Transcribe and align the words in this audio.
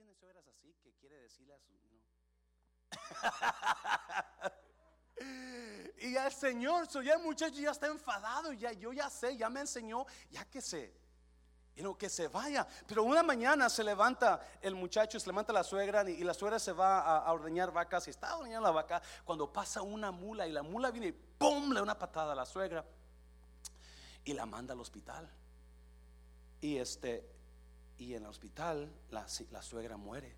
tiene 0.00 0.14
suegras 0.14 0.46
así 0.48 0.74
que 0.82 0.92
quiere 0.94 1.20
decirle 1.20 1.52
a 1.54 1.58
su 1.58 1.70
y 6.00 6.16
al 6.16 6.32
Señor, 6.32 6.90
so 6.90 7.02
ya 7.02 7.14
el 7.14 7.22
muchacho 7.22 7.60
ya 7.60 7.72
está 7.72 7.86
enfadado, 7.86 8.52
ya 8.54 8.72
yo 8.72 8.92
ya 8.92 9.10
sé, 9.10 9.36
ya 9.36 9.50
me 9.50 9.60
enseñó, 9.60 10.06
ya 10.30 10.44
que 10.46 10.62
se 10.62 10.98
que 11.98 12.10
se 12.10 12.28
vaya. 12.28 12.66
Pero 12.86 13.04
una 13.04 13.22
mañana 13.22 13.68
se 13.70 13.82
levanta 13.82 14.40
el 14.60 14.74
muchacho, 14.74 15.18
se 15.18 15.26
levanta 15.26 15.52
la 15.52 15.64
suegra 15.64 16.08
y, 16.08 16.22
la 16.22 16.34
suegra 16.34 16.58
se 16.58 16.72
va 16.72 17.18
a, 17.18 17.32
ordeñar 17.32 17.72
vacas 17.72 18.06
y 18.06 18.10
está 18.10 18.36
ordeñando 18.36 18.68
la 18.68 18.72
vaca 18.72 19.02
cuando 19.24 19.50
pasa 19.50 19.80
una 19.80 20.10
mula 20.10 20.46
y 20.46 20.52
la 20.52 20.62
mula 20.62 20.90
viene 20.90 21.08
y 21.08 21.12
¡pum! 21.12 21.70
le 21.70 21.76
da 21.76 21.82
una 21.82 21.98
patada 21.98 22.32
a 22.32 22.34
la 22.34 22.44
suegra 22.44 22.84
y 24.24 24.34
la 24.34 24.44
manda 24.44 24.74
al 24.74 24.80
hospital. 24.80 25.30
Y 26.60 26.76
este 26.76 27.39
y 28.00 28.14
en 28.14 28.22
el 28.24 28.28
hospital 28.28 28.90
la, 29.10 29.26
la 29.52 29.62
suegra 29.62 29.96
muere. 29.96 30.34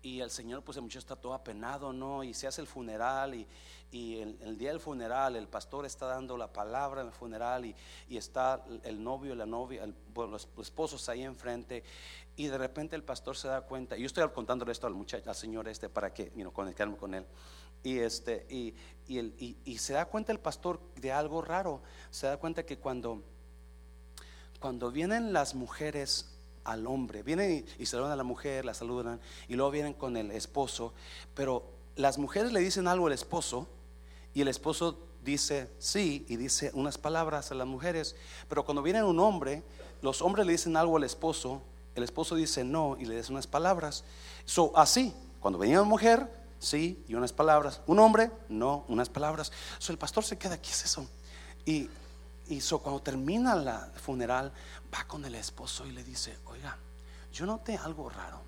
Y 0.00 0.20
el 0.20 0.30
Señor, 0.30 0.62
pues 0.62 0.76
el 0.76 0.82
muchacho 0.82 1.00
está 1.00 1.16
todo 1.16 1.34
apenado, 1.34 1.92
¿no? 1.92 2.22
Y 2.22 2.32
se 2.32 2.46
hace 2.46 2.60
el 2.60 2.68
funeral 2.68 3.34
y, 3.34 3.46
y 3.90 4.20
el, 4.20 4.56
día 4.56 4.70
del 4.70 4.78
funeral 4.78 5.34
el 5.34 5.48
pastor 5.48 5.84
está 5.84 6.06
dando 6.06 6.36
la 6.36 6.52
palabra 6.52 7.00
en 7.00 7.08
el 7.08 7.12
funeral 7.12 7.66
y, 7.66 7.74
y 8.08 8.16
está 8.16 8.64
el 8.84 9.02
novio 9.02 9.34
la 9.34 9.44
novia, 9.44 9.88
los, 10.14 10.48
esposos 10.60 11.08
ahí 11.08 11.24
enfrente 11.24 11.82
y 12.36 12.46
de 12.46 12.56
repente 12.56 12.94
el 12.94 13.02
pastor 13.02 13.36
se 13.36 13.48
da 13.48 13.62
cuenta, 13.62 13.98
y 13.98 14.02
yo 14.02 14.06
estoy 14.06 14.26
contando 14.28 14.70
esto 14.70 14.86
al 14.86 14.94
muchacho, 14.94 15.28
al 15.28 15.34
señor 15.34 15.66
este 15.66 15.88
para 15.88 16.14
que, 16.14 16.26
you 16.36 16.42
know, 16.42 16.52
conectarme 16.52 16.96
con 16.96 17.14
él. 17.14 17.26
Y, 17.82 17.98
este, 17.98 18.46
y, 18.48 18.74
y, 19.08 19.18
el, 19.18 19.34
y, 19.38 19.78
se 19.78 19.94
da 19.94 20.04
cuenta 20.04 20.30
el 20.30 20.38
pastor 20.38 20.80
de 20.94 21.10
algo 21.10 21.42
raro, 21.42 21.82
se 22.10 22.28
da 22.28 22.36
cuenta 22.36 22.64
que 22.64 22.78
cuando, 22.78 23.24
cuando 24.60 24.90
vienen 24.90 25.32
las 25.32 25.54
mujeres 25.54 26.26
al 26.64 26.86
hombre. 26.86 27.22
Vienen 27.22 27.66
y, 27.78 27.86
saludan 27.86 28.12
a 28.12 28.16
la 28.16 28.24
mujer, 28.24 28.64
la 28.64 28.74
saludan 28.74 29.20
y 29.48 29.54
luego 29.54 29.70
vienen 29.70 29.94
con 29.94 30.16
el 30.16 30.30
esposo. 30.30 30.92
Pero 31.34 31.64
las 31.96 32.18
mujeres 32.18 32.52
le 32.52 32.60
dicen 32.60 32.86
algo 32.88 33.06
al 33.06 33.12
esposo 33.12 33.66
y 34.34 34.42
el 34.42 34.48
esposo 34.48 34.98
dice 35.24 35.68
sí 35.78 36.24
y 36.28 36.36
dice 36.36 36.70
unas 36.74 36.98
palabras 36.98 37.50
a 37.50 37.54
las 37.54 37.66
mujeres. 37.66 38.16
Pero 38.48 38.64
cuando 38.64 38.82
viene 38.82 39.02
un 39.02 39.18
hombre, 39.18 39.62
los 40.02 40.22
hombres 40.22 40.46
le 40.46 40.52
dicen 40.52 40.76
algo 40.76 40.96
al 40.96 41.04
esposo, 41.04 41.62
el 41.94 42.04
esposo 42.04 42.34
dice 42.34 42.64
no 42.64 42.96
y 42.98 43.06
le 43.06 43.16
dice 43.16 43.32
unas 43.32 43.46
palabras. 43.46 44.04
So, 44.44 44.72
así, 44.76 45.14
cuando 45.40 45.58
venía 45.58 45.80
una 45.80 45.88
mujer, 45.88 46.30
sí 46.58 47.02
y 47.08 47.14
unas 47.14 47.32
palabras. 47.32 47.80
Un 47.86 47.98
hombre, 47.98 48.30
no, 48.48 48.84
unas 48.88 49.08
palabras. 49.08 49.52
So, 49.78 49.92
el 49.92 49.98
pastor 49.98 50.24
se 50.24 50.36
queda, 50.36 50.60
¿qué 50.60 50.70
es 50.70 50.84
eso? 50.84 51.08
Y, 51.64 51.88
y 52.48 52.60
cuando 52.60 53.00
termina 53.00 53.54
la 53.54 53.92
funeral, 53.96 54.52
va 54.94 55.04
con 55.06 55.24
el 55.24 55.34
esposo 55.34 55.86
y 55.86 55.92
le 55.92 56.02
dice, 56.02 56.36
oiga, 56.46 56.76
yo 57.32 57.46
noté 57.46 57.76
algo 57.76 58.08
raro. 58.08 58.40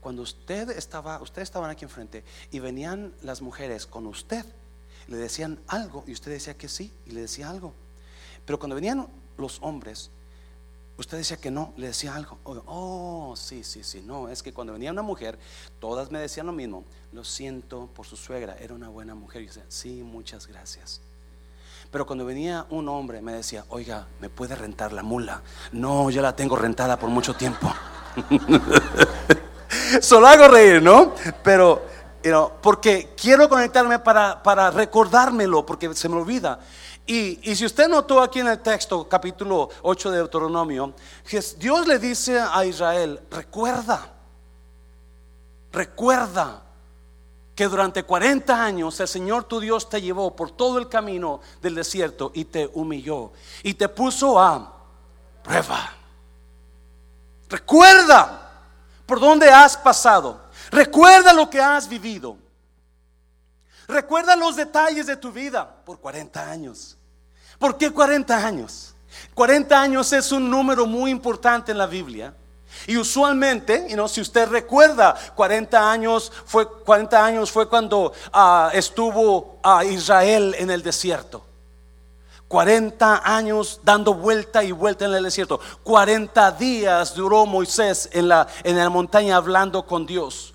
Cuando 0.00 0.22
usted 0.22 0.70
estaba, 0.70 1.20
ustedes 1.22 1.48
estaban 1.48 1.70
aquí 1.70 1.84
enfrente 1.84 2.24
y 2.50 2.58
venían 2.58 3.14
las 3.22 3.40
mujeres 3.40 3.86
con 3.86 4.06
usted, 4.06 4.44
le 5.06 5.16
decían 5.16 5.58
algo 5.68 6.04
y 6.06 6.12
usted 6.12 6.32
decía 6.32 6.56
que 6.56 6.68
sí 6.68 6.92
y 7.06 7.12
le 7.12 7.22
decía 7.22 7.48
algo. 7.48 7.74
Pero 8.44 8.58
cuando 8.58 8.74
venían 8.74 9.08
los 9.36 9.58
hombres, 9.62 10.10
usted 10.96 11.18
decía 11.18 11.36
que 11.36 11.50
no, 11.50 11.72
le 11.76 11.88
decía 11.88 12.14
algo. 12.14 12.38
Oh, 12.44 13.34
sí, 13.36 13.62
sí, 13.62 13.84
sí, 13.84 14.02
no, 14.02 14.28
es 14.28 14.42
que 14.42 14.52
cuando 14.52 14.72
venía 14.72 14.90
una 14.90 15.02
mujer, 15.02 15.38
todas 15.80 16.10
me 16.10 16.18
decían 16.18 16.46
lo 16.46 16.52
mismo. 16.52 16.84
Lo 17.12 17.24
siento 17.24 17.88
por 17.94 18.06
su 18.06 18.16
suegra, 18.16 18.56
era 18.58 18.74
una 18.74 18.88
buena 18.88 19.14
mujer. 19.14 19.42
Y 19.42 19.46
yo 19.46 19.52
decía, 19.52 19.66
sí, 19.68 20.02
muchas 20.02 20.46
gracias. 20.46 21.00
Pero 21.90 22.04
cuando 22.06 22.26
venía 22.26 22.66
un 22.70 22.88
hombre 22.88 23.22
me 23.22 23.32
decía, 23.32 23.64
oiga, 23.70 24.06
¿me 24.20 24.28
puede 24.28 24.54
rentar 24.54 24.92
la 24.92 25.02
mula? 25.02 25.40
No, 25.72 26.10
ya 26.10 26.20
la 26.20 26.36
tengo 26.36 26.54
rentada 26.54 26.98
por 26.98 27.08
mucho 27.08 27.34
tiempo. 27.34 27.72
Solo 30.02 30.26
hago 30.26 30.48
reír, 30.48 30.82
¿no? 30.82 31.14
Pero, 31.42 31.82
porque 32.60 33.14
quiero 33.16 33.48
conectarme 33.48 33.98
para, 34.00 34.42
para 34.42 34.70
recordármelo, 34.70 35.64
porque 35.64 35.94
se 35.94 36.10
me 36.10 36.16
olvida. 36.16 36.58
Y, 37.06 37.50
y, 37.50 37.56
si 37.56 37.64
usted 37.64 37.88
notó 37.88 38.20
aquí 38.20 38.40
en 38.40 38.48
el 38.48 38.58
texto, 38.58 39.08
capítulo 39.08 39.70
8 39.80 40.10
de 40.10 40.16
Deuteronomio, 40.18 40.92
Dios 41.56 41.86
le 41.86 41.98
dice 41.98 42.38
a 42.38 42.66
Israel, 42.66 43.18
recuerda, 43.30 44.12
recuerda 45.72 46.67
que 47.58 47.66
durante 47.66 48.04
40 48.04 48.64
años 48.64 49.00
el 49.00 49.08
Señor 49.08 49.42
tu 49.42 49.58
Dios 49.58 49.90
te 49.90 50.00
llevó 50.00 50.36
por 50.36 50.52
todo 50.52 50.78
el 50.78 50.88
camino 50.88 51.40
del 51.60 51.74
desierto 51.74 52.30
y 52.32 52.44
te 52.44 52.70
humilló 52.72 53.32
y 53.64 53.74
te 53.74 53.88
puso 53.88 54.38
a 54.38 54.76
prueba. 55.42 55.92
Recuerda 57.48 58.62
por 59.04 59.18
dónde 59.18 59.50
has 59.50 59.76
pasado. 59.76 60.40
Recuerda 60.70 61.32
lo 61.32 61.50
que 61.50 61.60
has 61.60 61.88
vivido. 61.88 62.36
Recuerda 63.88 64.36
los 64.36 64.54
detalles 64.54 65.06
de 65.06 65.16
tu 65.16 65.32
vida 65.32 65.68
por 65.84 65.98
40 65.98 66.48
años. 66.48 66.96
¿Por 67.58 67.76
qué 67.76 67.90
40 67.90 68.36
años? 68.36 68.94
40 69.34 69.80
años 69.80 70.12
es 70.12 70.30
un 70.30 70.48
número 70.48 70.86
muy 70.86 71.10
importante 71.10 71.72
en 71.72 71.78
la 71.78 71.88
Biblia. 71.88 72.32
Y 72.88 72.96
usualmente, 72.96 73.86
si 74.08 74.22
usted 74.22 74.48
recuerda, 74.48 75.14
40 75.34 75.92
años 75.92 76.32
fue, 76.46 76.66
40 76.66 77.22
años 77.22 77.50
fue 77.50 77.68
cuando 77.68 78.14
ah, 78.32 78.70
estuvo 78.72 79.58
a 79.62 79.84
Israel 79.84 80.54
en 80.58 80.70
el 80.70 80.82
desierto. 80.82 81.44
40 82.48 83.20
años 83.26 83.82
dando 83.82 84.14
vuelta 84.14 84.64
y 84.64 84.72
vuelta 84.72 85.04
en 85.04 85.12
el 85.12 85.22
desierto. 85.22 85.60
40 85.82 86.50
días 86.52 87.14
duró 87.14 87.44
Moisés 87.44 88.08
en 88.10 88.26
la, 88.26 88.46
en 88.64 88.78
la 88.78 88.88
montaña 88.88 89.36
hablando 89.36 89.84
con 89.84 90.06
Dios. 90.06 90.54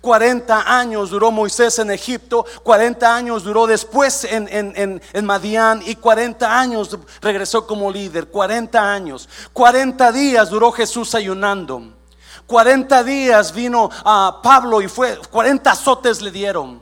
40 0.00 0.78
años 0.78 1.10
duró 1.10 1.30
Moisés 1.30 1.78
en 1.78 1.90
Egipto, 1.90 2.44
40 2.62 3.14
años 3.14 3.44
duró 3.44 3.66
después 3.66 4.24
en, 4.24 4.48
en, 4.50 5.24
Madián 5.24 5.82
y 5.84 5.96
40 5.96 6.60
años 6.60 6.96
regresó 7.20 7.66
como 7.66 7.90
líder, 7.90 8.28
40 8.28 8.92
años, 8.92 9.28
40 9.52 10.12
días 10.12 10.50
duró 10.50 10.72
Jesús 10.72 11.14
ayunando, 11.14 11.94
40 12.46 13.04
días 13.04 13.52
vino 13.52 13.90
a 14.04 14.40
Pablo 14.42 14.80
y 14.80 14.88
fue, 14.88 15.18
40 15.30 15.70
azotes 15.70 16.20
le 16.20 16.30
dieron. 16.30 16.80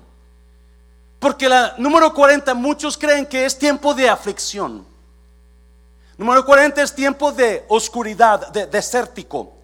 Porque 1.18 1.48
la 1.48 1.74
número 1.76 2.14
40 2.14 2.54
muchos 2.54 2.96
creen 2.96 3.26
que 3.26 3.44
es 3.44 3.58
tiempo 3.58 3.92
de 3.92 4.08
aflicción. 4.08 4.86
Número 6.16 6.44
40 6.44 6.82
es 6.82 6.94
tiempo 6.94 7.30
de 7.32 7.64
oscuridad, 7.68 8.48
de 8.48 8.66
desértico. 8.66 9.54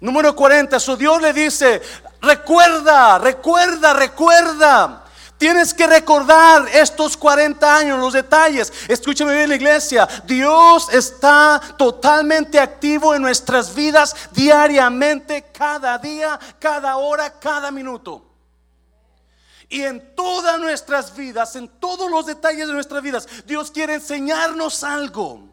Número 0.00 0.34
40, 0.34 0.80
su 0.80 0.96
Dios 0.96 1.22
le 1.22 1.32
dice, 1.32 1.80
Recuerda, 2.22 3.18
recuerda, 3.18 3.92
recuerda. 3.92 5.04
Tienes 5.36 5.74
que 5.74 5.88
recordar 5.88 6.68
estos 6.72 7.16
40 7.16 7.76
años, 7.76 7.98
los 7.98 8.12
detalles. 8.12 8.72
Escúchame 8.86 9.34
bien, 9.34 9.48
la 9.48 9.56
iglesia. 9.56 10.08
Dios 10.24 10.88
está 10.92 11.60
totalmente 11.76 12.60
activo 12.60 13.12
en 13.12 13.22
nuestras 13.22 13.74
vidas 13.74 14.14
diariamente, 14.30 15.50
cada 15.52 15.98
día, 15.98 16.38
cada 16.60 16.96
hora, 16.96 17.40
cada 17.40 17.72
minuto. 17.72 18.24
Y 19.68 19.82
en 19.82 20.14
todas 20.14 20.60
nuestras 20.60 21.16
vidas, 21.16 21.56
en 21.56 21.66
todos 21.66 22.08
los 22.08 22.26
detalles 22.26 22.68
de 22.68 22.74
nuestras 22.74 23.02
vidas, 23.02 23.26
Dios 23.44 23.72
quiere 23.72 23.94
enseñarnos 23.94 24.84
algo. 24.84 25.48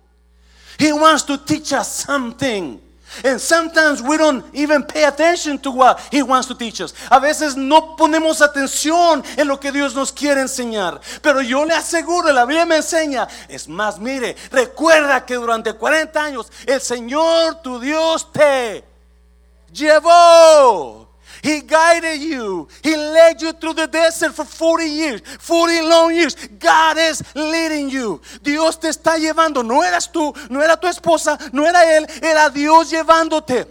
He 0.77 0.93
wants 0.93 1.25
to 1.25 1.39
teach 1.39 1.73
us 1.73 1.87
something. 1.87 2.79
And 3.23 3.39
sometimes 3.39 4.01
we 4.01 4.17
don't 4.17 4.45
even 4.53 4.83
pay 4.83 5.05
attention 5.05 5.59
to 5.59 5.71
what 5.71 5.99
He 6.11 6.21
wants 6.21 6.47
to 6.47 6.55
teach 6.55 6.81
us. 6.81 6.93
A 7.09 7.19
veces 7.19 7.55
no 7.55 7.95
ponemos 7.95 8.41
atención 8.41 9.23
en 9.37 9.47
lo 9.47 9.59
que 9.59 9.71
Dios 9.71 9.95
nos 9.95 10.11
quiere 10.11 10.41
enseñar. 10.41 11.01
Pero 11.21 11.41
yo 11.41 11.65
le 11.65 11.73
aseguro, 11.73 12.31
la 12.31 12.45
Biblia 12.45 12.65
me 12.65 12.77
enseña. 12.77 13.27
Es 13.47 13.67
más, 13.67 13.99
mire, 13.99 14.35
recuerda 14.51 15.25
que 15.25 15.35
durante 15.35 15.73
40 15.73 16.23
años 16.23 16.51
el 16.65 16.81
Señor 16.81 17.61
tu 17.61 17.79
Dios 17.79 18.31
te 18.31 18.83
llevó. 19.71 21.08
He 21.41 21.61
guided 21.61 22.21
you. 22.21 22.67
He 22.83 22.95
led 22.95 23.41
you 23.41 23.53
through 23.53 23.75
the 23.75 23.87
desert 23.87 24.33
for 24.33 24.45
40 24.45 24.85
years, 24.85 25.21
40 25.39 25.81
long 25.81 26.13
years. 26.13 26.35
God 26.59 26.97
is 26.97 27.23
leading 27.35 27.89
you. 27.89 28.21
Dios 28.41 28.79
te 28.79 28.89
está 28.89 29.17
llevando. 29.17 29.63
No 29.63 29.83
eras 29.83 30.11
tú, 30.11 30.33
no 30.49 30.61
era 30.61 30.77
tu 30.77 30.87
esposa, 30.87 31.37
no 31.53 31.65
era 31.65 31.95
él, 31.95 32.07
era 32.21 32.49
Dios 32.49 32.89
llevándote. 32.89 33.65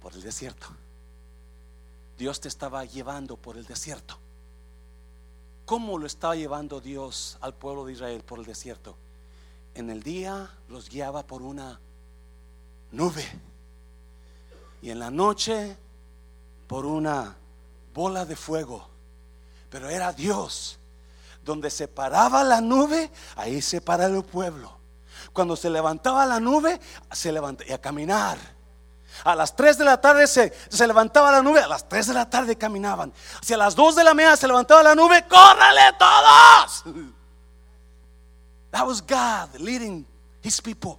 Por 0.00 0.14
el 0.14 0.22
desierto. 0.22 0.68
Dios 2.16 2.40
te 2.40 2.48
estaba 2.48 2.84
llevando 2.84 3.36
por 3.36 3.56
el 3.56 3.66
desierto. 3.66 4.18
¿Cómo 5.66 5.98
lo 5.98 6.06
estaba 6.06 6.36
llevando 6.36 6.80
Dios 6.80 7.38
al 7.40 7.52
pueblo 7.52 7.84
de 7.84 7.92
Israel 7.92 8.22
por 8.22 8.38
el 8.38 8.44
desierto? 8.44 8.96
En 9.74 9.90
el 9.90 10.02
día 10.02 10.50
los 10.68 10.88
guiaba 10.88 11.26
por 11.26 11.42
una 11.42 11.80
nube. 12.90 13.24
Y 14.82 14.90
en 14.90 14.98
la 14.98 15.10
noche 15.10 15.76
por 16.66 16.86
una 16.86 17.36
bola 17.94 18.24
de 18.24 18.36
fuego. 18.36 18.88
Pero 19.70 19.88
era 19.88 20.12
Dios. 20.12 20.78
Donde 21.44 21.70
se 21.70 21.88
paraba 21.88 22.42
la 22.42 22.60
nube, 22.60 23.10
ahí 23.36 23.62
se 23.62 23.80
para 23.80 24.06
el 24.06 24.22
pueblo. 24.24 24.74
cuando 25.32 25.56
se 25.56 25.70
levantaba 25.70 26.24
la 26.26 26.40
nube, 26.40 26.80
se 27.12 27.30
levantaba 27.32 27.74
a 27.74 27.78
caminar. 27.78 28.38
A 29.24 29.34
las 29.34 29.54
3 29.56 29.78
de 29.78 29.84
la 29.84 30.00
tarde 30.00 30.26
se, 30.26 30.52
se, 30.68 30.86
levantaba 30.86 31.30
la 31.30 31.42
nube, 31.42 31.60
a 31.60 31.68
las 31.68 31.88
3 31.88 32.08
de 32.08 32.14
la 32.14 32.28
tarde 32.28 32.56
caminaban. 32.56 33.12
Si 33.40 33.54
a 33.54 33.56
las 33.56 33.74
2 33.74 33.96
de 33.96 34.04
la 34.04 34.14
mañana 34.14 34.36
se 34.36 34.46
levantaba 34.46 34.82
la 34.82 34.94
nube, 34.94 35.24
¡córrele 35.28 35.92
todos! 35.98 36.84
That 38.70 38.86
was 38.86 39.00
God 39.00 39.58
leading 39.58 40.06
his 40.42 40.60
people. 40.60 40.98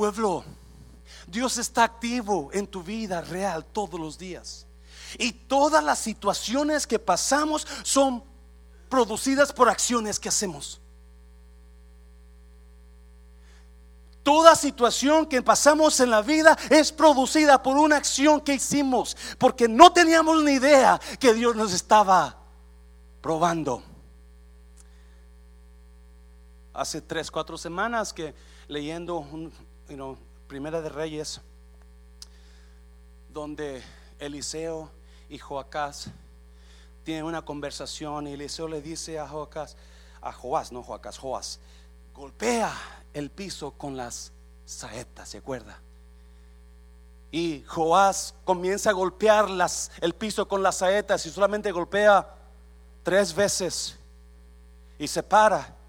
Pueblo, 0.00 0.42
Dios 1.26 1.58
está 1.58 1.84
activo 1.84 2.48
en 2.54 2.66
tu 2.66 2.82
vida 2.82 3.20
real 3.20 3.66
todos 3.66 4.00
los 4.00 4.16
días. 4.16 4.66
Y 5.18 5.30
todas 5.30 5.84
las 5.84 5.98
situaciones 5.98 6.86
que 6.86 6.98
pasamos 6.98 7.66
son 7.82 8.24
producidas 8.88 9.52
por 9.52 9.68
acciones 9.68 10.18
que 10.18 10.30
hacemos. 10.30 10.80
Toda 14.22 14.56
situación 14.56 15.26
que 15.26 15.42
pasamos 15.42 16.00
en 16.00 16.08
la 16.08 16.22
vida 16.22 16.56
es 16.70 16.90
producida 16.92 17.62
por 17.62 17.76
una 17.76 17.96
acción 17.96 18.40
que 18.40 18.54
hicimos, 18.54 19.14
porque 19.36 19.68
no 19.68 19.92
teníamos 19.92 20.42
ni 20.42 20.52
idea 20.52 20.98
que 21.18 21.34
Dios 21.34 21.54
nos 21.54 21.74
estaba 21.74 22.38
probando. 23.20 23.82
Hace 26.72 27.02
tres, 27.02 27.30
cuatro 27.30 27.58
semanas 27.58 28.14
que 28.14 28.34
leyendo 28.66 29.18
un, 29.18 29.52
Primera 30.46 30.80
de 30.80 30.88
Reyes, 30.88 31.40
donde 33.28 33.82
Eliseo 34.20 34.88
y 35.28 35.36
Joacás 35.36 36.10
tienen 37.02 37.24
una 37.24 37.42
conversación 37.42 38.28
y 38.28 38.34
Eliseo 38.34 38.68
le 38.68 38.82
dice 38.82 39.18
a 39.18 39.26
Joacás, 39.26 39.76
a 40.20 40.32
Joás, 40.32 40.70
no 40.70 40.84
Joacás, 40.84 41.18
Joás, 41.18 41.58
golpea 42.14 42.72
el 43.12 43.30
piso 43.30 43.72
con 43.72 43.96
las 43.96 44.30
saetas, 44.64 45.30
¿se 45.30 45.38
acuerda? 45.38 45.80
Y 47.32 47.64
Joás 47.66 48.36
comienza 48.44 48.90
a 48.90 48.92
golpear 48.92 49.48
el 50.00 50.14
piso 50.14 50.46
con 50.46 50.62
las 50.62 50.76
saetas 50.76 51.26
y 51.26 51.30
solamente 51.30 51.72
golpea 51.72 52.32
tres 53.02 53.34
veces 53.34 53.98
y 55.00 55.08
se 55.08 55.24
para. 55.24 55.79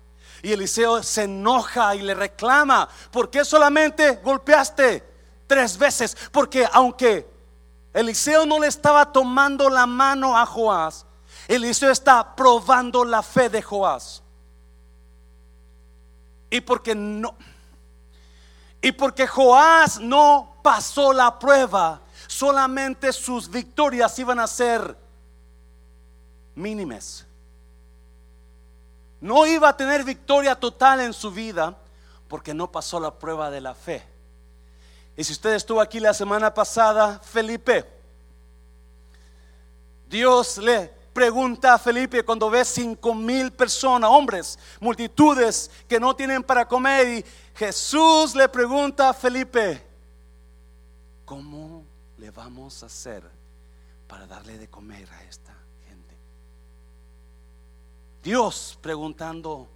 Y 0.41 0.51
Eliseo 0.51 1.03
se 1.03 1.23
enoja 1.23 1.95
y 1.95 2.01
le 2.01 2.13
reclama, 2.13 2.88
¿por 3.11 3.29
qué 3.29 3.45
solamente 3.45 4.19
golpeaste 4.23 5.03
tres 5.47 5.77
veces? 5.77 6.17
Porque 6.31 6.67
aunque 6.71 7.29
Eliseo 7.93 8.45
no 8.45 8.59
le 8.59 8.67
estaba 8.67 9.11
tomando 9.11 9.69
la 9.69 9.85
mano 9.85 10.38
a 10.38 10.45
Joás, 10.45 11.05
Eliseo 11.47 11.91
está 11.91 12.35
probando 12.35 13.05
la 13.05 13.21
fe 13.21 13.49
de 13.49 13.61
Joás. 13.61 14.23
Y 16.49 16.61
porque 16.61 16.95
no 16.95 17.35
y 18.81 18.91
porque 18.91 19.27
Joás 19.27 19.99
no 19.99 20.55
pasó 20.63 21.13
la 21.13 21.37
prueba, 21.37 22.01
solamente 22.27 23.13
sus 23.13 23.49
victorias 23.49 24.17
iban 24.17 24.39
a 24.39 24.47
ser 24.47 24.97
mínimas. 26.55 27.27
No 29.21 29.45
iba 29.45 29.69
a 29.69 29.77
tener 29.77 30.03
victoria 30.03 30.56
total 30.56 31.00
en 31.01 31.13
su 31.13 31.31
vida 31.31 31.77
porque 32.27 32.53
no 32.53 32.71
pasó 32.71 33.00
la 33.00 33.12
prueba 33.12 33.51
de 33.51 33.62
la 33.62 33.75
fe. 33.75 34.03
Y 35.15 35.23
si 35.23 35.33
usted 35.33 35.53
estuvo 35.53 35.79
aquí 35.79 36.00
la 36.00 36.13
semana 36.13 36.51
pasada, 36.51 37.19
Felipe, 37.19 37.85
Dios 40.09 40.57
le 40.57 40.91
pregunta 41.13 41.75
a 41.75 41.77
Felipe 41.77 42.23
cuando 42.23 42.50
ve 42.50 42.65
cinco 42.65 43.13
mil 43.13 43.51
personas, 43.51 44.09
hombres, 44.09 44.57
multitudes 44.79 45.69
que 45.88 46.00
no 46.00 46.15
tienen 46.15 46.41
para 46.41 46.68
comer. 46.68 47.19
Y 47.19 47.25
Jesús 47.56 48.33
le 48.33 48.50
pregunta 48.50 49.09
a 49.09 49.13
Felipe, 49.13 49.85
¿cómo 51.25 51.85
le 52.18 52.31
vamos 52.31 52.81
a 52.81 52.88
hacer 52.88 53.23
para 54.07 54.25
darle 54.25 54.57
de 54.57 54.68
comer 54.68 55.07
a 55.12 55.23
esta? 55.25 55.60
Dios 58.23 58.77
preguntando, 58.81 59.68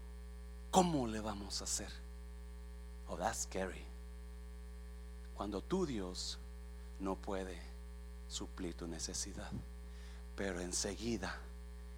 ¿cómo 0.70 1.08
le 1.08 1.20
vamos 1.20 1.62
a 1.62 1.64
hacer? 1.64 1.90
Oh, 3.08 3.18
that's 3.18 3.44
scary. 3.44 3.84
Cuando 5.36 5.62
tu 5.62 5.86
Dios 5.86 6.38
no 7.00 7.16
puede 7.16 7.60
suplir 8.28 8.76
tu 8.76 8.88
necesidad. 8.88 9.52
Pero 10.36 10.60
enseguida 10.60 11.36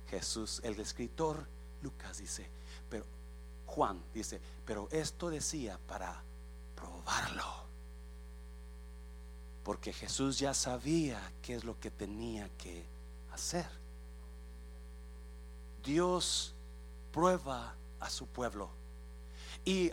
Jesús, 0.09 0.61
el 0.63 0.79
escritor 0.79 1.45
Lucas 1.81 2.17
dice, 2.17 2.47
pero 2.89 3.05
Juan 3.65 4.01
dice, 4.13 4.39
pero 4.65 4.87
esto 4.91 5.29
decía 5.29 5.79
para 5.87 6.23
probarlo. 6.75 7.67
Porque 9.63 9.91
Jesús 9.91 10.39
ya 10.39 10.53
sabía 10.53 11.33
qué 11.41 11.55
es 11.55 11.65
lo 11.65 11.77
que 11.79 11.91
tenía 11.91 12.49
que 12.57 12.85
hacer. 13.33 13.67
Dios 15.87 16.53
prueba 17.11 17.73
a 17.99 18.09
su 18.09 18.27
pueblo. 18.27 18.69
Y 19.63 19.89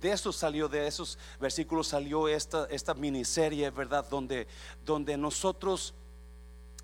de 0.00 0.12
eso 0.12 0.32
salió, 0.32 0.68
de 0.68 0.86
esos 0.86 1.18
versículos 1.40 1.88
salió 1.88 2.28
esta, 2.28 2.66
esta 2.70 2.94
miniserie, 2.94 3.68
¿verdad? 3.70 4.06
Donde, 4.08 4.46
donde 4.86 5.16
nosotros 5.16 5.92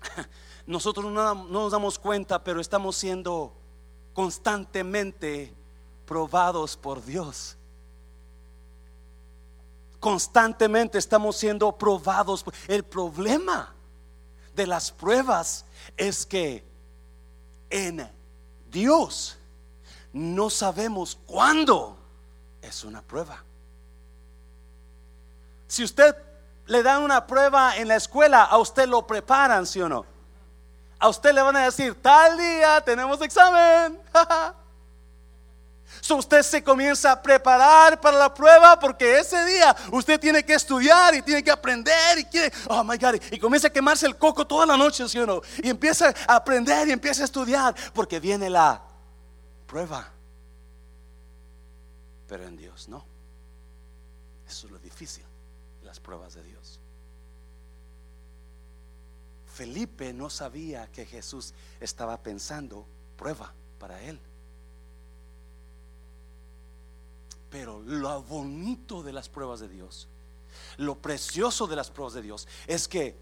nosotros 0.65 1.11
no, 1.11 1.33
nos 1.35 1.71
damos 1.71 1.97
cuenta, 1.97 2.43
pero 2.43 2.59
estamos 2.59 2.95
siendo 2.95 3.53
constantemente 4.13 5.53
probados 6.05 6.75
por 6.75 7.03
Dios. 7.03 7.55
Constantemente 9.99 10.97
estamos 10.97 11.35
siendo 11.37 11.71
probados. 11.77 12.45
El 12.67 12.83
problema 12.83 13.73
de 14.55 14.67
las 14.67 14.91
pruebas 14.91 15.65
es 15.97 16.25
que 16.25 16.63
en 17.69 18.18
Dios 18.71 19.37
no 20.13 20.49
sabemos 20.49 21.17
cuándo 21.25 21.97
es 22.61 22.83
una 22.83 23.01
prueba. 23.01 23.43
Si 25.67 25.83
usted 25.83 26.15
le 26.65 26.83
dan 26.83 27.03
una 27.03 27.27
prueba 27.27 27.77
en 27.77 27.87
la 27.87 27.95
escuela, 27.95 28.43
a 28.43 28.57
usted 28.57 28.87
lo 28.87 29.05
preparan, 29.05 29.65
¿sí 29.65 29.81
o 29.81 29.89
no? 29.89 30.05
a 30.99 31.07
usted 31.07 31.33
le 31.33 31.41
van 31.41 31.55
a 31.55 31.63
decir, 31.63 31.99
tal 32.01 32.37
día 32.37 32.81
tenemos 32.81 33.21
examen. 33.21 33.97
So 36.01 36.17
usted 36.17 36.43
se 36.43 36.63
comienza 36.63 37.11
a 37.11 37.21
preparar 37.21 37.99
para 37.99 38.17
la 38.17 38.33
prueba 38.33 38.79
porque 38.79 39.19
ese 39.19 39.43
día 39.45 39.75
usted 39.91 40.19
tiene 40.19 40.43
que 40.43 40.53
estudiar 40.53 41.15
y 41.15 41.21
tiene 41.21 41.43
que 41.43 41.51
aprender 41.51 42.19
y 42.19 42.25
quiere, 42.25 42.53
oh 42.67 42.83
my 42.83 42.97
God, 42.97 43.15
y 43.31 43.39
comienza 43.39 43.67
a 43.67 43.71
quemarse 43.71 44.05
el 44.05 44.17
coco 44.17 44.45
toda 44.45 44.65
la 44.65 44.77
noche, 44.77 45.07
¿sí? 45.09 45.19
Y 45.63 45.69
empieza 45.69 46.13
a 46.27 46.35
aprender 46.35 46.87
y 46.87 46.91
empieza 46.91 47.23
a 47.23 47.25
estudiar 47.25 47.75
porque 47.93 48.19
viene 48.19 48.49
la 48.49 48.81
prueba. 49.65 50.07
Pero 52.27 52.45
en 52.45 52.55
Dios 52.55 52.87
no. 52.87 53.03
Eso 54.47 54.67
es 54.67 54.71
lo 54.71 54.79
difícil, 54.79 55.23
las 55.83 55.99
pruebas 55.99 56.35
de 56.35 56.43
Dios. 56.43 56.79
Felipe 59.53 60.13
no 60.13 60.29
sabía 60.29 60.87
que 60.91 61.05
Jesús 61.05 61.53
estaba 61.79 62.17
pensando 62.17 62.85
prueba 63.17 63.53
para 63.77 64.01
él. 64.01 64.19
Pero 67.49 67.81
lo 67.81 68.21
bonito 68.23 69.01
de 69.01 69.13
las 69.13 69.29
pruebas 69.29 69.59
de 69.59 69.69
Dios, 69.69 70.07
lo 70.77 70.97
precioso 70.97 71.67
de 71.67 71.75
las 71.75 71.89
pruebas 71.89 72.13
de 72.13 72.21
Dios 72.21 72.47
es 72.67 72.87
que 72.87 73.17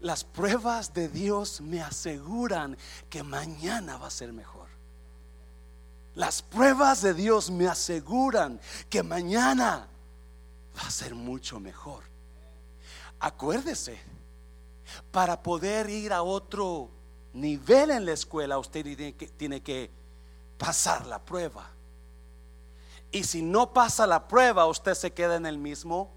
las 0.00 0.24
pruebas 0.24 0.94
de 0.94 1.08
Dios 1.08 1.60
me 1.60 1.82
aseguran 1.82 2.76
que 3.10 3.22
mañana 3.22 3.96
va 3.96 4.06
a 4.06 4.10
ser 4.10 4.32
mejor. 4.32 4.68
Las 6.14 6.42
pruebas 6.42 7.02
de 7.02 7.14
Dios 7.14 7.50
me 7.50 7.68
aseguran 7.68 8.60
que 8.88 9.02
mañana 9.02 9.88
va 10.76 10.82
a 10.82 10.90
ser 10.90 11.14
mucho 11.14 11.60
mejor. 11.60 12.04
Acuérdese, 13.20 13.98
para 15.10 15.42
poder 15.42 15.90
ir 15.90 16.12
a 16.12 16.22
otro 16.22 16.90
nivel 17.32 17.90
en 17.90 18.04
la 18.04 18.12
escuela, 18.12 18.58
usted 18.58 18.84
tiene 19.36 19.62
que, 19.62 19.90
pasar 20.58 21.06
la 21.06 21.24
prueba. 21.24 21.70
Y 23.10 23.24
si 23.24 23.40
no 23.40 23.72
pasa 23.72 24.06
la 24.06 24.28
prueba, 24.28 24.66
usted 24.66 24.92
se 24.94 25.12
queda 25.12 25.36
en 25.36 25.46
el 25.46 25.56
mismo 25.56 26.12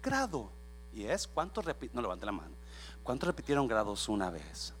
grado. 0.00 0.52
¿Y 0.92 1.04
es? 1.06 1.26
¿Cuántos 1.26 1.64
repitieron? 1.64 1.96
No 1.96 2.02
levante 2.02 2.26
la 2.26 2.32
mano. 2.32 2.54
¿Cuántos 3.02 3.26
repitieron 3.26 3.66
grados 3.66 4.08
una 4.08 4.30
vez? 4.30 4.72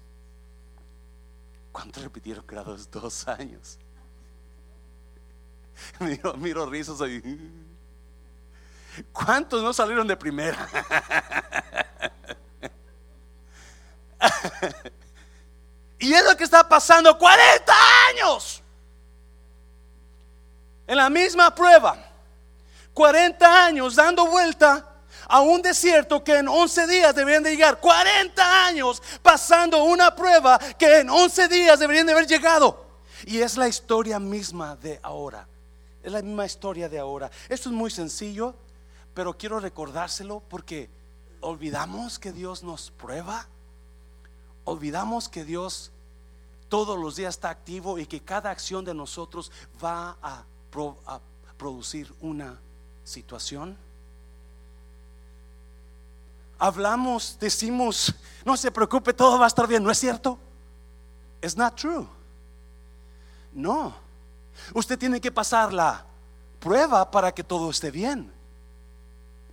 ¿Cuántos 1.72 2.02
repitieron 2.02 2.46
grados 2.46 2.88
dos 2.90 3.26
años? 3.26 3.78
Miro, 5.98 6.34
miro 6.34 6.66
rizos 6.66 7.00
ahí. 7.00 7.22
¿Cuántos 9.12 9.62
no 9.62 9.72
salieron 9.72 10.06
de 10.06 10.14
primera? 10.16 10.68
y 15.98 16.12
es 16.12 16.24
lo 16.24 16.36
que 16.36 16.44
está 16.44 16.68
pasando 16.68 17.16
40 17.16 17.72
años 18.10 18.59
en 20.90 20.96
la 20.96 21.08
misma 21.08 21.54
prueba, 21.54 21.96
40 22.94 23.64
años 23.64 23.94
dando 23.94 24.26
vuelta 24.26 24.84
a 25.28 25.40
un 25.40 25.62
desierto 25.62 26.24
que 26.24 26.38
en 26.38 26.48
11 26.48 26.88
días 26.88 27.14
deberían 27.14 27.44
de 27.44 27.52
llegar, 27.52 27.78
40 27.78 28.66
años 28.66 29.00
pasando 29.22 29.84
una 29.84 30.16
prueba 30.16 30.58
que 30.58 30.98
en 30.98 31.08
11 31.08 31.46
días 31.46 31.78
deberían 31.78 32.06
de 32.06 32.12
haber 32.12 32.26
llegado. 32.26 32.86
Y 33.24 33.38
es 33.38 33.56
la 33.56 33.68
historia 33.68 34.18
misma 34.18 34.74
de 34.74 34.98
ahora. 35.04 35.46
Es 36.02 36.10
la 36.10 36.22
misma 36.22 36.44
historia 36.44 36.88
de 36.88 36.98
ahora. 36.98 37.30
Esto 37.48 37.68
es 37.68 37.74
muy 37.76 37.92
sencillo, 37.92 38.56
pero 39.14 39.38
quiero 39.38 39.60
recordárselo 39.60 40.42
porque 40.48 40.90
olvidamos 41.38 42.18
que 42.18 42.32
Dios 42.32 42.64
nos 42.64 42.90
prueba. 42.90 43.46
Olvidamos 44.64 45.28
que 45.28 45.44
Dios 45.44 45.92
todos 46.68 46.98
los 46.98 47.14
días 47.14 47.36
está 47.36 47.50
activo 47.50 47.96
y 47.96 48.06
que 48.06 48.18
cada 48.18 48.50
acción 48.50 48.84
de 48.84 48.92
nosotros 48.92 49.52
va 49.80 50.16
a, 50.20 50.44
producir 51.56 52.12
una 52.20 52.58
situación. 53.04 53.76
Hablamos, 56.58 57.38
decimos, 57.40 58.14
no 58.44 58.56
se 58.56 58.70
preocupe, 58.70 59.12
todo 59.12 59.38
va 59.38 59.46
a 59.46 59.48
estar 59.48 59.66
bien, 59.66 59.82
¿no 59.82 59.90
es 59.90 59.98
cierto? 59.98 60.38
It's 61.42 61.56
not 61.56 61.74
true. 61.74 62.06
No. 63.52 63.94
Usted 64.74 64.98
tiene 64.98 65.20
que 65.20 65.32
pasar 65.32 65.72
la 65.72 66.04
prueba 66.58 67.10
para 67.10 67.32
que 67.32 67.42
todo 67.42 67.70
esté 67.70 67.90
bien. 67.90 68.30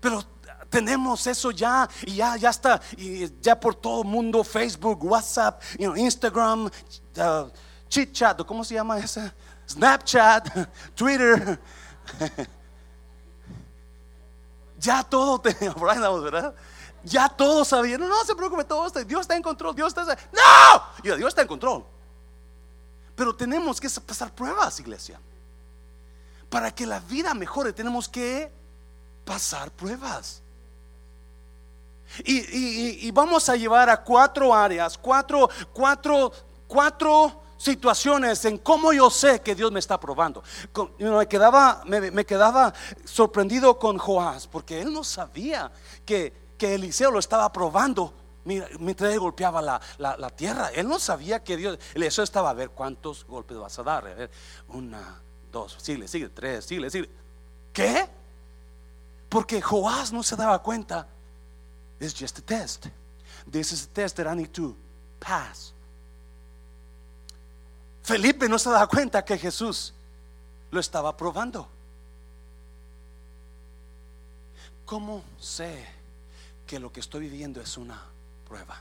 Pero 0.02 0.24
tenemos 0.70 1.26
eso 1.28 1.52
ya 1.52 1.90
y 2.06 2.16
ya 2.16 2.36
ya 2.36 2.50
está 2.50 2.82
y 2.98 3.40
ya 3.42 3.60
por 3.60 3.76
todo 3.76 4.02
el 4.02 4.08
mundo 4.08 4.44
Facebook, 4.44 5.04
WhatsApp, 5.04 5.62
Instagram, 5.80 6.66
uh, 6.66 7.50
chit 7.88 8.12
chat, 8.12 8.46
¿cómo 8.46 8.64
se 8.64 8.76
llama 8.76 9.00
esa? 9.00 9.34
Snapchat, 9.68 10.70
Twitter. 10.96 11.60
ya 14.80 15.04
todo 15.04 15.42
¿verdad? 16.22 16.56
Ya 17.04 17.30
todos 17.30 17.68
sabían, 17.68 18.02
no, 18.02 18.24
se 18.26 18.36
preocupe, 18.36 18.64
todo 18.64 18.88
está, 18.88 19.04
Dios 19.04 19.22
está 19.22 19.36
en 19.36 19.42
control, 19.42 19.76
Dios 19.76 19.94
está, 19.96 20.04
no, 20.06 21.16
Dios 21.16 21.30
está 21.30 21.42
en 21.42 21.48
control. 21.48 21.86
Pero 23.16 23.36
tenemos 23.36 23.80
que 23.80 23.90
pasar 24.02 24.34
pruebas, 24.34 24.80
iglesia. 24.80 25.20
Para 26.50 26.74
que 26.74 26.86
la 26.86 27.00
vida 27.00 27.34
mejore, 27.34 27.74
tenemos 27.74 28.08
que 28.08 28.52
pasar 29.26 29.72
pruebas. 29.72 30.42
Y, 32.24 33.12
vamos 33.12 33.50
a 33.50 33.56
llevar 33.56 33.90
a 33.90 34.02
cuatro 34.02 34.54
áreas, 34.54 34.98
cuatro, 34.98 35.50
cuatro, 35.74 36.32
cuatro 36.68 37.42
situaciones 37.58 38.44
en 38.46 38.58
cómo 38.60 38.94
yo 38.94 39.10
sé 39.10 39.42
que 39.42 39.56
Dios 39.56 39.72
me 39.72 39.80
está 39.80 40.00
probando. 40.00 40.44
Me 41.00 41.28
quedaba, 41.28 41.84
me, 41.86 42.26
quedaba 42.26 42.74
sorprendido 43.06 43.78
con 43.78 43.98
Joás, 43.98 44.48
porque 44.48 44.82
él 44.82 44.94
no 44.94 45.04
sabía 45.04 45.72
que, 46.06 46.34
que 46.58 46.76
Eliseo 46.76 47.12
lo 47.12 47.20
estaba 47.20 47.52
probando. 47.52 48.14
mientras 48.46 49.12
él 49.12 49.20
golpeaba 49.20 49.62
la, 49.62 50.30
tierra, 50.36 50.70
él 50.74 50.88
no 50.88 51.00
sabía 51.00 51.44
que 51.44 51.58
Dios, 51.58 51.80
Eliseo 51.94 52.24
estaba 52.24 52.52
a 52.52 52.54
ver 52.54 52.70
cuántos 52.70 53.26
golpes 53.26 53.58
vas 53.58 53.78
a 53.80 53.84
dar. 53.84 54.08
A 54.08 54.14
ver, 54.14 54.32
una, 54.70 55.22
dos, 55.52 55.78
sigue, 55.80 56.08
sigue, 56.08 56.30
tres, 56.30 56.66
sigue, 56.66 56.90
sigue. 56.90 57.10
¿Qué? 57.74 58.08
Porque 59.30 59.62
Joás 59.62 60.14
no 60.14 60.24
se 60.24 60.36
daba 60.36 60.62
cuenta 60.64 61.08
It's 62.00 62.14
just 62.14 62.38
a 62.38 62.42
test. 62.42 62.90
This 63.50 63.72
is 63.72 63.86
a 63.86 63.88
test 63.88 64.18
that 64.18 64.28
I 64.28 64.36
need 64.36 64.54
to 64.54 64.76
pass. 65.20 65.74
Felipe 68.08 68.48
no 68.48 68.58
se 68.58 68.70
da 68.70 68.88
cuenta 68.88 69.26
que 69.26 69.38
Jesús 69.38 69.94
lo 70.72 70.80
estaba 70.80 71.18
probando. 71.18 71.68
¿Cómo 74.86 75.26
sé 75.42 75.86
que 76.66 76.80
lo 76.80 76.90
que 76.90 77.02
estoy 77.02 77.28
viviendo 77.28 77.60
es 77.60 77.76
una 77.76 78.02
prueba? 78.48 78.80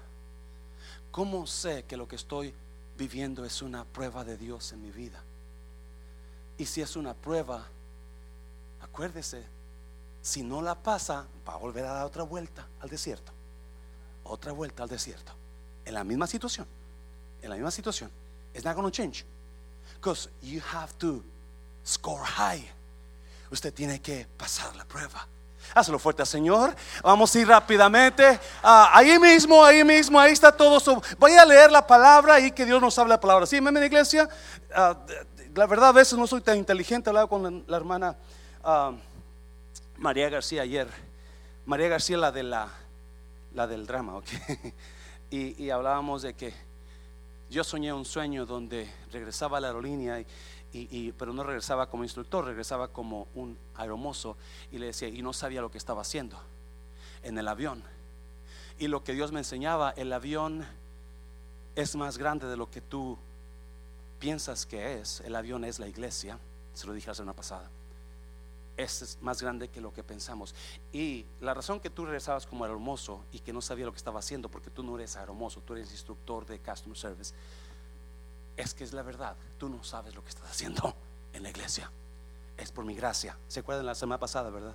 ¿Cómo 1.11 1.45
sé 1.49 1.83
que 1.89 1.97
lo 1.97 2.07
que 2.07 2.15
estoy 2.15 2.55
viviendo 2.97 3.45
es 3.45 3.63
una 3.63 3.85
prueba 3.85 4.23
de 4.23 4.37
Dios 4.37 4.71
en 4.71 4.83
mi 4.85 4.93
vida? 4.93 5.21
Y 6.57 6.67
si 6.67 6.81
es 6.81 6.95
una 6.95 7.13
prueba, 7.13 7.67
acuérdese, 8.81 9.43
si 10.23 10.45
no 10.45 10.63
la 10.63 10.77
pasa, 10.77 11.27
va 11.49 11.55
a 11.55 11.57
volver 11.57 11.85
a 11.85 11.95
dar 11.95 12.07
otra 12.07 12.23
vuelta 12.23 12.65
al 12.81 12.89
desierto. 12.89 13.33
Otra 14.23 14.53
vuelta 14.53 14.85
al 14.85 14.89
desierto. 14.89 15.33
En 15.85 15.95
la 15.95 16.05
misma 16.05 16.29
situación. 16.29 16.69
En 17.43 17.51
la 17.51 17.57
misma 17.57 17.73
situación. 17.73 18.09
It's 18.57 18.65
not 18.65 18.75
going 18.75 18.91
to 18.91 18.91
change. 18.91 19.25
Because 20.01 20.29
you 20.43 20.61
have 20.73 20.97
to 20.99 21.23
score 21.85 22.25
high. 22.25 22.65
Usted 23.53 23.73
tiene 23.75 24.01
que 24.01 24.27
pasar 24.39 24.75
la 24.77 24.85
prueba. 24.85 25.27
Hazlo 25.75 25.99
fuerte, 25.99 26.25
Señor. 26.25 26.75
Vamos 27.03 27.35
a 27.35 27.39
ir 27.39 27.49
rápidamente. 27.49 28.41
Ah, 28.63 28.91
ahí 28.95 29.19
mismo, 29.19 29.63
ahí 29.63 29.85
mismo, 29.85 30.19
ahí 30.19 30.33
está 30.33 30.51
todo. 30.51 31.03
voy 31.19 31.33
a 31.33 31.45
leer 31.45 31.71
la 31.71 31.87
palabra 31.87 32.41
y 32.41 32.51
que 32.51 32.65
Dios 32.65 32.81
nos 32.81 32.99
hable 32.99 33.11
la 33.11 33.21
palabra. 33.21 33.45
Sí, 33.47 33.57
en 33.57 33.77
iglesia. 33.85 34.29
Ah, 34.75 34.97
la 35.55 35.67
verdad, 35.67 35.91
a 35.91 35.93
veces 35.93 36.19
no 36.19 36.27
soy 36.27 36.41
tan 36.41 36.57
inteligente. 36.57 37.11
Hablaba 37.11 37.29
con 37.29 37.65
la, 37.67 37.77
hermana. 37.77 38.17
Ah, 38.65 38.93
María 39.99 40.31
García 40.31 40.63
ayer. 40.63 40.89
María 41.67 41.89
García, 41.89 42.17
la 42.17 42.33
de 42.33 42.43
la, 42.43 42.69
la 43.53 43.67
del 43.67 43.87
drama, 43.87 44.17
ok. 44.17 44.27
Y, 45.29 45.71
hablábamos 45.71 46.23
de 46.23 46.35
que 46.35 46.55
yo 47.49 47.65
soñé 47.65 47.93
un 47.93 48.05
sueño 48.05 48.47
donde 48.47 48.93
regresaba 49.13 49.59
a 49.59 49.61
la 49.61 49.69
aerolínea, 49.69 50.25
y, 50.73 51.13
pero 51.13 51.33
no 51.33 51.43
regresaba 51.43 51.89
como 51.89 52.03
instructor, 52.03 52.45
regresaba 52.45 52.89
como 52.89 53.29
un 53.35 53.57
aeromozo. 53.77 54.37
Y 54.71 54.79
le 54.79 54.87
decía, 54.87 55.09
y 55.09 55.23
no 55.23 55.33
sabía 55.33 55.63
lo 55.63 55.71
que 55.71 55.79
estaba 55.79 56.03
haciendo 56.03 56.39
en 57.23 57.39
el 57.39 57.49
avión. 57.49 57.83
Y 58.79 58.89
lo 58.89 59.03
que 59.03 59.15
Dios 59.15 59.33
me 59.33 59.41
enseñaba, 59.41 59.95
el 59.97 60.13
avión 60.13 60.67
es 61.77 61.97
más 61.97 62.19
grande 62.19 62.47
de 62.47 62.59
lo 62.59 62.71
que 62.71 62.83
tú 62.83 63.17
piensas 64.19 64.67
que 64.67 65.01
es. 65.01 65.21
El 65.21 65.35
avión 65.35 65.65
es 65.65 65.79
la 65.79 65.89
iglesia. 65.89 66.39
Se 66.75 66.87
lo 66.87 66.93
dije 66.93 67.09
la 67.09 67.15
semana 67.15 67.33
pasada 67.33 67.71
es 68.77 69.19
más 69.21 69.41
grande 69.41 69.69
que 69.69 69.81
lo 69.81 69.93
que 69.93 70.03
pensamos. 70.03 70.55
Y 70.93 71.25
la 71.41 71.55
razón 71.55 71.81
que 71.81 71.91
tú 71.91 72.05
regresabas 72.05 72.47
como 72.47 72.67
hermoso 72.67 73.25
y 73.33 73.41
que 73.41 73.53
no 73.53 73.63
sabía 73.63 73.87
lo 73.87 73.93
que 73.93 73.99
estaba 73.99 74.21
haciendo, 74.21 74.49
porque 74.49 74.71
tú 74.71 74.83
no 74.83 74.97
eres 74.97 75.17
hermoso, 75.17 75.61
tú 75.63 75.75
eres 75.75 75.91
instructor 75.91 76.45
de 76.45 76.59
customer 76.59 76.97
service, 76.97 77.35
es 78.57 78.75
que 78.75 78.85
es 78.85 78.93
la 78.93 79.03
verdad. 79.03 79.37
Tú 79.59 79.69
no 79.69 79.83
sabes 79.83 80.15
lo 80.15 80.23
que 80.23 80.31
estás 80.31 80.51
haciendo 80.51 80.95
en 81.33 81.43
la 81.43 81.51
iglesia. 81.51 81.91
Es 82.57 82.73
por 82.73 82.85
mi 82.85 82.95
gracia. 82.95 83.37
¿Se 83.49 83.61
acuerdan 83.61 83.87
la 83.87 83.95
semana 83.95 84.19
pasada, 84.19 84.51
verdad? 84.51 84.75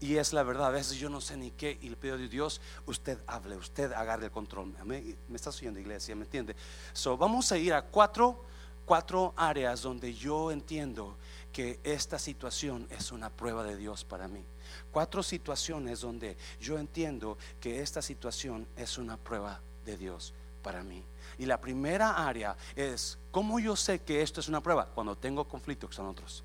Y 0.00 0.16
es 0.16 0.32
la 0.32 0.42
verdad. 0.42 0.66
A 0.66 0.70
veces 0.70 0.98
yo 0.98 1.10
no 1.10 1.20
sé 1.20 1.36
ni 1.36 1.50
qué 1.50 1.78
y 1.82 1.88
le 1.88 1.96
pido 1.96 2.14
a 2.14 2.18
Dios, 2.18 2.60
usted 2.86 3.18
hable, 3.26 3.56
usted 3.56 3.92
agarre 3.92 4.26
el 4.26 4.30
control. 4.30 4.72
Me, 4.84 5.16
me 5.28 5.36
está 5.36 5.50
oyendo, 5.50 5.78
iglesia, 5.78 6.16
¿me 6.16 6.24
entiende? 6.24 6.56
So, 6.92 7.16
vamos 7.16 7.52
a 7.52 7.58
ir 7.58 7.74
a 7.74 7.82
cuatro, 7.82 8.44
cuatro 8.86 9.34
áreas 9.36 9.82
donde 9.82 10.14
yo 10.14 10.50
entiendo 10.50 11.16
que 11.52 11.80
esta 11.82 12.18
situación 12.18 12.86
es 12.90 13.12
una 13.12 13.30
prueba 13.30 13.64
de 13.64 13.76
Dios 13.76 14.04
para 14.04 14.28
mí. 14.28 14.44
Cuatro 14.92 15.22
situaciones 15.22 16.00
donde 16.00 16.36
yo 16.60 16.78
entiendo 16.78 17.38
que 17.60 17.80
esta 17.80 18.02
situación 18.02 18.66
es 18.76 18.98
una 18.98 19.16
prueba 19.16 19.60
de 19.84 19.96
Dios 19.96 20.32
para 20.62 20.82
mí. 20.82 21.02
Y 21.38 21.46
la 21.46 21.60
primera 21.60 22.26
área 22.26 22.56
es, 22.76 23.18
¿cómo 23.30 23.58
yo 23.58 23.76
sé 23.76 24.00
que 24.00 24.22
esto 24.22 24.40
es 24.40 24.48
una 24.48 24.62
prueba? 24.62 24.86
Cuando 24.86 25.16
tengo 25.16 25.44
conflictos 25.44 25.96
con 25.96 26.06
otros. 26.06 26.44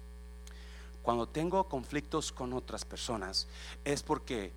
Cuando 1.01 1.27
tengo 1.27 1.63
conflictos 1.65 2.31
con 2.31 2.53
otras 2.53 2.83
personas 2.83 3.47
es 3.83 4.01
porque 4.01 4.51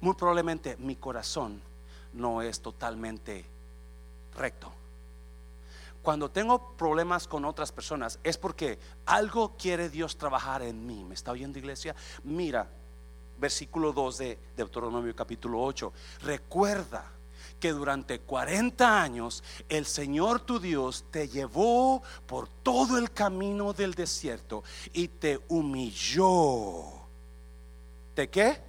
muy 0.00 0.14
probablemente 0.14 0.76
mi 0.78 0.96
corazón 0.96 1.60
no 2.12 2.42
es 2.42 2.60
totalmente 2.60 3.44
recto 4.34 4.72
cuando 6.08 6.30
tengo 6.30 6.72
problemas 6.74 7.28
con 7.28 7.44
otras 7.44 7.70
personas 7.70 8.18
es 8.24 8.38
porque 8.38 8.78
algo 9.04 9.58
quiere 9.58 9.90
Dios 9.90 10.16
trabajar 10.16 10.62
en 10.62 10.86
mí. 10.86 11.04
¿Me 11.04 11.14
está 11.14 11.32
oyendo 11.32 11.58
iglesia? 11.58 11.94
Mira, 12.24 12.66
versículo 13.36 13.92
2 13.92 14.16
de 14.16 14.38
Deuteronomio 14.56 15.14
capítulo 15.14 15.60
8. 15.60 15.92
Recuerda 16.22 17.04
que 17.60 17.72
durante 17.72 18.20
40 18.20 19.02
años 19.02 19.44
el 19.68 19.84
Señor 19.84 20.40
tu 20.40 20.58
Dios 20.58 21.04
te 21.10 21.28
llevó 21.28 22.02
por 22.24 22.48
todo 22.48 22.96
el 22.96 23.10
camino 23.10 23.74
del 23.74 23.92
desierto 23.92 24.64
y 24.94 25.08
te 25.08 25.38
humilló. 25.48 26.84
¿De 28.16 28.30
qué? 28.30 28.67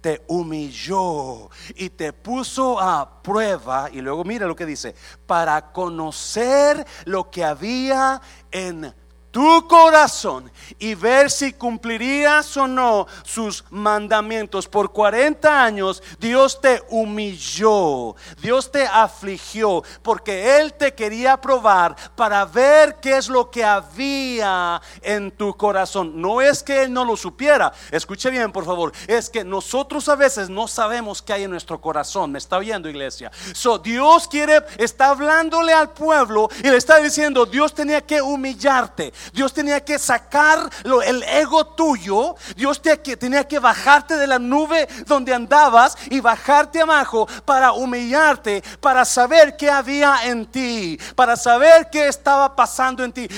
Te 0.00 0.22
humilló 0.28 1.50
y 1.74 1.90
te 1.90 2.12
puso 2.12 2.80
a 2.80 3.22
prueba. 3.22 3.88
Y 3.92 4.00
luego 4.00 4.24
mira 4.24 4.46
lo 4.46 4.56
que 4.56 4.66
dice, 4.66 4.94
para 5.26 5.72
conocer 5.72 6.86
lo 7.04 7.30
que 7.30 7.44
había 7.44 8.20
en 8.50 8.94
tu 9.30 9.66
corazón 9.68 10.50
y 10.78 10.94
ver 10.94 11.30
si 11.30 11.52
cumplirías 11.52 12.56
o 12.56 12.66
no 12.66 13.06
sus 13.24 13.64
mandamientos. 13.70 14.68
Por 14.68 14.92
40 14.92 15.62
años 15.62 16.02
Dios 16.18 16.60
te 16.60 16.82
humilló, 16.88 18.14
Dios 18.40 18.70
te 18.70 18.86
afligió, 18.86 19.82
porque 20.02 20.58
Él 20.58 20.74
te 20.74 20.94
quería 20.94 21.40
probar 21.40 21.96
para 22.16 22.44
ver 22.44 22.96
qué 23.00 23.16
es 23.16 23.28
lo 23.28 23.50
que 23.50 23.64
había 23.64 24.80
en 25.02 25.30
tu 25.30 25.56
corazón. 25.56 26.20
No 26.20 26.40
es 26.40 26.62
que 26.62 26.82
Él 26.82 26.92
no 26.92 27.04
lo 27.04 27.16
supiera, 27.16 27.72
escuche 27.90 28.30
bien 28.30 28.52
por 28.52 28.64
favor, 28.64 28.92
es 29.06 29.30
que 29.30 29.44
nosotros 29.44 30.08
a 30.08 30.16
veces 30.16 30.48
no 30.48 30.66
sabemos 30.66 31.22
qué 31.22 31.32
hay 31.34 31.44
en 31.44 31.50
nuestro 31.50 31.80
corazón. 31.80 32.32
¿Me 32.32 32.38
está 32.38 32.56
oyendo 32.56 32.88
iglesia? 32.88 33.30
So, 33.52 33.78
Dios 33.78 34.28
quiere, 34.28 34.64
está 34.78 35.10
hablándole 35.10 35.72
al 35.72 35.90
pueblo 35.90 36.48
y 36.62 36.68
le 36.68 36.76
está 36.76 36.98
diciendo, 36.98 37.46
Dios 37.46 37.74
tenía 37.74 38.00
que 38.00 38.20
humillarte. 38.20 39.12
Dios 39.32 39.52
tenía 39.52 39.84
que 39.84 39.98
sacar 39.98 40.70
el 41.04 41.22
ego 41.24 41.66
tuyo. 41.66 42.34
Dios 42.56 42.80
tenía 42.82 43.46
que 43.46 43.58
bajarte 43.58 44.16
de 44.16 44.26
la 44.26 44.38
nube 44.38 44.88
donde 45.06 45.34
andabas 45.34 45.96
y 46.10 46.20
bajarte 46.20 46.80
abajo 46.80 47.28
para 47.44 47.72
humillarte, 47.72 48.62
para 48.80 49.04
saber 49.04 49.56
qué 49.56 49.70
había 49.70 50.24
en 50.24 50.46
ti, 50.46 50.98
para 51.14 51.36
saber 51.36 51.88
qué 51.90 52.08
estaba 52.08 52.54
pasando 52.54 53.04
en 53.04 53.12
ti. 53.12 53.28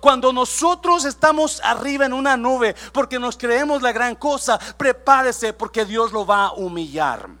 cuando 0.00 0.32
nosotros 0.32 1.04
estamos 1.04 1.60
arriba 1.64 2.06
en 2.06 2.12
una 2.12 2.36
nube 2.36 2.74
porque 2.92 3.18
nos 3.18 3.36
creemos 3.36 3.82
la 3.82 3.92
gran 3.92 4.14
cosa, 4.14 4.58
prepárese 4.76 5.52
porque 5.52 5.84
Dios 5.84 6.12
lo 6.12 6.26
va 6.26 6.46
a 6.46 6.52
humillar. 6.52 7.39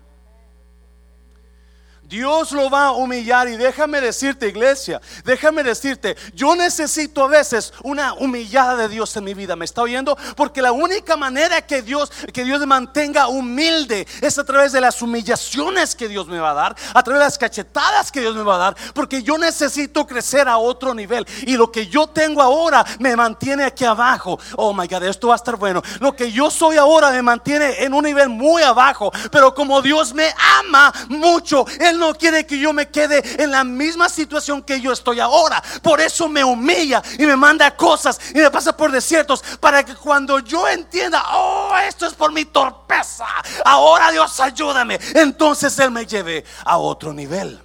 Dios 2.10 2.50
lo 2.50 2.68
va 2.68 2.86
a 2.86 2.92
humillar 2.92 3.48
y 3.48 3.56
déjame 3.56 4.00
decirte 4.00 4.48
iglesia, 4.48 5.00
déjame 5.24 5.62
decirte, 5.62 6.16
yo 6.34 6.56
necesito 6.56 7.22
a 7.22 7.28
veces 7.28 7.72
una 7.84 8.14
humillada 8.14 8.76
de 8.76 8.88
Dios 8.88 9.16
en 9.16 9.22
mi 9.22 9.32
vida, 9.32 9.54
¿me 9.54 9.64
está 9.64 9.82
oyendo? 9.82 10.18
Porque 10.34 10.60
la 10.60 10.72
única 10.72 11.16
manera 11.16 11.62
que 11.62 11.82
Dios, 11.82 12.10
que 12.32 12.42
Dios 12.42 12.58
me 12.58 12.66
mantenga 12.66 13.28
humilde 13.28 14.08
es 14.20 14.38
a 14.40 14.44
través 14.44 14.72
de 14.72 14.80
las 14.80 15.00
humillaciones 15.00 15.94
que 15.94 16.08
Dios 16.08 16.26
me 16.26 16.40
va 16.40 16.50
a 16.50 16.54
dar, 16.54 16.76
a 16.92 17.02
través 17.04 17.20
de 17.20 17.26
las 17.26 17.38
cachetadas 17.38 18.10
que 18.10 18.20
Dios 18.20 18.34
me 18.34 18.42
va 18.42 18.56
a 18.56 18.58
dar, 18.58 18.76
porque 18.92 19.22
yo 19.22 19.38
necesito 19.38 20.04
crecer 20.04 20.48
a 20.48 20.58
otro 20.58 20.92
nivel 20.92 21.24
y 21.42 21.56
lo 21.56 21.70
que 21.70 21.86
yo 21.86 22.08
tengo 22.08 22.42
ahora 22.42 22.84
me 22.98 23.14
mantiene 23.14 23.62
aquí 23.62 23.84
abajo. 23.84 24.40
Oh 24.56 24.74
my 24.74 24.88
God, 24.88 25.04
esto 25.04 25.28
va 25.28 25.34
a 25.34 25.36
estar 25.36 25.54
bueno. 25.54 25.80
Lo 26.00 26.16
que 26.16 26.32
yo 26.32 26.50
soy 26.50 26.76
ahora 26.76 27.12
me 27.12 27.22
mantiene 27.22 27.84
en 27.84 27.94
un 27.94 28.02
nivel 28.02 28.30
muy 28.30 28.64
abajo, 28.64 29.12
pero 29.30 29.54
como 29.54 29.80
Dios 29.80 30.12
me 30.12 30.34
ama 30.58 30.92
mucho, 31.08 31.64
Él 31.78 31.99
no 32.00 32.14
quiere 32.14 32.44
que 32.44 32.58
yo 32.58 32.72
me 32.72 32.88
quede 32.88 33.22
en 33.42 33.52
la 33.52 33.62
misma 33.62 34.08
situación 34.08 34.62
que 34.62 34.80
yo 34.80 34.92
estoy 34.92 35.20
ahora. 35.20 35.62
Por 35.82 36.00
eso 36.00 36.28
me 36.28 36.42
humilla 36.42 37.02
y 37.18 37.26
me 37.26 37.36
manda 37.36 37.76
cosas 37.76 38.18
y 38.34 38.38
me 38.38 38.50
pasa 38.50 38.76
por 38.76 38.90
desiertos 38.90 39.42
para 39.60 39.84
que 39.84 39.94
cuando 39.94 40.40
yo 40.40 40.66
entienda, 40.66 41.22
oh, 41.32 41.76
esto 41.86 42.06
es 42.06 42.14
por 42.14 42.32
mi 42.32 42.46
torpeza, 42.46 43.26
ahora 43.64 44.10
Dios 44.10 44.40
ayúdame, 44.40 44.98
entonces 45.14 45.78
Él 45.78 45.90
me 45.90 46.06
lleve 46.06 46.44
a 46.64 46.78
otro 46.78 47.12
nivel. 47.12 47.60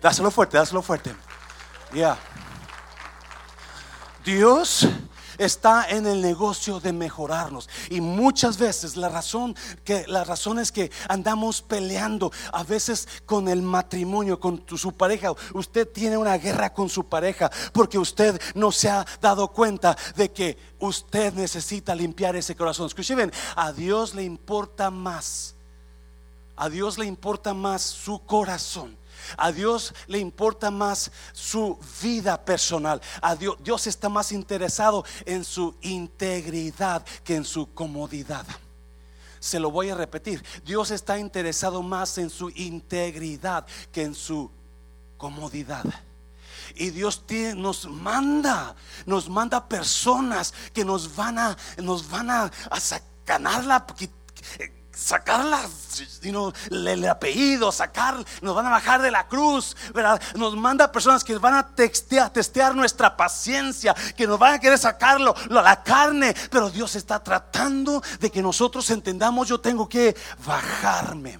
Dáselo 0.00 0.30
fuerte, 0.30 0.56
dáselo 0.56 0.82
fuerte. 0.82 1.14
Ya. 1.92 2.16
Dios 4.24 4.86
está 5.44 5.88
en 5.88 6.06
el 6.06 6.20
negocio 6.20 6.80
de 6.80 6.92
mejorarnos. 6.92 7.68
Y 7.90 8.00
muchas 8.00 8.58
veces 8.58 8.96
la 8.96 9.08
razón 9.08 9.54
que 9.84 10.06
es 10.60 10.72
que 10.72 10.90
andamos 11.08 11.62
peleando 11.62 12.32
a 12.52 12.62
veces 12.64 13.08
con 13.26 13.48
el 13.48 13.62
matrimonio, 13.62 14.40
con 14.40 14.64
su 14.76 14.92
pareja. 14.92 15.32
Usted 15.54 15.88
tiene 15.88 16.16
una 16.16 16.38
guerra 16.38 16.72
con 16.72 16.88
su 16.88 17.04
pareja 17.04 17.50
porque 17.72 17.98
usted 17.98 18.40
no 18.54 18.72
se 18.72 18.88
ha 18.88 19.06
dado 19.20 19.48
cuenta 19.48 19.96
de 20.16 20.30
que 20.30 20.58
usted 20.78 21.32
necesita 21.34 21.94
limpiar 21.94 22.36
ese 22.36 22.56
corazón. 22.56 22.86
Escuchen, 22.86 23.32
a 23.56 23.72
Dios 23.72 24.14
le 24.14 24.22
importa 24.22 24.90
más. 24.90 25.54
A 26.56 26.68
Dios 26.68 26.98
le 26.98 27.06
importa 27.06 27.54
más 27.54 27.82
su 27.82 28.20
corazón 28.20 29.01
a 29.36 29.52
Dios 29.52 29.94
le 30.06 30.18
importa 30.18 30.70
más 30.70 31.10
su 31.32 31.78
vida 32.02 32.44
personal. 32.44 33.00
A 33.20 33.36
Dios, 33.36 33.56
Dios 33.60 33.86
está 33.86 34.08
más 34.08 34.32
interesado 34.32 35.04
en 35.24 35.44
su 35.44 35.74
integridad 35.82 37.04
que 37.24 37.36
en 37.36 37.44
su 37.44 37.72
comodidad. 37.72 38.46
Se 39.40 39.58
lo 39.58 39.70
voy 39.70 39.90
a 39.90 39.94
repetir. 39.94 40.44
Dios 40.64 40.90
está 40.90 41.18
interesado 41.18 41.82
más 41.82 42.16
en 42.18 42.30
su 42.30 42.50
integridad 42.50 43.66
que 43.90 44.02
en 44.02 44.14
su 44.14 44.50
comodidad. 45.16 45.84
Y 46.74 46.90
Dios 46.90 47.24
nos 47.56 47.86
manda, 47.86 48.74
nos 49.04 49.28
manda 49.28 49.68
personas 49.68 50.54
que 50.72 50.84
nos 50.84 51.14
van 51.14 51.38
a, 51.38 51.56
nos 51.78 52.08
van 52.08 52.30
a, 52.30 52.44
a 52.70 52.80
sacarla, 54.94 55.68
sacarla, 55.88 56.52
el, 56.70 57.08
apellido, 57.08 57.72
sacar, 57.72 58.24
nos 58.40 58.54
van 58.54 58.66
a 58.66 58.70
bajar 58.70 59.02
de 59.02 59.10
la 59.10 59.26
cruz, 59.26 59.76
¿verdad? 59.94 60.20
Nos 60.36 60.56
manda 60.56 60.92
personas 60.92 61.24
que 61.24 61.36
van 61.38 61.54
a 61.54 61.74
testear 61.74 62.74
nuestra 62.74 63.16
paciencia, 63.16 63.94
que 64.16 64.26
nos 64.26 64.38
van 64.38 64.54
a 64.54 64.58
querer 64.58 64.78
sacarlo, 64.78 65.34
la 65.48 65.82
carne, 65.82 66.34
pero 66.50 66.70
Dios 66.70 66.94
está 66.96 67.22
tratando 67.22 68.02
de 68.20 68.30
que 68.30 68.42
nosotros 68.42 68.88
entendamos, 68.90 69.48
yo 69.48 69.60
tengo 69.60 69.88
que 69.88 70.16
bajarme. 70.44 71.38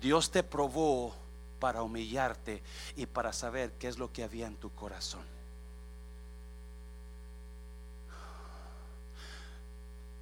Dios 0.00 0.30
te 0.30 0.42
probó 0.42 1.14
para 1.58 1.82
humillarte 1.82 2.62
y 2.96 3.06
para 3.06 3.32
saber 3.32 3.72
qué 3.78 3.88
es 3.88 3.98
lo 3.98 4.12
que 4.12 4.22
había 4.22 4.46
en 4.46 4.56
tu 4.56 4.70
corazón. 4.74 5.33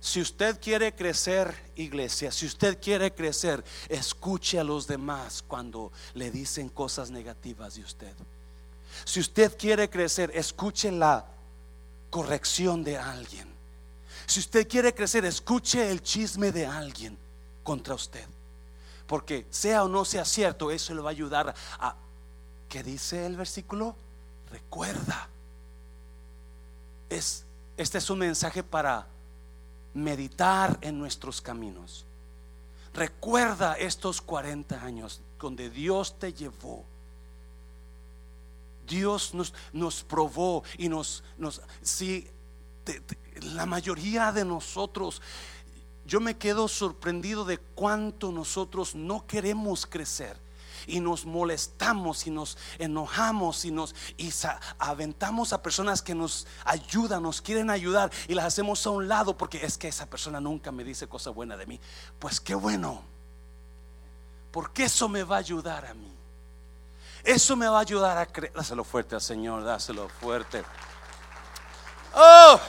Si 0.03 0.21
usted 0.21 0.59
quiere 0.61 0.93
crecer, 0.97 1.55
iglesia, 1.77 2.33
si 2.33 2.45
usted 2.45 2.81
quiere 2.83 3.15
crecer, 3.15 3.63
escuche 3.89 4.59
a 4.59 4.65
los 4.65 4.89
demás 4.89 5.45
cuando 5.47 5.93
le 6.15 6.33
dicen 6.33 6.71
cosas 6.71 7.13
negativas 7.13 7.77
de 7.77 7.83
usted. 7.83 8.13
Si 9.05 9.21
usted 9.21 9.57
quiere 9.57 9.89
crecer, 9.89 10.33
escuche 10.35 10.91
la 10.91 11.25
corrección 12.11 12.83
de 12.83 12.99
alguien. 12.99 13.47
Si 14.27 14.41
usted 14.41 14.67
quiere 14.67 14.93
crecer, 14.93 15.25
escuche 15.25 15.89
el 15.89 16.03
chisme 16.03 16.51
de 16.51 16.67
alguien 16.67 17.17
contra 17.63 17.95
usted. 17.95 18.27
Porque 19.07 19.47
sea 19.51 19.85
o 19.85 19.89
no 19.89 20.05
sea 20.05 20.25
cierto, 20.25 20.73
eso 20.73 20.97
le 20.97 21.01
va 21.01 21.11
a 21.11 21.13
ayudar 21.13 21.55
a... 21.79 21.95
¿Qué 22.69 22.83
dice 22.83 23.25
el 23.25 23.37
versículo? 23.37 23.95
Recuerda. 24.51 25.29
Es, 27.09 27.45
este 27.77 27.99
es 27.99 28.11
un 28.11 28.19
mensaje 28.19 28.65
para 28.65 29.12
meditar 29.95 30.79
en 30.81 30.99
nuestros 30.99 31.41
caminos. 31.41 32.07
Recuerda 32.95 33.75
estos 33.75 34.21
40 34.21 34.83
años 34.83 35.21
donde 35.41 35.71
Dios 35.71 36.19
te 36.19 36.33
llevó. 36.33 36.85
Dios 38.87 39.33
nos, 39.33 39.55
nos 39.73 40.03
probó 40.03 40.65
y 40.77 40.89
nos, 40.89 41.23
nos 41.39 41.63
si 41.81 42.29
la 43.55 43.65
mayoría 43.65 44.33
de 44.33 44.45
nosotros, 44.45 45.23
yo 46.05 46.21
me 46.21 46.37
quedo 46.37 46.69
sorprendido 46.69 47.45
de 47.45 47.59
cuánto 47.59 48.33
nosotros 48.33 48.95
no 48.95 49.27
queremos 49.27 49.87
crecer 49.87 50.37
y 50.87 51.01
nos 51.01 51.27
molestamos 51.27 52.27
y 52.27 52.31
nos 52.31 52.59
enojamos 52.79 53.65
y 53.65 53.71
nos 53.71 53.95
y 54.17 54.33
aventamos 54.79 55.53
a 55.53 55.63
personas 55.63 56.03
que 56.03 56.15
nos 56.15 56.47
ayudan, 56.65 57.23
nos 57.23 57.41
quieren 57.41 57.71
ayudar 57.71 58.11
y 58.29 58.35
las 58.35 58.47
hacemos 58.47 58.87
a 58.87 58.91
un 58.91 59.09
lado 59.09 59.37
porque 59.37 59.65
es 59.65 59.79
que 59.79 59.89
esa 59.89 60.07
persona 60.07 60.41
nunca 60.41 60.73
me 60.73 60.85
dice 60.85 61.07
cosa 61.07 61.31
buena 61.31 61.57
de 61.57 61.67
mí. 61.67 61.81
Pues 62.19 62.41
qué 62.41 62.55
bueno, 62.55 63.03
porque 64.51 64.85
eso 64.85 65.09
me 65.09 65.23
va 65.23 65.37
a 65.37 65.41
ayudar 65.41 65.87
a 65.87 65.95
mí. 65.95 66.13
Eso 67.25 67.55
me 67.55 67.69
va 67.69 67.79
a 67.79 67.83
ayudar 67.83 68.19
a 68.19 68.27
creer. 68.27 68.53
Dáselo 68.53 68.85
fuerte 68.85 69.15
al 69.15 69.21
Señor, 69.21 69.63
dáselo 69.65 70.09
fuerte. 70.09 70.65
Oh, 72.15 72.61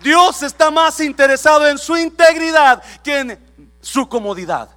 Dios 0.00 0.42
está 0.42 0.70
más 0.70 1.00
interesado 1.00 1.68
en 1.68 1.78
su 1.78 1.96
integridad 1.96 2.82
que 3.02 3.18
en 3.18 3.74
su 3.80 4.08
comodidad. 4.08 4.75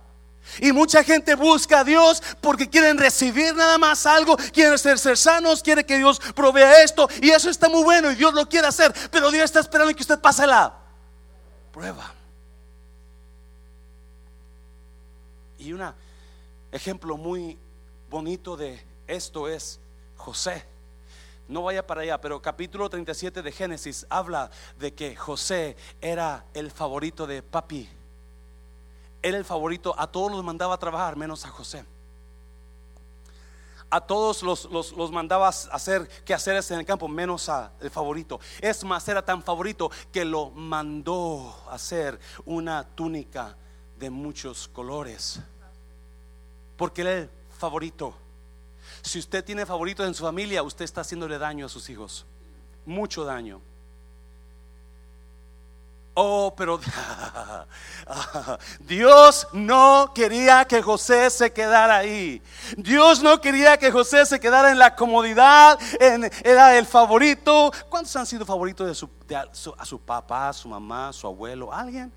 Y 0.59 0.71
mucha 0.71 1.03
gente 1.03 1.35
busca 1.35 1.79
a 1.79 1.83
Dios 1.83 2.21
porque 2.41 2.69
quieren 2.69 2.97
recibir 2.97 3.55
nada 3.55 3.77
más 3.77 4.05
algo, 4.05 4.37
quieren 4.53 4.77
ser, 4.77 4.97
ser 4.99 5.17
sanos, 5.17 5.61
quiere 5.61 5.85
que 5.85 5.97
Dios 5.97 6.19
provea 6.35 6.83
esto. 6.83 7.07
Y 7.21 7.29
eso 7.29 7.49
está 7.49 7.69
muy 7.69 7.83
bueno 7.83 8.11
y 8.11 8.15
Dios 8.15 8.33
lo 8.33 8.47
quiere 8.47 8.67
hacer. 8.67 8.93
Pero 9.11 9.31
Dios 9.31 9.45
está 9.45 9.59
esperando 9.59 9.93
que 9.93 10.01
usted 10.01 10.19
pase 10.19 10.45
la 10.47 10.73
prueba. 11.71 12.13
Y 15.57 15.73
un 15.73 15.83
ejemplo 16.71 17.17
muy 17.17 17.57
bonito 18.09 18.55
de 18.55 18.81
esto 19.07 19.47
es 19.47 19.79
José. 20.15 20.63
No 21.47 21.63
vaya 21.63 21.85
para 21.85 22.01
allá, 22.01 22.21
pero 22.21 22.41
capítulo 22.41 22.89
37 22.89 23.41
de 23.41 23.51
Génesis 23.51 24.05
habla 24.09 24.51
de 24.77 24.93
que 24.93 25.15
José 25.15 25.75
era 25.99 26.45
el 26.53 26.69
favorito 26.69 27.25
de 27.25 27.41
papi 27.41 27.89
era 29.21 29.37
el 29.37 29.45
favorito, 29.45 29.93
a 29.97 30.07
todos 30.07 30.31
los 30.31 30.43
mandaba 30.43 30.75
a 30.75 30.77
trabajar, 30.77 31.15
menos 31.15 31.45
a 31.45 31.49
José. 31.49 31.85
A 33.91 34.01
todos 34.01 34.43
los, 34.43 34.65
los, 34.65 34.91
los 34.91 35.11
mandaba 35.11 35.47
a 35.47 35.49
hacer 35.49 36.07
quehaceres 36.23 36.69
en 36.71 36.79
el 36.79 36.85
campo, 36.85 37.07
menos 37.07 37.49
a 37.49 37.71
el 37.81 37.89
favorito. 37.89 38.39
Es 38.61 38.83
más, 38.83 39.07
era 39.07 39.25
tan 39.25 39.41
favorito 39.41 39.89
que 40.11 40.23
lo 40.23 40.51
mandó 40.51 41.55
a 41.67 41.73
hacer 41.73 42.19
una 42.45 42.83
túnica 42.83 43.57
de 43.97 44.09
muchos 44.09 44.67
colores. 44.67 45.39
Porque 46.77 47.01
era 47.01 47.13
el 47.13 47.29
favorito. 47.57 48.13
Si 49.01 49.19
usted 49.19 49.43
tiene 49.43 49.65
favoritos 49.65 50.07
en 50.07 50.13
su 50.13 50.23
familia, 50.23 50.63
usted 50.63 50.85
está 50.85 51.01
haciéndole 51.01 51.37
daño 51.37 51.65
a 51.65 51.69
sus 51.69 51.89
hijos. 51.89 52.25
Mucho 52.85 53.25
daño. 53.25 53.59
Oh, 56.13 56.53
pero 56.55 56.79
Dios 58.81 59.47
no 59.53 60.11
quería 60.13 60.65
que 60.65 60.81
José 60.81 61.29
se 61.29 61.53
quedara 61.53 61.97
ahí. 61.97 62.41
Dios 62.75 63.21
no 63.21 63.39
quería 63.39 63.77
que 63.77 63.91
José 63.91 64.25
se 64.25 64.39
quedara 64.39 64.71
en 64.71 64.79
la 64.79 64.95
comodidad, 64.95 65.79
era 66.43 66.77
el 66.77 66.85
favorito. 66.85 67.71
¿Cuántos 67.89 68.15
han 68.15 68.25
sido 68.25 68.45
favoritos 68.45 68.87
de, 68.87 68.95
su, 68.95 69.09
a 69.77 69.85
su 69.85 69.99
papá, 69.99 70.51
su 70.51 70.67
mamá, 70.67 71.13
su 71.13 71.27
abuelo, 71.27 71.71
alguien? 71.71 72.11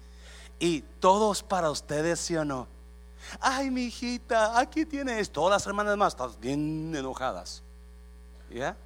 Y 0.59 0.81
todos 0.99 1.43
para 1.43 1.71
ustedes, 1.71 2.19
¿sí 2.19 2.35
o 2.37 2.45
no? 2.45 2.67
Ay, 3.41 3.71
mi 3.71 3.85
hijita, 3.85 4.59
aquí 4.59 4.85
tienes. 4.85 5.31
Todas 5.31 5.53
las 5.53 5.67
hermanas 5.67 5.97
más 5.97 6.15
están 6.15 6.31
bien 6.41 6.93
enojadas. 6.97 7.63
¿Ya? 8.51 8.77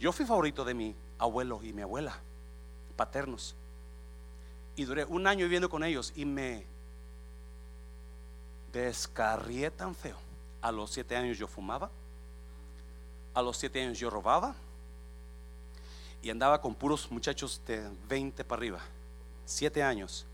Yo 0.00 0.12
fui 0.12 0.26
favorito 0.26 0.64
de 0.64 0.74
mi 0.74 0.96
abuelo 1.18 1.60
y 1.62 1.72
mi 1.72 1.82
abuela, 1.82 2.18
paternos 2.96 3.54
y 4.76 4.84
duré 4.84 5.04
un 5.04 5.26
año 5.26 5.44
viviendo 5.44 5.68
con 5.68 5.84
ellos 5.84 6.12
y 6.16 6.24
me 6.24 6.64
descarrié 8.72 9.70
tan 9.70 9.94
feo. 9.94 10.16
A 10.62 10.70
los 10.72 10.90
siete 10.90 11.16
años 11.16 11.38
yo 11.38 11.46
fumaba, 11.46 11.90
a 13.34 13.42
los 13.42 13.56
siete 13.56 13.82
años 13.82 13.98
yo 13.98 14.10
robaba 14.10 14.54
y 16.22 16.30
andaba 16.30 16.60
con 16.60 16.74
puros 16.74 17.10
muchachos 17.10 17.62
de 17.66 17.88
20 18.08 18.44
para 18.44 18.60
arriba, 18.60 18.80
siete 19.46 19.82
años, 19.82 20.26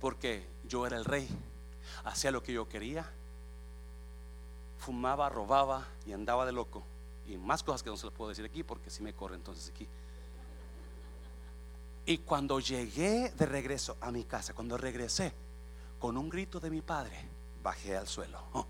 porque 0.00 0.46
yo 0.68 0.86
era 0.86 0.98
el 0.98 1.04
rey, 1.04 1.28
hacía 2.04 2.30
lo 2.30 2.42
que 2.42 2.52
yo 2.52 2.68
quería, 2.68 3.10
fumaba, 4.78 5.28
robaba 5.28 5.86
y 6.06 6.12
andaba 6.12 6.44
de 6.46 6.52
loco. 6.52 6.82
Y 7.26 7.36
más 7.36 7.62
cosas 7.62 7.82
que 7.82 7.90
no 7.90 7.96
se 7.96 8.06
las 8.06 8.14
puedo 8.14 8.30
decir 8.30 8.44
aquí 8.44 8.62
porque 8.62 8.90
si 8.90 9.02
me 9.02 9.12
corre 9.12 9.36
entonces 9.36 9.70
aquí. 9.74 9.86
Y 12.08 12.16
cuando 12.16 12.58
llegué 12.58 13.32
de 13.36 13.44
regreso 13.44 13.98
a 14.00 14.10
mi 14.10 14.24
casa, 14.24 14.54
cuando 14.54 14.78
regresé, 14.78 15.30
con 15.98 16.16
un 16.16 16.30
grito 16.30 16.58
de 16.58 16.70
mi 16.70 16.80
padre, 16.80 17.14
bajé 17.62 17.98
al 17.98 18.08
suelo. 18.08 18.40
Oh, 18.54 18.66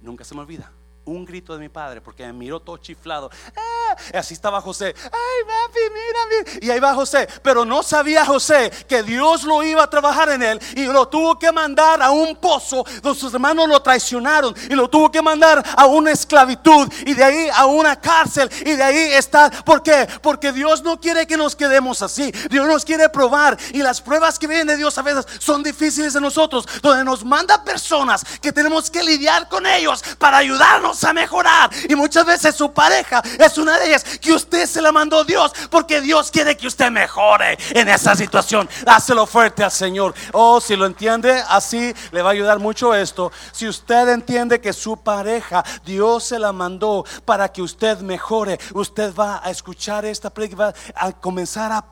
nunca 0.00 0.24
se 0.24 0.34
me 0.34 0.40
olvida 0.40 0.72
un 1.06 1.24
grito 1.24 1.54
de 1.54 1.60
mi 1.60 1.68
padre 1.68 2.00
porque 2.00 2.26
me 2.26 2.32
miró 2.32 2.60
todo 2.60 2.76
chiflado. 2.76 3.30
¡Ah! 3.56 3.96
así 4.14 4.34
estaba 4.34 4.60
José. 4.60 4.94
Ay, 5.04 5.44
papi, 5.46 5.80
mira, 5.92 6.58
Y 6.60 6.70
ahí 6.70 6.80
va 6.80 6.94
José. 6.94 7.28
Pero 7.42 7.64
no 7.64 7.82
sabía 7.82 8.24
José 8.24 8.70
que 8.88 9.02
Dios 9.02 9.44
lo 9.44 9.62
iba 9.62 9.84
a 9.84 9.90
trabajar 9.90 10.30
en 10.30 10.42
él 10.42 10.60
y 10.74 10.84
lo 10.84 11.08
tuvo 11.08 11.38
que 11.38 11.50
mandar 11.52 12.02
a 12.02 12.10
un 12.10 12.36
pozo 12.36 12.84
donde 13.02 13.18
sus 13.18 13.32
hermanos 13.32 13.68
lo 13.68 13.80
traicionaron 13.80 14.54
y 14.68 14.74
lo 14.74 14.88
tuvo 14.88 15.10
que 15.10 15.22
mandar 15.22 15.64
a 15.76 15.86
una 15.86 16.12
esclavitud 16.12 16.92
y 17.06 17.14
de 17.14 17.24
ahí 17.24 17.48
a 17.54 17.66
una 17.66 17.98
cárcel 18.00 18.50
y 18.64 18.72
de 18.72 18.82
ahí 18.82 19.12
está. 19.12 19.50
¿Por 19.50 19.82
qué? 19.82 20.08
Porque 20.22 20.52
Dios 20.52 20.82
no 20.82 21.00
quiere 21.00 21.26
que 21.26 21.36
nos 21.36 21.54
quedemos 21.54 22.02
así. 22.02 22.30
Dios 22.50 22.66
nos 22.66 22.84
quiere 22.84 23.08
probar 23.08 23.56
y 23.72 23.78
las 23.78 24.00
pruebas 24.00 24.38
que 24.38 24.46
vienen 24.46 24.66
de 24.66 24.76
Dios 24.76 24.98
a 24.98 25.02
veces 25.02 25.26
son 25.38 25.62
difíciles 25.62 26.14
de 26.14 26.20
nosotros, 26.20 26.66
donde 26.82 27.04
nos 27.04 27.24
manda 27.24 27.62
personas 27.62 28.24
que 28.40 28.52
tenemos 28.52 28.90
que 28.90 29.02
lidiar 29.02 29.48
con 29.48 29.66
ellos 29.66 30.02
para 30.18 30.38
ayudarnos 30.38 30.95
a 31.04 31.12
mejorar. 31.12 31.70
Y 31.88 31.94
muchas 31.94 32.26
veces 32.26 32.54
su 32.54 32.72
pareja 32.72 33.22
es 33.38 33.58
una 33.58 33.78
de 33.78 33.86
ellas 33.86 34.04
que 34.18 34.32
usted 34.32 34.66
se 34.66 34.82
la 34.82 34.92
mandó 34.92 35.24
Dios 35.24 35.52
porque 35.70 36.00
Dios 36.00 36.30
quiere 36.30 36.56
que 36.56 36.66
usted 36.66 36.90
mejore 36.90 37.58
en 37.70 37.88
esa 37.88 38.14
situación. 38.14 38.68
Hácelo 38.86 39.26
fuerte 39.26 39.64
al 39.64 39.70
Señor. 39.70 40.14
Oh, 40.32 40.60
si 40.60 40.76
lo 40.76 40.86
entiende, 40.86 41.42
así 41.48 41.94
le 42.12 42.22
va 42.22 42.30
a 42.30 42.32
ayudar 42.32 42.58
mucho 42.58 42.94
esto. 42.94 43.32
Si 43.52 43.68
usted 43.68 44.08
entiende 44.08 44.60
que 44.60 44.72
su 44.72 44.96
pareja, 44.96 45.64
Dios 45.84 46.24
se 46.24 46.38
la 46.38 46.52
mandó 46.52 47.04
para 47.24 47.50
que 47.50 47.62
usted 47.62 47.98
mejore, 48.00 48.58
usted 48.74 49.14
va 49.14 49.40
a 49.42 49.50
escuchar 49.50 50.04
esta 50.04 50.30
prédica, 50.30 50.74
a 50.94 51.12
comenzar 51.12 51.72
a, 51.72 51.84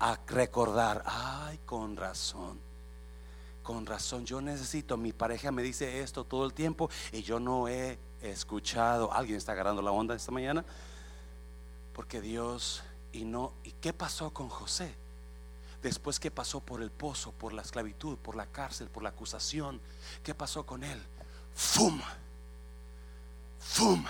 a 0.00 0.18
recordar. 0.26 1.02
Ay, 1.06 1.60
con 1.64 1.96
razón 1.96 2.70
con 3.70 3.86
razón, 3.86 4.26
yo 4.26 4.40
necesito, 4.40 4.96
mi 4.96 5.12
pareja 5.12 5.52
me 5.52 5.62
dice 5.62 6.00
esto 6.00 6.24
todo 6.24 6.44
el 6.44 6.52
tiempo 6.52 6.90
y 7.12 7.22
yo 7.22 7.38
no 7.38 7.68
he 7.68 8.00
escuchado. 8.22 9.12
¿Alguien 9.12 9.36
está 9.38 9.52
agarrando 9.52 9.82
la 9.82 9.90
onda 9.90 10.14
esta 10.14 10.32
mañana? 10.32 10.64
Porque 11.92 12.20
Dios 12.20 12.82
y 13.12 13.24
no, 13.24 13.52
¿y 13.64 13.72
qué 13.72 13.92
pasó 13.92 14.30
con 14.30 14.48
José? 14.48 14.94
Después 15.82 16.20
que 16.20 16.30
pasó 16.30 16.60
por 16.60 16.82
el 16.82 16.90
pozo, 16.90 17.32
por 17.32 17.52
la 17.52 17.62
esclavitud, 17.62 18.18
por 18.18 18.36
la 18.36 18.46
cárcel, 18.46 18.88
por 18.88 19.02
la 19.02 19.08
acusación, 19.10 19.80
¿qué 20.22 20.34
pasó 20.34 20.66
con 20.66 20.84
él? 20.84 21.00
¡Fum! 21.54 22.00
¡Fum! 23.58 24.04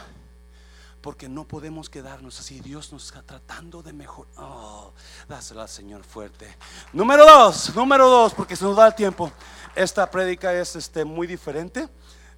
porque 1.01 1.29
no 1.29 1.45
podemos 1.45 1.89
quedarnos 1.89 2.39
así. 2.41 2.61
Dios 2.61 2.93
nos 2.93 3.07
está 3.07 3.23
tratando 3.23 3.83
de 3.83 3.93
mejor. 3.93 4.27
Oh, 4.37 4.93
dásela 5.29 5.63
al 5.63 5.69
Señor 5.69 6.05
fuerte. 6.05 6.57
Número 6.93 7.25
dos, 7.25 7.75
número 7.75 8.09
dos, 8.09 8.35
porque 8.35 8.57
se 8.57 8.65
nos 8.65 8.77
da 8.77 8.87
el 8.87 8.95
tiempo. 8.95 9.33
Esta 9.75 10.11
prédica 10.11 10.53
es 10.53 10.77
este, 10.77 11.05
muy 11.05 11.27
diferente. 11.27 11.89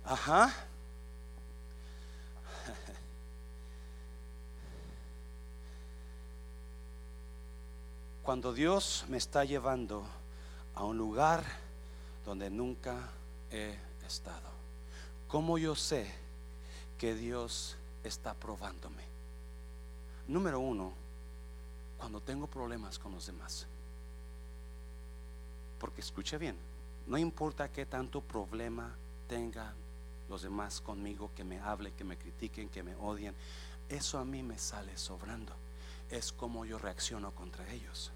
Ajá. 0.05 0.53
Cuando 8.33 8.55
Dios 8.55 9.05
me 9.11 9.19
está 9.19 9.45
llevando 9.45 10.07
a 10.75 10.85
un 10.85 10.97
lugar 10.97 11.45
donde 12.25 12.49
nunca 12.49 13.11
he 13.51 13.77
estado, 14.07 14.49
¿cómo 15.29 15.59
yo 15.59 15.75
sé 15.75 16.11
que 16.97 17.15
Dios 17.15 17.77
está 18.03 18.33
probándome. 18.33 19.03
Número 20.29 20.61
uno, 20.61 20.95
cuando 21.99 22.23
tengo 22.23 22.47
problemas 22.47 22.99
con 22.99 23.13
los 23.13 23.27
demás. 23.27 23.67
Porque 25.79 26.01
escuche 26.01 26.39
bien, 26.39 26.57
no 27.09 27.19
importa 27.19 27.71
qué 27.71 27.85
tanto 27.85 28.23
problema 28.23 28.95
tengan 29.29 29.75
los 30.31 30.41
demás 30.41 30.81
conmigo, 30.81 31.31
que 31.37 31.45
me 31.45 31.61
hablen, 31.61 31.93
que 31.93 32.05
me 32.05 32.17
critiquen, 32.17 32.71
que 32.71 32.83
me 32.83 32.97
odien, 32.97 33.35
eso 33.91 34.19
a 34.19 34.25
mí 34.25 34.43
me 34.43 34.59
sale 34.59 34.97
sobrando. 34.97 35.53
Es 36.09 36.33
como 36.33 36.65
yo 36.65 36.79
reacciono 36.79 37.31
contra 37.33 37.71
ellos. 37.71 38.11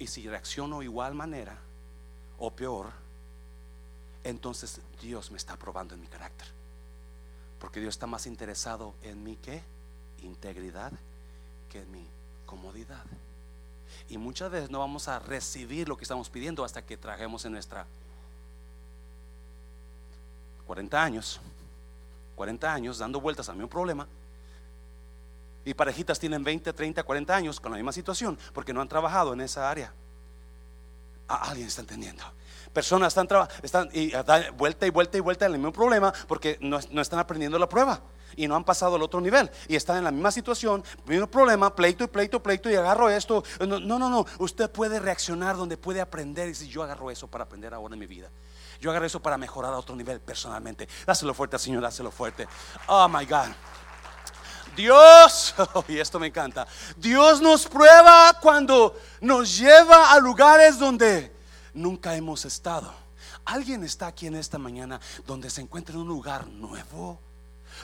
Y 0.00 0.06
si 0.06 0.26
reacciono 0.26 0.82
igual 0.82 1.14
manera 1.14 1.56
o 2.38 2.50
peor, 2.50 2.90
entonces 4.24 4.80
Dios 5.00 5.30
me 5.30 5.36
está 5.36 5.56
probando 5.56 5.94
en 5.94 6.00
mi 6.00 6.06
carácter. 6.08 6.48
Porque 7.60 7.80
Dios 7.80 7.94
está 7.94 8.06
más 8.06 8.26
interesado 8.26 8.94
en 9.02 9.22
mi 9.22 9.36
qué? 9.36 9.62
Integridad 10.22 10.90
que 11.68 11.82
en 11.82 11.92
mi 11.92 12.06
comodidad. 12.46 13.04
Y 14.08 14.16
muchas 14.16 14.50
veces 14.50 14.70
no 14.70 14.78
vamos 14.78 15.06
a 15.06 15.18
recibir 15.18 15.86
lo 15.86 15.98
que 15.98 16.04
estamos 16.04 16.30
pidiendo 16.30 16.64
hasta 16.64 16.80
que 16.80 16.96
trajemos 16.96 17.44
en 17.44 17.52
nuestra 17.52 17.86
40 20.66 21.02
años, 21.02 21.40
40 22.36 22.72
años 22.72 22.98
dando 22.98 23.20
vueltas 23.20 23.48
al 23.50 23.56
mismo 23.56 23.68
problema. 23.68 24.06
Y 25.64 25.74
parejitas 25.74 26.18
tienen 26.18 26.42
20, 26.42 26.72
30, 26.72 27.02
40 27.02 27.36
años 27.36 27.60
con 27.60 27.72
la 27.72 27.76
misma 27.76 27.92
situación 27.92 28.38
porque 28.52 28.72
no 28.72 28.80
han 28.80 28.88
trabajado 28.88 29.32
en 29.32 29.42
esa 29.42 29.70
área. 29.70 29.92
Ah, 31.28 31.50
alguien 31.50 31.68
está 31.68 31.82
entendiendo. 31.82 32.24
Personas 32.72 33.16
están, 33.16 33.48
están 33.62 33.88
y 33.92 34.10
dan 34.10 34.56
vuelta 34.56 34.86
y 34.86 34.90
vuelta 34.90 35.16
y 35.16 35.20
vuelta 35.20 35.46
en 35.46 35.52
el 35.52 35.58
mismo 35.58 35.72
problema 35.72 36.12
porque 36.26 36.58
no, 36.60 36.78
están 36.78 37.18
aprendiendo 37.18 37.58
la 37.58 37.68
prueba 37.68 38.00
y 38.36 38.46
no 38.46 38.54
han 38.54 38.64
pasado 38.64 38.96
al 38.96 39.02
otro 39.02 39.20
nivel 39.20 39.50
y 39.68 39.76
están 39.76 39.98
en 39.98 40.04
la 40.04 40.10
misma 40.10 40.30
situación, 40.30 40.84
mismo 41.06 41.26
problema, 41.26 41.74
pleito 41.74 42.04
y 42.04 42.06
pleito, 42.06 42.42
pleito 42.42 42.70
y 42.70 42.74
agarro 42.74 43.10
esto. 43.10 43.42
No, 43.60 43.78
no, 43.78 43.98
no, 43.98 44.24
usted 44.38 44.70
puede 44.70 44.98
reaccionar 44.98 45.56
donde 45.56 45.76
puede 45.76 46.00
aprender 46.00 46.48
y 46.48 46.54
si 46.54 46.68
yo 46.68 46.82
agarro 46.82 47.10
eso 47.10 47.28
para 47.28 47.44
aprender 47.44 47.74
ahora 47.74 47.94
en 47.94 48.00
mi 48.00 48.06
vida. 48.06 48.30
Yo 48.80 48.90
agarro 48.90 49.06
eso 49.06 49.20
para 49.20 49.36
mejorar 49.36 49.74
a 49.74 49.78
otro 49.78 49.94
nivel 49.94 50.20
personalmente. 50.20 50.88
Dáselo 51.06 51.34
fuerte, 51.34 51.58
Señor, 51.58 51.82
dáselo 51.82 52.10
fuerte. 52.10 52.48
Oh 52.86 53.08
my 53.08 53.26
God. 53.26 53.48
Dios, 54.80 55.54
y 55.88 55.98
esto 55.98 56.18
me 56.18 56.28
encanta, 56.28 56.66
Dios 56.96 57.42
nos 57.42 57.66
prueba 57.66 58.38
cuando 58.40 58.98
nos 59.20 59.58
lleva 59.58 60.10
a 60.10 60.18
lugares 60.18 60.78
donde 60.78 61.30
nunca 61.74 62.16
hemos 62.16 62.46
estado. 62.46 62.90
¿Alguien 63.44 63.84
está 63.84 64.06
aquí 64.06 64.26
en 64.26 64.36
esta 64.36 64.56
mañana 64.56 64.98
donde 65.26 65.50
se 65.50 65.60
encuentra 65.60 65.94
en 65.94 66.00
un 66.00 66.08
lugar 66.08 66.46
nuevo? 66.46 67.20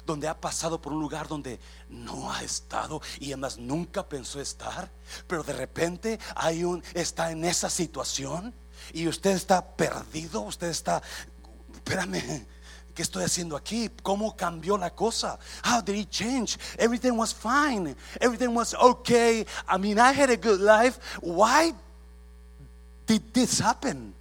Donde 0.07 0.27
ha 0.27 0.41
pasado 0.41 0.81
por 0.81 0.95
un 0.95 1.01
lugar 1.01 1.29
donde 1.29 1.61
no 1.91 2.33
ha 2.33 2.43
estado 2.43 3.03
y 3.21 3.27
además 3.27 3.59
nunca 3.59 4.09
pensó 4.09 4.41
estar, 4.41 4.91
pero 5.27 5.43
de 5.43 5.53
repente 5.53 6.19
hay 6.35 6.65
un 6.65 6.83
está 6.95 7.31
en 7.31 7.45
esa 7.45 7.69
situación 7.69 8.55
y 8.95 9.07
usted 9.07 9.33
está 9.33 9.77
perdido, 9.77 10.41
usted 10.41 10.69
está 10.69 11.03
espérame, 11.75 12.47
¿qué 12.97 13.03
estoy 13.03 13.25
haciendo 13.25 13.57
aquí? 13.57 13.91
¿Cómo 14.03 14.35
cambió 14.35 14.79
la 14.79 14.91
cosa? 14.91 15.39
How 15.63 15.83
did 15.83 15.95
it 15.97 16.11
change? 16.11 16.59
Everything 16.79 17.13
was 17.13 17.33
fine. 17.33 17.95
Everything 18.19 18.55
was 18.55 18.75
okay. 18.75 19.47
I 19.69 19.77
mean, 19.79 19.99
I 19.99 20.13
had 20.13 20.31
a 20.31 20.37
good 20.37 20.61
life. 20.61 20.99
Why 21.21 21.75
did 23.07 23.23
this 23.33 23.61
happen? 23.61 24.15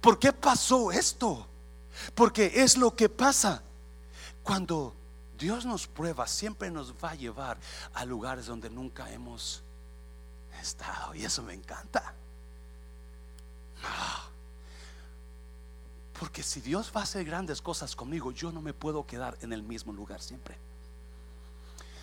¿Por 0.00 0.18
qué 0.18 0.32
pasó 0.32 0.90
esto? 0.90 1.46
Porque 2.14 2.50
es 2.54 2.78
lo 2.78 2.96
que 2.96 3.08
pasa 3.08 3.62
cuando 4.42 4.94
Dios 5.38 5.66
nos 5.66 5.86
prueba, 5.86 6.26
siempre 6.26 6.70
nos 6.70 6.94
va 6.94 7.10
a 7.10 7.14
llevar 7.14 7.58
a 7.92 8.04
lugares 8.06 8.46
donde 8.46 8.70
nunca 8.70 9.12
hemos 9.12 9.62
estado. 10.60 11.14
Y 11.14 11.24
eso 11.24 11.42
me 11.42 11.52
encanta. 11.52 12.14
Ah. 13.84 14.30
Porque 16.18 16.42
si 16.42 16.60
Dios 16.60 16.92
va 16.94 17.00
a 17.00 17.04
hacer 17.04 17.24
grandes 17.24 17.60
cosas 17.60 17.94
conmigo, 17.94 18.32
yo 18.32 18.50
no 18.50 18.60
me 18.60 18.72
puedo 18.72 19.06
quedar 19.06 19.36
en 19.42 19.52
el 19.52 19.62
mismo 19.62 19.92
lugar 19.92 20.22
siempre. 20.22 20.56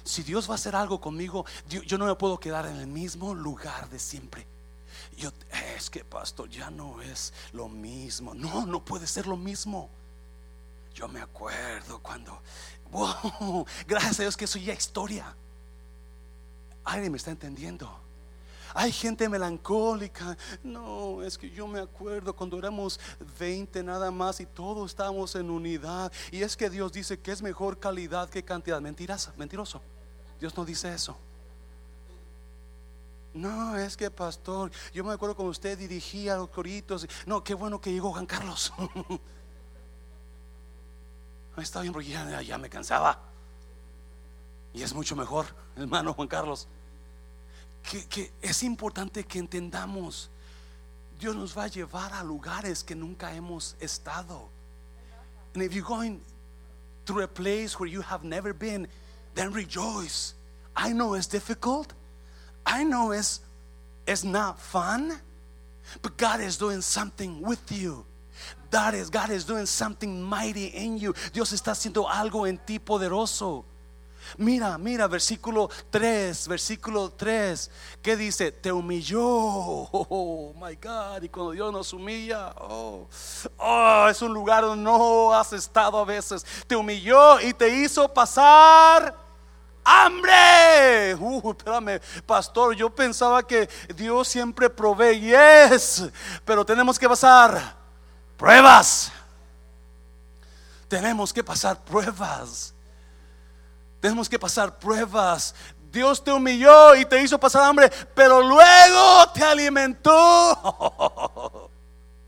Si 0.03 0.21
Dios 0.21 0.47
va 0.49 0.53
a 0.53 0.55
hacer 0.55 0.75
algo 0.75 0.99
conmigo, 0.99 1.45
yo 1.67 1.97
no 1.97 2.05
me 2.05 2.15
puedo 2.15 2.39
quedar 2.39 2.65
en 2.65 2.75
el 2.75 2.87
mismo 2.87 3.33
lugar 3.33 3.89
de 3.89 3.99
siempre. 3.99 4.45
Yo, 5.17 5.31
es 5.75 5.89
que 5.89 6.03
pastor, 6.03 6.49
ya 6.49 6.69
no 6.69 7.01
es 7.01 7.33
lo 7.53 7.69
mismo. 7.69 8.33
No, 8.33 8.65
no 8.65 8.83
puede 8.83 9.07
ser 9.07 9.27
lo 9.27 9.37
mismo. 9.37 9.89
Yo 10.93 11.07
me 11.07 11.21
acuerdo 11.21 11.99
cuando, 11.99 12.39
wow, 12.91 13.65
gracias 13.87 14.19
a 14.19 14.23
Dios 14.23 14.37
que 14.37 14.45
eso 14.45 14.59
ya 14.59 14.73
historia. 14.73 15.35
Alguien 16.83 17.11
me 17.11 17.17
está 17.17 17.31
entendiendo. 17.31 18.02
Hay 18.73 18.91
gente 18.91 19.29
melancólica. 19.29 20.37
No, 20.63 21.23
es 21.23 21.37
que 21.37 21.49
yo 21.49 21.67
me 21.67 21.79
acuerdo 21.79 22.35
cuando 22.35 22.57
éramos 22.57 22.99
20 23.39 23.83
nada 23.83 24.11
más 24.11 24.39
y 24.39 24.45
todos 24.45 24.91
estábamos 24.91 25.35
en 25.35 25.49
unidad. 25.49 26.11
Y 26.31 26.41
es 26.41 26.57
que 26.57 26.69
Dios 26.69 26.91
dice 26.91 27.19
que 27.19 27.31
es 27.31 27.41
mejor 27.41 27.79
calidad 27.79 28.29
que 28.29 28.43
cantidad. 28.43 28.81
Mentiras, 28.81 29.31
mentiroso. 29.37 29.81
Dios 30.39 30.55
no 30.57 30.65
dice 30.65 30.93
eso. 30.93 31.17
No, 33.33 33.75
es 33.77 33.97
que 33.97 34.11
pastor, 34.11 34.71
yo 34.93 35.03
me 35.03 35.11
acuerdo 35.11 35.35
cuando 35.35 35.51
usted 35.51 35.77
dirigía 35.77 36.35
los 36.35 36.49
coritos. 36.49 37.07
No, 37.25 37.43
qué 37.43 37.55
bueno 37.55 37.81
que 37.81 37.91
llegó 37.91 38.11
Juan 38.11 38.27
Carlos. 38.27 38.71
Está 41.57 41.81
bien 41.81 41.93
porque 41.93 42.09
ya, 42.09 42.57
me 42.57 42.69
cansaba. 42.69 43.19
Y 44.73 44.81
es 44.83 44.93
mucho 44.93 45.15
mejor, 45.15 45.47
hermano 45.75 46.13
Juan 46.13 46.27
Carlos. 46.27 46.67
Que, 47.83 48.31
es 48.41 48.63
importante 48.63 49.23
que 49.23 49.39
entendamos, 49.39 50.29
Dios 51.19 51.35
nos 51.35 51.55
va 51.55 51.65
a 51.65 51.67
llevar 51.67 52.13
a 52.13 52.23
lugares 52.23 52.83
que 52.83 52.95
nunca 52.95 53.33
hemos 53.33 53.75
estado. 53.79 54.49
And 55.53 55.61
if 55.61 55.73
you're 55.73 55.85
going 55.85 56.21
through 57.05 57.23
a 57.23 57.27
place 57.27 57.79
where 57.79 57.89
you 57.89 58.01
have 58.01 58.23
never 58.23 58.53
been, 58.53 58.87
then 59.35 59.51
rejoice. 59.51 60.33
I 60.75 60.93
know 60.93 61.13
it's 61.13 61.27
difficult. 61.27 61.93
I 62.65 62.83
know 62.83 63.11
it's, 63.11 63.41
it's 64.07 64.23
not 64.23 64.59
fun, 64.59 65.19
but 66.01 66.17
God 66.17 66.39
is 66.39 66.57
doing 66.57 66.81
something 66.81 67.41
with 67.41 67.71
you. 67.71 68.05
That 68.71 68.95
is, 68.95 69.09
God 69.09 69.29
is 69.29 69.45
doing 69.45 69.67
something 69.67 70.21
mighty 70.21 70.67
in 70.67 70.97
you. 70.97 71.13
Dios 71.31 71.51
está 71.51 71.71
haciendo 71.71 72.09
algo 72.09 72.47
en 72.47 72.57
ti 72.57 72.79
poderoso. 72.79 73.65
Mira, 74.37 74.77
mira, 74.77 75.07
versículo 75.07 75.69
3, 75.89 76.47
versículo 76.47 77.11
3, 77.11 77.71
¿qué 78.01 78.15
dice? 78.15 78.51
Te 78.51 78.71
humilló, 78.71 79.21
oh 79.23 80.53
my 80.55 80.75
God, 80.75 81.23
y 81.23 81.29
cuando 81.29 81.51
Dios 81.51 81.71
nos 81.71 81.93
humilla, 81.93 82.53
oh, 82.59 83.07
oh, 83.57 84.07
es 84.09 84.21
un 84.21 84.33
lugar 84.33 84.63
donde 84.63 84.83
no 84.83 85.33
has 85.33 85.53
estado 85.53 85.97
a 85.97 86.05
veces, 86.05 86.45
te 86.67 86.75
humilló 86.75 87.39
y 87.39 87.53
te 87.53 87.69
hizo 87.69 88.11
pasar 88.13 89.23
hambre. 89.83 91.15
Uh, 91.19 91.51
espérame, 91.51 91.99
pastor, 92.25 92.75
yo 92.75 92.89
pensaba 92.89 93.45
que 93.45 93.69
Dios 93.95 94.27
siempre 94.27 94.69
provee, 94.69 95.19
yes, 95.19 96.09
pero 96.45 96.65
tenemos 96.65 96.97
que 96.97 97.07
pasar 97.07 97.75
pruebas. 98.37 99.11
Tenemos 100.87 101.33
que 101.33 101.43
pasar 101.43 101.83
pruebas. 101.83 102.72
Tenemos 104.03 104.27
que 104.27 104.37
pasar 104.37 104.79
pruebas. 104.79 105.55
Dios 105.89 106.21
te 106.21 106.29
humilló 106.29 106.93
y 106.93 107.05
te 107.05 107.23
hizo 107.23 107.39
pasar 107.39 107.63
hambre, 107.63 107.89
pero 108.13 108.41
luego 108.41 109.31
te 109.33 109.41
alimentó. 109.41 110.11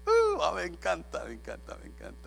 Uh, 0.08 0.54
me 0.54 0.66
encanta, 0.66 1.24
me 1.26 1.34
encanta, 1.34 1.76
me 1.82 1.88
encanta. 1.88 2.25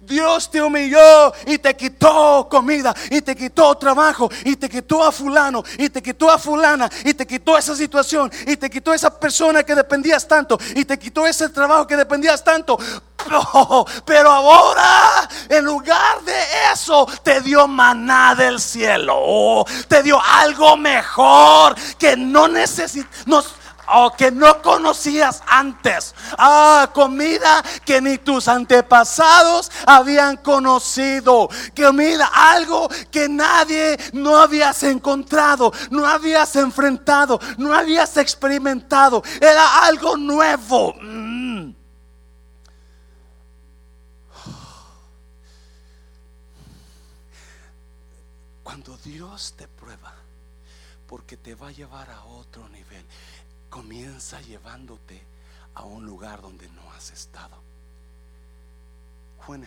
Dios 0.00 0.50
te 0.50 0.62
humilló 0.62 1.32
y 1.46 1.58
te 1.58 1.76
quitó 1.76 2.48
comida 2.50 2.94
y 3.10 3.20
te 3.20 3.36
quitó 3.36 3.74
trabajo 3.76 4.30
y 4.44 4.56
te 4.56 4.68
quitó 4.68 5.04
a 5.04 5.12
fulano 5.12 5.62
y 5.76 5.88
te 5.88 6.02
quitó 6.02 6.30
a 6.30 6.38
fulana 6.38 6.90
y 7.04 7.14
te 7.14 7.26
quitó 7.26 7.56
esa 7.56 7.74
situación 7.74 8.30
y 8.46 8.56
te 8.56 8.70
quitó 8.70 8.92
esa 8.94 9.18
persona 9.18 9.62
que 9.62 9.74
dependías 9.74 10.26
tanto 10.26 10.58
y 10.74 10.84
te 10.84 10.98
quitó 10.98 11.26
ese 11.26 11.48
trabajo 11.48 11.86
que 11.86 11.96
dependías 11.96 12.42
tanto. 12.42 12.78
pero 14.04 14.30
ahora, 14.30 15.28
en 15.48 15.64
lugar 15.64 16.22
de 16.22 16.40
eso, 16.72 17.06
te 17.22 17.40
dio 17.40 17.66
maná 17.66 18.34
del 18.34 18.60
cielo. 18.60 19.64
te 19.88 20.02
dio 20.02 20.20
algo 20.22 20.76
mejor 20.76 21.74
que 21.98 22.16
no 22.16 22.48
necesitas 22.48 23.08
o 23.94 24.10
que 24.10 24.30
no 24.30 24.60
conocías 24.62 25.42
antes. 25.46 26.14
Ah, 26.36 26.90
comida 26.92 27.62
que 27.84 28.00
ni 28.00 28.18
tus 28.18 28.48
antepasados 28.48 29.70
habían 29.86 30.36
conocido. 30.38 31.48
Comida, 31.76 32.26
algo 32.32 32.88
que 33.10 33.28
nadie 33.28 33.98
no 34.12 34.36
habías 34.36 34.82
encontrado, 34.82 35.72
no 35.90 36.06
habías 36.06 36.54
enfrentado, 36.56 37.40
no 37.56 37.74
habías 37.74 38.16
experimentado. 38.16 39.22
Era 39.40 39.84
algo 39.84 40.16
nuevo. 40.16 40.94
Mm. 41.00 41.74
Cuando 48.62 48.98
Dios 48.98 49.54
te 49.56 49.66
prueba, 49.66 50.14
porque 51.06 51.38
te 51.38 51.54
va 51.54 51.68
a 51.68 51.72
llevar 51.72 52.10
a 52.10 52.22
otro 52.24 52.68
nivel 52.68 53.04
comienza 53.70 54.40
llevándote 54.40 55.20
a 55.74 55.84
un 55.84 56.06
lugar 56.06 56.40
donde 56.40 56.68
no 56.68 56.82
has 56.90 57.10
estado. 57.12 57.56
When, 59.46 59.66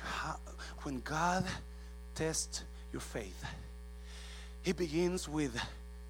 when 0.83 1.01
God 1.01 1.45
tests 2.13 2.63
your 2.91 3.01
faith, 3.01 3.43
He 4.63 4.73
begins 4.73 5.27
with 5.27 5.55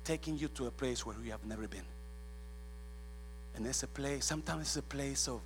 taking 0.03 0.37
you 0.37 0.47
to 0.49 0.67
a 0.67 0.71
place 0.71 1.05
where 1.05 1.15
you 1.23 1.31
have 1.31 1.45
never 1.45 1.67
been. 1.67 1.85
And 3.55 3.65
it's 3.65 3.83
a 3.83 3.87
place, 3.87 4.25
sometimes 4.25 4.61
it's 4.61 4.77
a 4.77 4.81
place 4.81 5.27
of 5.27 5.41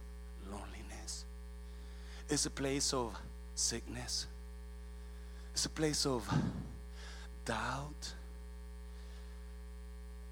loneliness, 0.50 1.26
it's 2.30 2.46
a 2.46 2.52
place 2.52 2.94
of 2.94 3.16
sickness, 3.56 4.28
it's 5.54 5.66
a 5.66 5.70
place 5.70 6.06
of 6.06 6.28
doubt. 7.44 8.14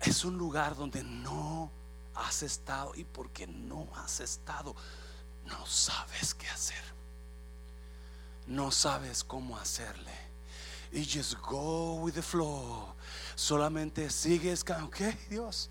Es 0.06 0.26
un 0.26 0.38
lugar 0.38 0.76
donde 0.76 1.04
no 1.04 1.71
has 2.15 2.43
estado 2.43 2.93
y 2.95 3.04
porque 3.04 3.47
no 3.47 3.88
has 3.95 4.19
estado, 4.19 4.76
no 5.45 5.65
sabes 5.65 6.34
qué 6.34 6.47
hacer. 6.47 6.84
No 8.47 8.71
sabes 8.71 9.23
cómo 9.23 9.58
hacerle. 9.58 10.12
Y 10.91 11.06
just 11.06 11.36
go 11.41 11.95
with 11.95 12.13
the 12.13 12.21
flow. 12.21 12.93
Solamente 13.36 14.10
sigues, 14.10 14.63
ok, 14.84 14.97
Dios. 15.30 15.69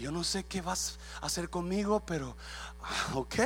yo 0.00 0.10
no 0.10 0.24
sé 0.24 0.44
qué 0.44 0.60
vas 0.60 0.98
a 1.20 1.26
hacer 1.26 1.48
conmigo, 1.48 2.00
pero 2.04 2.36
ah, 2.82 3.12
ok. 3.14 3.36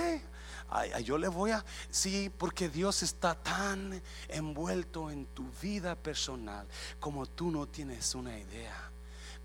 yo 1.04 1.18
le 1.18 1.28
voy 1.28 1.50
a, 1.50 1.64
sí, 1.90 2.32
porque 2.38 2.68
Dios 2.68 3.02
está 3.02 3.34
tan 3.34 4.00
envuelto 4.28 5.10
en 5.10 5.26
tu 5.26 5.50
vida 5.60 5.94
personal 5.94 6.66
como 7.00 7.26
tú 7.26 7.50
no 7.50 7.66
tienes 7.66 8.14
una 8.14 8.38
idea 8.38 8.89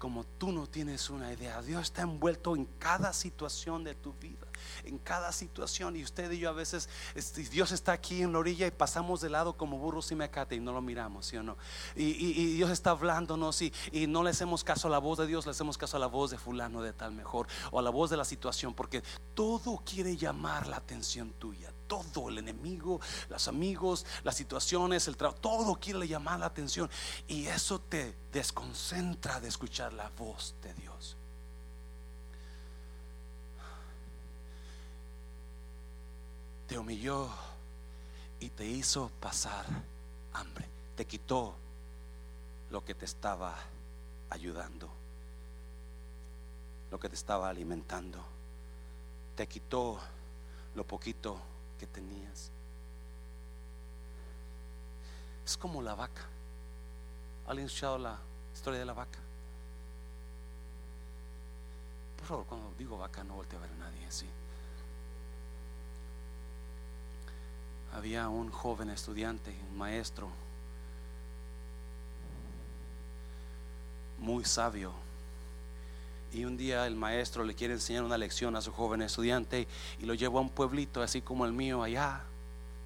como 0.05 0.23
tú 0.23 0.51
no 0.51 0.67
tienes 0.67 1.09
una 1.09 1.33
idea. 1.33 1.63
Dios 1.63 1.81
está 1.81 2.03
envuelto 2.03 2.55
en 2.55 2.65
cada 2.77 3.11
situación 3.11 3.83
de 3.83 3.95
tu 3.95 4.13
vida, 4.13 4.45
en 4.83 4.99
cada 4.99 5.31
situación. 5.31 5.95
Y 5.95 6.03
usted 6.03 6.31
y 6.31 6.37
yo 6.37 6.51
a 6.51 6.53
veces, 6.53 6.87
Dios 7.49 7.71
está 7.71 7.93
aquí 7.93 8.21
en 8.21 8.31
la 8.31 8.37
orilla 8.37 8.67
y 8.67 8.69
pasamos 8.69 9.19
de 9.19 9.31
lado 9.31 9.57
como 9.57 9.79
burros 9.79 10.11
y 10.11 10.15
mecate 10.15 10.57
y 10.57 10.59
no 10.59 10.73
lo 10.73 10.81
miramos, 10.83 11.25
¿sí 11.25 11.37
o 11.37 11.41
no? 11.41 11.57
Y, 11.95 12.53
Dios 12.53 12.69
está 12.69 12.91
hablándonos 12.91 13.63
y, 13.63 13.73
y, 13.91 14.05
no 14.05 14.21
le 14.21 14.29
hacemos 14.29 14.63
caso 14.63 14.89
a 14.89 14.91
la 14.91 14.99
voz 14.99 15.17
de 15.17 15.25
Dios, 15.25 15.47
le 15.47 15.53
hacemos 15.53 15.75
caso 15.75 15.97
a 15.97 15.99
la 15.99 16.05
voz 16.05 16.29
de 16.29 16.37
fulano 16.37 16.83
de 16.83 16.93
tal 16.93 17.11
mejor 17.11 17.47
o 17.71 17.79
a 17.79 17.81
la 17.81 17.89
voz 17.89 18.11
de 18.11 18.17
la 18.17 18.25
situación, 18.25 18.75
porque 18.75 19.01
todo 19.33 19.81
quiere 19.83 20.15
llamar 20.15 20.67
la 20.67 20.77
atención 20.77 21.33
tuya 21.39 21.73
todo, 21.87 22.29
el 22.29 22.37
enemigo, 22.37 22.99
los 23.29 23.47
amigos, 23.47 24.05
las 24.23 24.35
situaciones, 24.35 25.07
el 25.07 25.17
trabajo, 25.17 25.39
todo 25.39 25.75
quiere 25.79 26.07
llamar 26.07 26.39
la 26.39 26.47
atención. 26.47 26.89
Y 27.27 27.47
eso 27.47 27.79
te 27.79 28.15
desconcentra 28.31 29.39
de 29.39 29.47
escuchar 29.47 29.93
la 29.93 30.09
voz 30.09 30.55
de 30.61 30.73
Dios. 30.73 31.17
Te 36.67 36.77
humilló 36.77 37.29
y 38.39 38.49
te 38.49 38.65
hizo 38.65 39.11
pasar 39.19 39.65
hambre, 40.33 40.67
te 40.95 41.05
quitó 41.05 41.55
lo 42.71 42.83
que 42.83 42.95
te 42.95 43.05
estaba 43.05 43.55
ayudando, 44.29 44.89
lo 46.91 46.99
que 46.99 47.07
te 47.07 47.15
estaba 47.15 47.49
alimentando, 47.49 48.23
te 49.35 49.47
quitó 49.47 49.99
lo 50.75 50.85
poquito 50.85 51.39
que 51.79 51.87
tenías. 51.87 52.51
Es 55.45 55.57
como 55.57 55.81
la 55.81 55.95
vaca. 55.95 56.23
¿Alguien 57.47 57.65
ha 57.65 57.67
escuchado 57.67 57.97
la 57.97 58.17
historia 58.53 58.79
de 58.79 58.85
la 58.85 58.93
vaca? 58.93 59.19
Por 62.17 62.25
favor, 62.25 62.45
cuando 62.45 62.73
digo 62.77 62.97
vaca 62.97 63.23
no 63.23 63.35
voltee 63.35 63.57
a 63.57 63.61
ver 63.61 63.71
a 63.71 63.75
nadie 63.75 64.05
así. 64.07 64.27
Había 67.93 68.27
un 68.27 68.51
joven 68.51 68.89
estudiante, 68.89 69.55
un 69.69 69.77
maestro, 69.77 70.29
muy 74.17 74.43
sabio. 74.43 75.04
Y 76.33 76.45
un 76.45 76.57
día 76.57 76.85
el 76.85 76.95
maestro 76.95 77.43
le 77.43 77.55
quiere 77.55 77.73
enseñar 77.73 78.03
una 78.03 78.17
lección 78.17 78.55
a 78.55 78.61
su 78.61 78.71
joven 78.71 79.01
estudiante 79.01 79.67
y 79.99 80.05
lo 80.05 80.13
llevó 80.13 80.39
a 80.39 80.41
un 80.41 80.49
pueblito 80.49 81.01
así 81.01 81.21
como 81.21 81.45
el 81.45 81.53
mío 81.53 81.83
allá, 81.83 82.23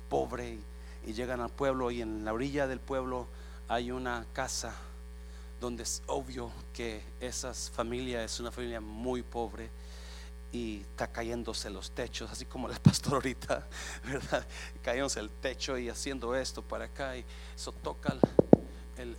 pobre. 0.10 0.60
Y 1.06 1.13
llegan 1.13 1.39
al 1.39 1.49
pueblo 1.49 1.91
y 1.91 2.02
en 2.02 2.25
la 2.25 2.34
orilla 2.34 2.67
del 2.67 2.80
pueblo 2.80 3.28
hay 3.67 3.91
una 3.91 4.25
casa 4.34 4.75
donde 5.60 5.84
es 5.84 6.02
obvio 6.08 6.52
que 6.73 7.02
esa 7.19 7.54
familia 7.54 8.23
es 8.23 8.39
una 8.39 8.52
familia 8.52 8.82
muy 8.82 9.23
pobre 9.23 9.69
y 10.52 10.82
está 10.82 11.08
cayéndose 11.08 11.69
los 11.69 11.91
techos, 11.91 12.32
así 12.32 12.45
como 12.45 12.69
el 12.69 12.80
pastor 12.80 13.15
ahorita, 13.15 13.67
¿verdad? 14.04 14.45
Cayéndose 14.82 15.19
el 15.19 15.30
techo 15.30 15.78
y 15.78 15.89
haciendo 15.89 16.36
esto 16.36 16.62
para 16.62 16.86
acá 16.86 17.17
y 17.17 17.25
eso 17.56 17.71
toca 17.71 18.15
el, 18.97 19.15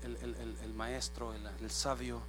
el, 0.62 0.74
maestro, 0.74 1.32
el, 1.34 1.70
sabio 1.70 2.20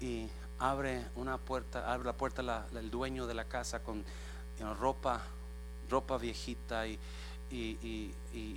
y 0.00 0.28
abre 0.58 1.06
una 1.16 1.38
puerta, 1.38 1.92
abre 1.92 2.06
la 2.06 2.16
puerta 2.16 2.66
el 2.74 2.90
dueño 2.90 3.26
de 3.26 3.34
la 3.34 3.44
casa 3.44 3.82
con 3.82 4.04
ropa, 4.78 5.22
ropa 5.90 6.18
viejita 6.18 6.86
y 6.86 6.98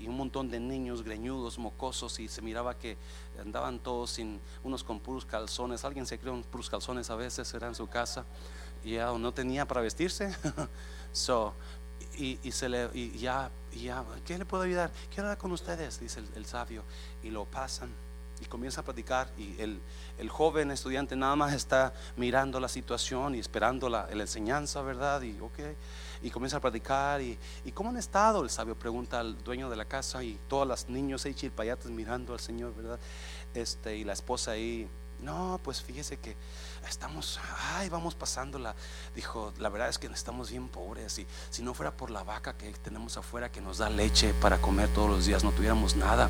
un 0.07 0.17
montón 0.17 0.49
de 0.49 0.59
niños 0.59 1.03
greñudos, 1.03 1.57
mocosos, 1.57 2.19
y 2.19 2.27
se 2.27 2.41
miraba 2.41 2.77
que 2.77 2.97
andaban 3.39 3.79
todos 3.79 4.11
sin 4.11 4.39
unos 4.63 4.83
con 4.83 4.99
puros 4.99 5.25
calzones. 5.25 5.83
Alguien 5.85 6.05
se 6.05 6.17
creó 6.17 6.41
puros 6.43 6.69
calzones 6.69 7.09
a 7.09 7.15
veces, 7.15 7.53
era 7.53 7.67
en 7.67 7.75
su 7.75 7.87
casa, 7.87 8.25
y 8.83 8.93
ya 8.93 9.11
no 9.17 9.33
tenía 9.33 9.67
para 9.67 9.81
vestirse. 9.81 10.35
so, 11.11 11.53
y, 12.17 12.51
se 12.51 12.69
le, 12.69 12.89
y 12.93 13.17
ya, 13.19 13.51
¿qué 14.25 14.37
le 14.37 14.45
puedo 14.45 14.63
ayudar? 14.63 14.91
Quiero 15.09 15.23
hablar 15.23 15.37
con 15.37 15.51
ustedes, 15.51 15.99
dice 15.99 16.23
el, 16.35 16.45
sabio, 16.45 16.83
y 17.21 17.29
lo 17.29 17.45
pasan 17.45 17.89
y 18.41 18.45
comienza 18.45 18.81
a 18.81 18.83
platicar 18.83 19.31
y 19.37 19.59
el, 19.59 19.81
el, 20.17 20.29
joven 20.29 20.71
estudiante 20.71 21.15
nada 21.15 21.35
más 21.35 21.53
está 21.53 21.93
mirando 22.15 22.59
la 22.59 22.67
situación 22.67 23.35
y 23.35 23.39
esperando 23.39 23.89
la, 23.89 24.07
la 24.13 24.21
enseñanza, 24.21 24.81
¿verdad? 24.81 25.21
Y 25.21 25.39
ok, 25.39 25.59
y 26.21 26.29
comienza 26.29 26.57
a 26.57 26.59
platicar 26.59 27.21
y, 27.21 27.37
y, 27.65 27.71
¿cómo 27.71 27.89
han 27.89 27.97
estado? 27.97 28.43
El 28.43 28.49
sabio 28.49 28.77
pregunta 28.77 29.19
al 29.19 29.43
dueño 29.43 29.69
de 29.69 29.75
la 29.75 29.85
casa 29.85 30.23
y 30.23 30.39
todos 30.47 30.67
los 30.67 30.89
niños 30.89 31.25
ahí 31.25 31.33
chilpayates 31.33 31.89
mirando 31.89 32.33
al 32.33 32.39
Señor, 32.39 32.75
¿verdad? 32.75 32.99
Este, 33.53 33.97
y 33.97 34.03
la 34.03 34.13
esposa 34.13 34.51
ahí, 34.51 34.87
no, 35.19 35.59
pues 35.63 35.81
fíjese 35.81 36.17
que 36.17 36.35
estamos, 36.87 37.39
ay, 37.73 37.89
vamos 37.89 38.13
pasándola. 38.13 38.75
Dijo, 39.15 39.53
la 39.57 39.69
verdad 39.69 39.89
es 39.89 39.97
que 39.97 40.07
estamos 40.07 40.51
bien 40.51 40.67
pobres 40.67 41.17
y 41.19 41.27
si 41.49 41.63
no 41.63 41.73
fuera 41.73 41.95
por 41.95 42.11
la 42.11 42.23
vaca 42.23 42.53
que 42.53 42.71
tenemos 42.73 43.17
afuera 43.17 43.51
que 43.51 43.61
nos 43.61 43.79
da 43.79 43.89
leche 43.89 44.33
para 44.35 44.59
comer 44.59 44.89
todos 44.93 45.09
los 45.09 45.25
días, 45.25 45.43
no 45.43 45.51
tuviéramos 45.51 45.95
nada. 45.95 46.29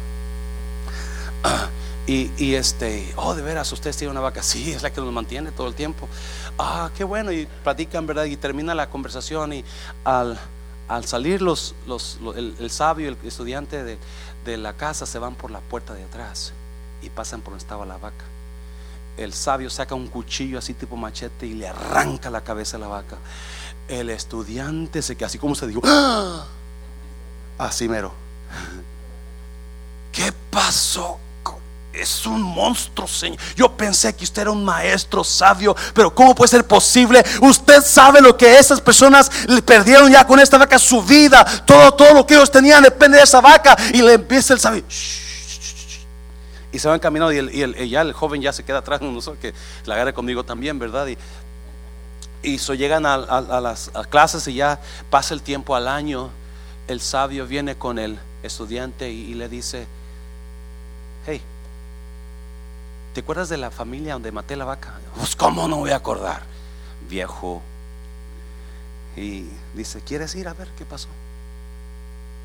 Y, 2.08 2.56
este, 2.56 3.14
oh, 3.18 3.36
de 3.36 3.42
veras, 3.42 3.70
usted 3.74 3.94
tiene 3.94 4.12
una 4.12 4.22
vaca, 4.22 4.42
sí, 4.42 4.72
es 4.72 4.82
la 4.82 4.94
que 4.94 5.02
nos 5.02 5.12
mantiene 5.12 5.52
todo 5.52 5.68
el 5.68 5.76
tiempo. 5.76 6.08
Ah, 6.58 6.90
qué 6.96 7.04
bueno, 7.04 7.34
y 7.34 7.46
platican, 7.66 8.08
¿verdad? 8.08 8.24
Y 8.24 8.38
termina 8.38 8.74
la 8.74 8.90
conversación 8.90 9.52
y 9.52 9.66
al, 10.06 10.40
al 10.88 11.06
salir 11.06 11.42
los, 11.42 11.76
los, 11.86 12.18
el, 12.38 12.72
sabio, 12.72 13.10
el 13.10 13.18
estudiante 13.26 13.84
de, 13.84 13.98
de 14.46 14.58
la 14.58 14.72
casa 14.72 15.06
se 15.06 15.20
van 15.20 15.36
por 15.36 15.52
la 15.52 15.60
puerta 15.60 15.94
de 15.94 16.06
atrás 16.06 16.54
y 17.02 17.10
pasan 17.10 17.42
por 17.42 17.52
donde 17.52 17.64
estaba 17.64 17.86
la 17.86 17.98
vaca. 17.98 18.24
El 19.18 19.34
sabio 19.34 19.70
saca 19.70 19.94
un 19.94 20.08
cuchillo 20.08 20.60
así 20.60 20.74
tipo 20.74 20.96
machete 20.96 21.46
y 21.46 21.56
le 21.56 21.68
arranca 21.68 22.30
la 22.30 22.42
cabeza 22.42 22.78
a 22.78 22.80
la 22.80 22.88
vaca. 22.88 23.18
El 23.90 24.10
estudiante 24.12 25.02
se 25.02 25.18
queda 25.18 25.28
así 25.28 25.40
como 25.40 25.56
se 25.56 25.68
dijo, 25.68 25.82
¡Ah! 25.84 26.46
así 27.58 27.90
mero. 27.90 28.14
¿Qué 30.14 30.32
pasó? 30.50 31.20
Es 32.02 32.26
un 32.26 32.42
monstruo, 32.42 33.08
Señor. 33.08 33.40
Yo 33.56 33.76
pensé 33.76 34.16
que 34.16 34.24
usted 34.24 34.44
era 34.44 34.52
un 34.52 34.64
maestro 34.64 35.24
sabio, 35.24 35.76
pero 35.94 36.14
¿cómo 36.14 36.36
puede 36.36 36.50
ser 36.50 36.66
posible? 36.66 37.24
Usted 37.42 37.82
sabe 37.84 38.22
lo 38.22 38.38
que 38.38 38.58
esas 38.58 38.82
personas 38.82 39.32
le 39.48 39.62
perdieron 39.62 40.12
ya 40.12 40.26
con 40.26 40.40
esta 40.40 40.58
vaca, 40.58 40.80
su 40.80 41.02
vida, 41.04 41.46
todo, 41.66 41.94
todo 41.94 42.14
lo 42.14 42.26
que 42.26 42.36
ellos 42.36 42.52
tenían 42.52 42.84
depende 42.84 43.18
de 43.18 43.24
esa 43.24 43.42
vaca. 43.42 43.76
Y 43.94 44.02
le 44.02 44.14
empieza 44.14 44.54
el 44.54 44.60
sabio. 44.60 44.84
Y 46.72 46.80
se 46.80 46.88
van 46.88 47.00
caminando 47.00 47.34
y, 47.34 47.38
el, 47.38 47.56
y, 47.56 47.62
el, 47.62 47.90
ya 47.90 48.02
el 48.02 48.14
joven 48.14 48.42
ya 48.42 48.54
se 48.54 48.64
queda 48.64 48.80
atrás, 48.80 49.02
no 49.02 49.22
sé, 49.22 49.32
que 49.42 49.54
la 49.86 49.96
agarre 49.96 50.14
conmigo 50.14 50.44
también, 50.44 50.78
¿verdad? 50.78 51.08
Y, 51.08 51.18
y 52.44 52.58
llegan 52.78 53.06
a, 53.06 53.18
las 53.62 53.92
clases 54.10 54.48
y 54.48 54.56
ya 54.56 54.80
pasa 55.10 55.34
el 55.34 55.42
tiempo 55.42 55.76
al 55.76 55.88
año. 55.88 56.30
El 56.88 57.02
sabio 57.02 57.48
viene 57.48 57.76
con 57.76 58.00
el 58.00 58.18
estudiante 58.44 59.10
y 59.10 59.34
le 59.34 59.50
dice, 59.50 59.88
hey, 61.26 61.42
¿Te 63.18 63.22
acuerdas 63.22 63.50
de 63.50 63.58
la 63.58 63.72
familia 63.72 64.14
donde 64.14 64.32
maté 64.32 64.56
la 64.56 64.64
vaca? 64.64 64.94
Pues 65.16 65.36
cómo 65.36 65.68
no 65.68 65.78
voy 65.78 65.90
a 65.90 65.96
acordar, 65.96 66.44
viejo. 67.10 67.64
Y 69.16 69.48
dice, 69.74 70.02
¿quieres 70.02 70.36
ir 70.36 70.48
a 70.48 70.54
ver 70.54 70.68
qué 70.78 70.86
pasó? 70.86 71.08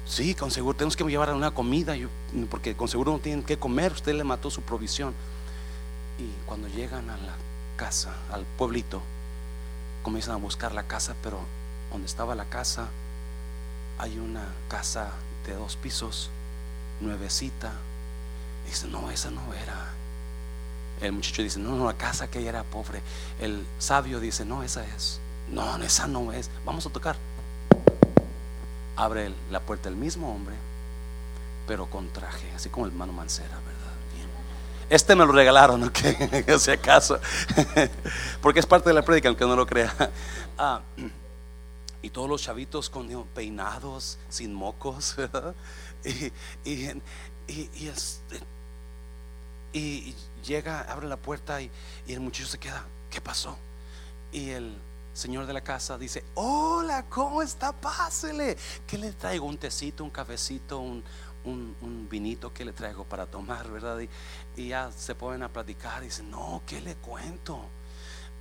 Sí, 0.07 0.35
con 0.35 0.51
seguro 0.51 0.75
tenemos 0.75 0.97
que 0.97 1.05
llevar 1.05 1.35
una 1.35 1.51
comida, 1.51 1.95
porque 2.49 2.75
con 2.75 2.89
seguro 2.89 3.13
no 3.13 3.19
tienen 3.19 3.43
que 3.43 3.59
comer, 3.59 3.93
usted 3.93 4.15
le 4.15 4.25
mató 4.25 4.51
su 4.51 4.63
provisión. 4.63 5.13
Y 6.19 6.31
cuando 6.47 6.69
llegan 6.69 7.11
a 7.11 7.19
la 7.19 7.35
casa, 7.77 8.15
al 8.33 8.47
pueblito, 8.57 9.03
comienzan 10.03 10.37
a 10.37 10.39
buscar 10.39 10.73
la 10.73 10.85
casa, 10.85 11.15
pero 11.23 11.41
donde 11.91 12.07
estaba 12.07 12.35
la 12.35 12.47
casa 12.47 12.89
hay 13.99 14.19
una 14.19 14.47
casa 14.69 15.11
de 15.47 15.53
dos 15.53 15.77
pisos, 15.77 16.31
nuevecita. 17.03 17.73
Y 18.65 18.71
dice, 18.71 18.89
no, 18.89 19.11
esa 19.11 19.31
no 19.31 19.43
era. 19.53 19.92
El 21.03 21.13
muchacho 21.13 21.43
dice, 21.43 21.59
no, 21.59 21.75
no, 21.75 21.87
la 21.87 21.95
casa 21.95 22.31
que 22.31 22.39
ella 22.39 22.51
era 22.51 22.63
pobre. 22.63 23.03
El 23.41 23.67
sabio 23.81 24.21
dice, 24.21 24.45
no, 24.45 24.63
esa 24.63 24.87
es. 24.87 25.21
No, 25.51 25.77
esa 25.83 26.07
no 26.07 26.33
es. 26.33 26.49
Vamos 26.65 26.87
a 26.87 26.91
tocar. 26.91 27.17
Abre 28.95 29.33
la 29.51 29.59
puerta 29.59 29.89
el 29.89 29.97
mismo 29.97 30.33
hombre, 30.33 30.55
pero 31.67 31.87
con 31.87 32.09
traje, 32.11 32.49
así 32.55 32.69
como 32.69 32.87
el 32.87 32.93
mano 32.93 33.13
Mancera, 33.13 33.49
¿verdad? 33.49 33.93
Bien. 34.15 34.29
Este 34.91 35.17
me 35.17 35.27
lo 35.27 35.33
regalaron, 35.33 35.83
¿ok? 35.83 35.99
si 36.61 36.71
acaso. 36.71 37.19
Porque 38.41 38.61
es 38.61 38.67
parte 38.67 38.89
de 38.91 38.95
la 38.95 39.03
prédica, 39.03 39.29
aunque 39.29 39.45
no 39.45 39.57
lo 39.57 39.67
crea. 39.67 39.93
Ah, 40.57 40.83
y 42.01 42.11
todos 42.11 42.29
los 42.29 42.43
chavitos 42.43 42.89
con 42.89 43.09
peinados, 43.35 44.19
sin 44.29 44.55
mocos. 44.55 45.17
Y, 46.05 46.33
y, 46.65 46.91
y, 47.47 47.89
y 49.73 50.15
llega, 50.43 50.81
abre 50.83 51.09
la 51.09 51.17
puerta 51.17 51.61
y, 51.61 51.71
el 52.07 52.21
muchacho 52.21 52.49
se 52.49 52.59
queda, 52.59 52.85
¿qué 53.11 53.21
pasó? 53.21 53.57
Y 54.33 54.51
el 54.51 54.77
señor 55.13 55.47
de 55.47 55.53
la 55.53 55.61
casa 55.61 55.99
dice, 55.99 56.25
hola, 56.35 57.05
¿cómo 57.09 57.43
está? 57.43 57.73
Pásele. 57.73 58.57
¿Qué 58.87 58.99
le 58.99 59.13
traigo? 59.13 59.47
Un 59.47 59.59
tecito, 59.59 60.05
un 60.05 60.11
cafecito, 60.11 60.81
un, 60.81 61.05
un, 61.45 62.09
vinito 62.11 62.53
que 62.53 62.65
le 62.65 62.73
traigo 62.73 63.05
para 63.05 63.27
tomar, 63.27 63.71
¿verdad? 63.71 63.99
Y, 64.57 64.69
ya 64.69 64.91
se 64.93 65.15
ponen 65.15 65.43
a 65.43 65.49
platicar 65.49 66.03
y 66.03 66.07
dicen, 66.07 66.31
no, 66.31 66.63
¿qué 66.67 66.81
le 66.81 66.97
cuento? 66.97 67.61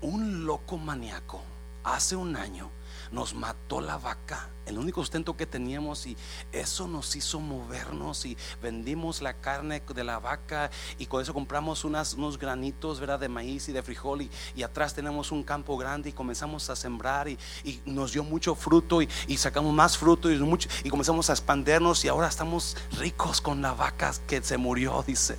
Un 0.01 0.45
loco 0.45 0.77
maníaco 0.77 1.41
hace 1.83 2.15
un 2.15 2.35
año 2.35 2.69
nos 3.11 3.33
mató 3.33 3.81
la 3.81 3.97
vaca, 3.97 4.49
el 4.65 4.77
único 4.77 5.01
sustento 5.01 5.35
que 5.35 5.45
teníamos 5.45 6.07
y 6.07 6.15
eso 6.51 6.87
nos 6.87 7.15
hizo 7.15 7.39
movernos 7.39 8.25
y 8.25 8.37
vendimos 8.61 9.21
la 9.21 9.33
carne 9.33 9.81
de 9.93 10.03
la 10.03 10.19
vaca 10.19 10.71
y 10.97 11.07
con 11.07 11.21
eso 11.21 11.33
compramos 11.33 11.83
unas, 11.83 12.13
unos 12.13 12.37
granitos 12.37 12.99
¿verdad? 12.99 13.19
de 13.19 13.27
maíz 13.27 13.67
y 13.69 13.73
de 13.73 13.83
frijol 13.83 14.21
y, 14.55 14.63
atrás 14.63 14.93
tenemos 14.93 15.31
un 15.31 15.43
campo 15.43 15.75
grande 15.75 16.09
y 16.09 16.13
comenzamos 16.13 16.69
a 16.69 16.75
sembrar 16.75 17.27
y, 17.27 17.37
nos 17.85 18.13
dio 18.13 18.23
mucho 18.23 18.55
fruto 18.55 19.01
y, 19.01 19.09
sacamos 19.37 19.73
más 19.73 19.97
fruto 19.97 20.31
y, 20.31 20.37
mucho, 20.37 20.69
y 20.83 20.89
comenzamos 20.89 21.29
a 21.29 21.33
expandernos 21.33 22.05
y 22.05 22.07
ahora 22.07 22.27
estamos 22.27 22.77
ricos 22.99 23.41
con 23.41 23.61
la 23.61 23.73
vaca 23.73 24.13
que 24.27 24.41
se 24.41 24.57
murió, 24.57 25.03
dice. 25.05 25.37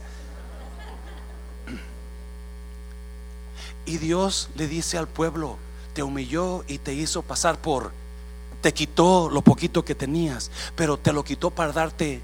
Y 3.85 3.99
Dios 3.99 4.51
le 4.55 4.69
dice 4.69 4.99
al 4.99 5.09
pueblo, 5.09 5.59
te 5.93 6.03
humilló 6.03 6.65
y 6.69 6.79
te 6.79 6.95
hizo 6.95 7.23
pasar 7.23 7.59
por, 7.59 7.93
te 8.61 8.73
quitó 8.73 9.29
lo 9.31 9.43
poquito 9.43 9.85
que 9.85 9.95
tenías, 9.95 10.51
pero 10.77 10.97
te 10.97 11.13
lo 11.13 11.25
quitó 11.25 11.51
para 11.51 11.73
darte 11.73 12.23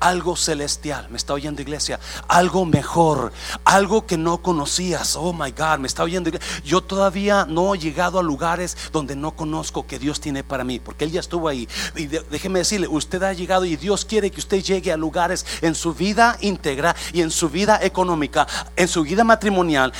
algo 0.00 0.36
celestial. 0.36 1.08
Me 1.10 1.16
está 1.16 1.34
oyendo 1.34 1.62
iglesia, 1.62 2.00
algo 2.28 2.64
mejor, 2.64 3.32
algo 3.64 4.06
que 4.06 4.16
no 4.16 4.38
conocías. 4.38 5.16
Oh 5.16 5.32
my 5.32 5.50
God, 5.50 5.78
me 5.78 5.88
está 5.88 6.02
oyendo 6.02 6.28
iglesia. 6.28 6.62
Yo 6.64 6.80
todavía 6.80 7.46
no 7.48 7.74
he 7.74 7.78
llegado 7.78 8.18
a 8.18 8.22
lugares 8.22 8.76
donde 8.92 9.16
no 9.16 9.32
conozco 9.32 9.86
que 9.86 9.98
Dios 9.98 10.20
tiene 10.20 10.44
para 10.44 10.64
mí, 10.64 10.78
porque 10.78 11.04
Él 11.04 11.12
ya 11.12 11.20
estuvo 11.20 11.48
ahí. 11.48 11.68
Y 11.96 12.06
déjeme 12.06 12.60
decirle, 12.60 12.88
usted 12.88 13.22
ha 13.22 13.32
llegado 13.32 13.64
y 13.64 13.76
Dios 13.76 14.04
quiere 14.04 14.30
que 14.30 14.40
usted 14.40 14.62
llegue 14.62 14.92
a 14.92 14.96
lugares 14.96 15.44
en 15.62 15.74
su 15.74 15.94
vida 15.94 16.36
íntegra 16.40 16.94
y 17.12 17.22
en 17.22 17.30
su 17.30 17.48
vida 17.48 17.78
económica, 17.82 18.46
en 18.76 18.88
su 18.88 19.02
vida 19.02 19.24
matrimonial, 19.24 19.92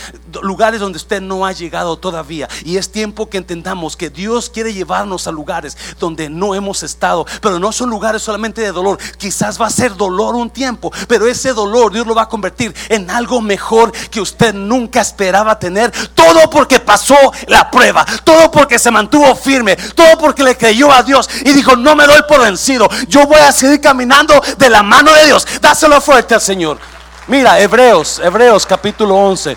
lugares 0.43 0.81
donde 0.81 0.97
usted 0.97 1.21
no 1.21 1.47
ha 1.47 1.53
llegado 1.53 1.97
todavía. 1.99 2.49
Y 2.65 2.77
es 2.77 2.91
tiempo 2.91 3.29
que 3.29 3.39
entendamos 3.39 3.97
que 3.97 4.11
Dios 4.11 4.51
quiere 4.51 4.73
llevarnos 4.73 5.27
a 5.27 5.33
lugares 5.33 5.77
donde 5.99 6.29
no 6.29 6.55
hemos 6.55 6.83
estado, 6.83 7.27
pero 7.41 7.59
no 7.59 7.73
son 7.73 7.91
lugares 7.91 8.23
solamente 8.23 8.61
de 8.61 8.73
dolor. 8.73 8.99
Quizás 9.19 9.61
va 9.61 9.67
a 9.67 9.71
ser 9.71 9.88
dolor 9.97 10.35
un 10.35 10.51
tiempo, 10.51 10.93
pero 11.07 11.27
ese 11.27 11.53
dolor 11.53 11.93
Dios 11.93 12.07
lo 12.07 12.15
va 12.15 12.23
a 12.23 12.29
convertir 12.29 12.75
en 12.89 13.11
algo 13.11 13.41
mejor 13.41 13.93
que 14.11 14.21
usted 14.21 14.55
nunca 14.55 15.01
esperaba 15.01 15.59
tener. 15.59 15.93
Todo 16.15 16.51
porque 16.51 16.81
pasó 16.81 17.17
la 17.47 17.71
prueba, 17.71 18.05
todo 18.25 18.51
porque 18.51 18.79
se 18.79 18.91
mantuvo 18.91 19.35
firme, 19.35 19.77
todo 19.95 20.19
porque 20.19 20.43
le 20.43 20.57
creyó 20.57 20.93
a 20.93 21.03
Dios 21.03 21.29
y 21.45 21.53
dijo, 21.53 21.77
no 21.77 21.95
me 21.95 22.07
doy 22.07 22.21
por 22.29 22.41
vencido, 22.41 22.89
yo 23.09 23.27
voy 23.27 23.41
a 23.41 23.53
seguir 23.53 23.81
caminando 23.81 24.41
de 24.57 24.71
la 24.71 24.83
mano 24.83 25.13
de 25.13 25.27
Dios. 25.27 25.47
Dáselo 25.61 26.01
fuerte 26.01 26.35
al 26.35 26.41
Señor. 26.41 26.79
Mira, 27.27 27.61
Hebreos, 27.61 28.21
Hebreos 28.25 28.65
capítulo 28.65 29.15
11. 29.15 29.57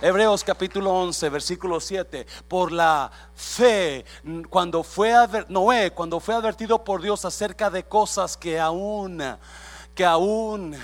Hebreos 0.00 0.44
capítulo 0.44 0.92
11, 0.92 1.28
versículo 1.28 1.80
7. 1.80 2.24
Por 2.46 2.70
la 2.70 3.10
fe, 3.34 4.04
cuando 4.48 4.84
fue 4.84 5.12
Noé, 5.48 5.90
cuando 5.90 6.20
fue 6.20 6.36
advertido 6.36 6.84
por 6.84 7.02
Dios 7.02 7.24
acerca 7.24 7.68
de 7.68 7.82
cosas 7.82 8.36
que 8.36 8.60
aún, 8.60 9.20
que 9.96 10.04
aún 10.04 10.76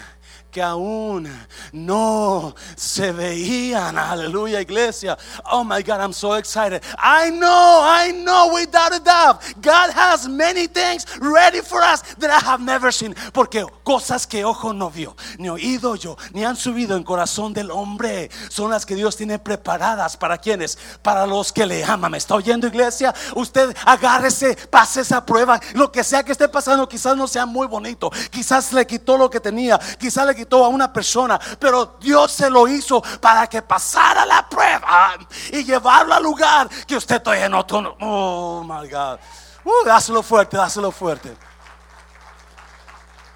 que 0.55 0.63
aún 0.63 1.29
no 1.73 2.55
se 2.77 3.11
veían. 3.11 3.99
Aleluya, 3.99 4.61
iglesia. 4.61 5.19
Oh 5.51 5.65
my 5.65 5.83
God, 5.83 6.01
I'm 6.01 6.13
so 6.13 6.35
excited. 6.37 6.81
I 6.97 7.31
know, 7.31 7.81
I 7.83 8.13
know 8.13 8.55
without 8.55 8.95
a 8.95 9.01
doubt, 9.01 9.43
God 9.61 9.91
has 9.91 10.29
many 10.29 10.69
things 10.69 11.07
ready 11.19 11.61
for 11.61 11.83
us 11.83 12.03
that 12.19 12.31
I 12.31 12.39
have 12.39 12.63
never 12.63 12.93
seen. 12.93 13.17
Porque 13.33 13.67
cosas 13.83 14.29
que 14.29 14.45
ojo 14.45 14.73
no 14.73 14.91
vio, 14.91 15.17
ni 15.39 15.49
oído 15.49 15.97
yo, 15.97 16.17
ni 16.33 16.45
han 16.45 16.55
subido 16.55 16.97
en 16.97 17.03
corazón 17.03 17.53
del 17.53 17.73
hombre, 17.73 18.31
son 18.49 18.71
las 18.71 18.87
que 18.87 18.95
Dios 18.95 19.17
tiene 19.17 19.41
preparadas 19.41 20.17
para 20.17 20.39
quienes, 20.39 20.79
para 21.03 21.27
los 21.27 21.53
que 21.53 21.67
le 21.67 21.83
aman. 21.83 22.13
¿Me 22.13 22.19
está 22.19 22.37
oyendo, 22.37 22.69
iglesia? 22.69 23.13
Usted 23.35 23.77
agárrese, 23.85 24.55
pase 24.71 25.01
esa 25.01 25.27
prueba. 25.27 25.59
Lo 25.73 25.91
que 25.91 26.05
sea 26.05 26.23
que 26.23 26.31
esté 26.31 26.49
pasando, 26.49 26.89
quizás 26.89 27.17
no 27.17 27.27
sea 27.27 27.45
muy 27.45 27.67
bonito. 27.67 28.13
Quizás 28.31 28.73
le 28.73 28.87
quitó 28.87 29.19
lo 29.19 29.29
que 29.29 29.41
tenía, 29.41 29.81
quizás 29.99 30.25
le 30.25 30.35
quitó 30.37 30.44
a 30.53 30.69
una 30.69 30.93
persona, 30.93 31.39
pero 31.59 31.97
Dios 32.01 32.33
se 32.33 32.51
lo 32.51 32.67
hizo 32.69 33.03
para 33.21 33.47
que 33.47 33.63
pasara 33.63 34.25
la 34.25 34.49
prueba 34.49 35.17
y 35.53 35.65
llevarlo 35.65 36.15
al 36.15 36.23
lugar 36.23 36.69
que 36.87 36.97
usted 36.97 37.23
todavía 37.23 37.49
no. 37.49 37.65
Oh 38.01 38.63
my 38.63 38.89
God. 38.89 39.19
Uh, 39.65 39.85
dáselo 39.85 40.23
fuerte, 40.23 40.57
dáselo 40.57 40.91
fuerte. 40.91 41.37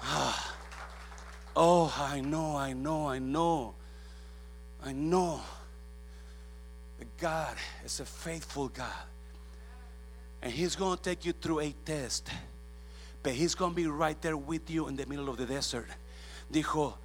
Ah. 0.03 0.35
Oh, 1.55 1.93
I 2.13 2.21
know, 2.21 2.55
I 2.55 2.73
know, 2.73 3.07
I 3.07 3.19
know. 3.19 3.73
I 4.85 4.93
know. 4.93 5.41
God 7.19 7.55
is 7.83 7.99
a 7.99 8.05
faithful 8.05 8.69
God. 8.69 8.85
And 10.41 10.53
He's 10.53 10.75
going 10.75 10.95
to 10.95 11.03
take 11.03 11.25
you 11.25 11.33
through 11.33 11.59
a 11.59 11.75
test. 11.83 12.29
But 13.23 13.33
He's 13.33 13.55
going 13.55 13.71
to 13.71 13.75
be 13.75 13.87
right 13.87 14.19
there 14.21 14.37
with 14.37 14.69
you 14.69 14.87
in 14.87 14.95
the 14.95 15.05
middle 15.05 15.29
of 15.29 15.37
the 15.37 15.45
desert. 15.45 15.87
Dijo, 16.49 16.97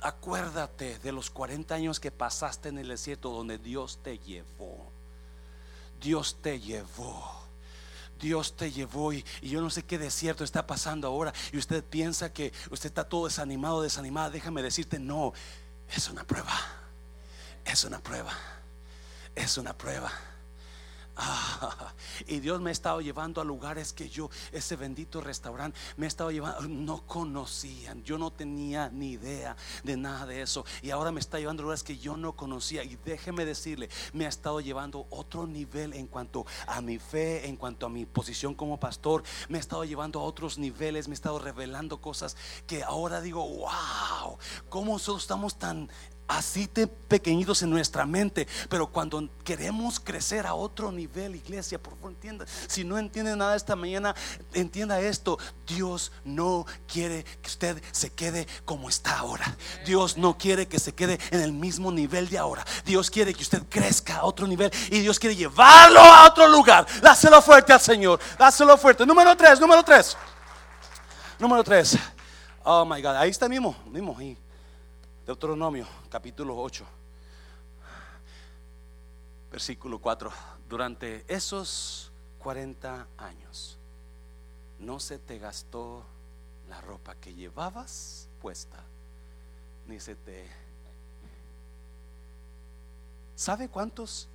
acuérdate 0.00 0.98
de 0.98 1.12
los 1.12 1.30
40 1.30 1.74
años 1.74 2.00
que 2.00 2.10
pasaste 2.10 2.68
en 2.68 2.78
el 2.78 2.88
desierto 2.88 3.30
donde 3.30 3.58
Dios 3.58 4.00
te 4.02 4.18
llevó. 4.18 4.90
Dios 6.00 6.36
te 6.42 6.60
llevó. 6.60 7.44
Dios 8.20 8.56
te 8.56 8.70
llevó 8.70 9.12
y, 9.12 9.24
yo 9.42 9.60
no 9.60 9.70
sé 9.70 9.84
qué 9.84 9.98
desierto 9.98 10.44
está 10.44 10.66
pasando 10.66 11.08
ahora 11.08 11.32
y 11.52 11.58
usted 11.58 11.84
piensa 11.84 12.32
que 12.32 12.52
usted 12.70 12.88
está 12.88 13.08
todo 13.08 13.26
desanimado, 13.26 13.82
desanimada. 13.82 14.30
Déjame 14.30 14.62
decirte, 14.62 14.98
no, 14.98 15.32
es 15.88 16.08
una 16.08 16.24
prueba. 16.24 16.52
Es 17.64 17.84
una 17.84 18.00
prueba. 18.00 18.32
Es 19.34 19.58
una 19.58 19.76
prueba. 19.76 20.12
y 22.26 22.40
Dios 22.40 22.60
me 22.60 22.70
ha 22.70 22.72
estado 22.72 23.00
llevando 23.00 23.40
a 23.40 23.44
lugares 23.44 23.92
que 23.92 24.08
yo, 24.08 24.30
ese 24.52 24.76
bendito 24.76 25.20
restaurante, 25.20 25.78
me 25.96 26.06
ha 26.06 26.08
estado 26.08 26.30
llevando, 26.30 26.68
no 26.68 27.06
conocían, 27.06 28.02
yo 28.02 28.18
no 28.18 28.32
tenía 28.32 28.90
ni 28.90 29.12
idea 29.12 29.56
de 29.82 29.96
nada 29.96 30.26
de 30.26 30.42
eso. 30.42 30.64
Y 30.82 30.90
ahora 30.90 31.12
me 31.12 31.20
está 31.20 31.38
llevando 31.38 31.62
a 31.62 31.64
lugares 31.64 31.82
que 31.82 31.98
yo 31.98 32.16
no 32.16 32.34
conocía. 32.34 32.82
Y 32.82 32.98
déjeme 33.04 33.44
decirle, 33.44 33.88
me 34.12 34.26
ha 34.26 34.28
estado 34.28 34.60
llevando 34.60 35.06
otro 35.10 35.46
nivel 35.46 35.92
en 35.94 36.06
cuanto 36.06 36.46
a 36.66 36.80
mi 36.80 36.98
fe, 36.98 37.48
en 37.48 37.56
cuanto 37.56 37.86
a 37.86 37.88
mi 37.88 38.06
posición 38.06 38.54
como 38.54 38.80
pastor. 38.80 39.22
Me 39.48 39.58
ha 39.58 39.60
estado 39.60 39.84
llevando 39.84 40.20
a 40.20 40.24
otros 40.24 40.58
niveles, 40.58 41.08
me 41.08 41.12
ha 41.12 41.14
estado 41.14 41.38
revelando 41.38 42.00
cosas 42.00 42.36
que 42.66 42.82
ahora 42.82 43.20
digo, 43.20 43.46
wow, 43.46 44.38
¿cómo 44.68 44.92
nosotros 44.92 45.22
estamos 45.22 45.58
tan 45.58 45.90
así 46.26 46.68
de 46.72 46.86
pequeñitos 46.86 47.62
en 47.62 47.70
nuestra 47.70 48.06
mente, 48.06 48.48
pero 48.68 48.86
cuando 48.86 49.28
queremos 49.44 50.00
crecer 50.00 50.46
a 50.46 50.54
otro 50.54 50.90
nivel, 50.90 51.34
iglesia, 51.36 51.82
por 51.82 51.94
favor 51.94 52.12
entienda, 52.12 52.46
si 52.66 52.84
no 52.84 52.98
entiende 52.98 53.36
nada 53.36 53.56
esta 53.56 53.76
mañana, 53.76 54.14
entienda 54.52 55.00
esto, 55.00 55.38
Dios 55.66 56.12
no 56.24 56.66
quiere 56.86 57.24
que 57.24 57.48
usted 57.48 57.82
se 57.92 58.10
quede 58.10 58.46
como 58.64 58.88
está 58.88 59.18
ahora. 59.18 59.56
Dios 59.84 60.16
no 60.16 60.36
quiere 60.38 60.66
que 60.66 60.78
se 60.78 60.94
quede 60.94 61.18
en 61.30 61.40
el 61.40 61.52
mismo 61.52 61.92
nivel 61.92 62.28
de 62.28 62.38
ahora. 62.38 62.64
Dios 62.84 63.10
quiere 63.10 63.34
que 63.34 63.42
usted 63.42 63.62
crezca 63.68 64.16
a 64.16 64.24
otro 64.24 64.46
nivel 64.46 64.70
y 64.90 65.00
Dios 65.00 65.18
quiere 65.18 65.36
llevarlo 65.36 66.00
a 66.00 66.26
otro 66.26 66.48
lugar. 66.48 66.86
Dáselo 67.02 67.40
fuerte 67.42 67.72
al 67.72 67.80
Señor, 67.80 68.18
dáselo 68.38 68.76
fuerte. 68.76 69.06
Número 69.06 69.36
tres, 69.36 69.60
número 69.60 69.82
tres. 69.82 70.16
Número 71.38 71.62
tres. 71.62 71.98
Oh 72.62 72.84
my 72.84 73.02
God, 73.02 73.16
ahí 73.16 73.30
está 73.30 73.48
mismo, 73.48 73.76
mismo. 73.90 74.16
Ahí. 74.18 74.43
Deuteronomio 75.26 75.86
capítulo 76.10 76.54
8, 76.58 76.84
versículo 79.50 79.98
4. 79.98 80.30
Durante 80.68 81.24
esos 81.26 82.12
40 82.40 83.06
años 83.16 83.78
no 84.78 85.00
se 85.00 85.18
te 85.18 85.38
gastó 85.38 86.04
la 86.68 86.78
ropa 86.82 87.14
que 87.14 87.32
llevabas 87.32 88.28
puesta, 88.42 88.84
ni 89.86 89.98
se 89.98 90.14
te... 90.14 90.46
¿Sabe 93.34 93.70
cuántos 93.70 94.28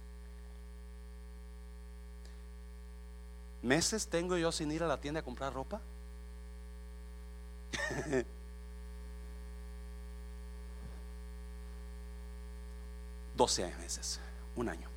meses 3.61 4.07
tengo 4.07 4.37
yo 4.37 4.51
sin 4.51 4.71
ir 4.71 4.81
a 4.81 4.87
la 4.87 4.99
tienda 4.99 5.19
a 5.19 5.23
comprar 5.23 5.53
ropa? 5.53 5.79
12 13.39 13.73
meses, 13.77 14.19
un 14.57 14.67
año. 14.67 14.89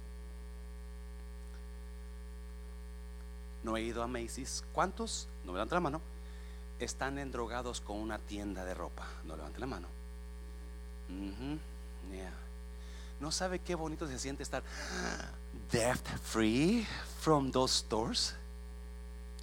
No 3.62 3.76
he 3.76 3.82
ido 3.82 4.02
a 4.02 4.08
Macy's. 4.08 4.64
¿Cuántos? 4.72 5.28
No 5.44 5.52
levanten 5.52 5.76
la 5.76 5.80
mano. 5.80 6.00
Están 6.80 7.20
endrogados 7.20 7.80
con 7.80 7.98
una 7.98 8.18
tienda 8.18 8.64
de 8.64 8.74
ropa. 8.74 9.06
No 9.26 9.36
levanten 9.36 9.60
la 9.60 9.66
mano. 9.68 9.86
¿No 13.20 13.30
sabe 13.30 13.60
qué 13.60 13.76
bonito 13.76 14.08
se 14.08 14.18
siente 14.18 14.42
estar 14.42 14.64
debt 15.70 16.04
free 16.24 16.84
from 17.20 17.52
those 17.52 17.78
stores? 17.78 18.34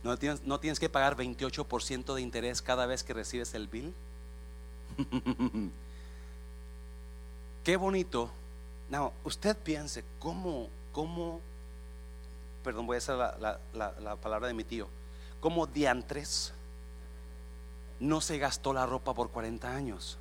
¿No 0.03 0.17
tienes, 0.17 0.43
no 0.43 0.59
tienes 0.59 0.77
que 0.77 0.89
pagar 0.89 1.15
28% 1.15 2.15
de 2.15 2.21
interés 2.21 2.61
cada 2.61 2.85
vez 2.85 3.05
que 3.05 3.13
recibes 3.13 3.53
el 3.53 3.69
bill? 3.69 3.93
qué 7.63 7.77
bonito 7.77 8.29
no, 8.89 9.13
usted 9.23 9.55
piense 9.55 10.03
cómo, 10.19 10.67
cómo, 10.91 11.41
perdón, 12.63 12.87
voy 12.87 12.95
a 12.95 12.97
hacer 12.97 13.15
la, 13.15 14.15
palabra 14.21 14.47
de 14.47 14.53
mi 14.53 14.63
tío, 14.63 14.87
cómo 15.39 15.67
diantres 15.67 16.53
no 17.99 18.21
se 18.21 18.37
gastó 18.37 18.73
la 18.73 18.85
ropa 18.85 19.13
por 19.13 19.29
40 19.29 19.69
años 19.73 20.17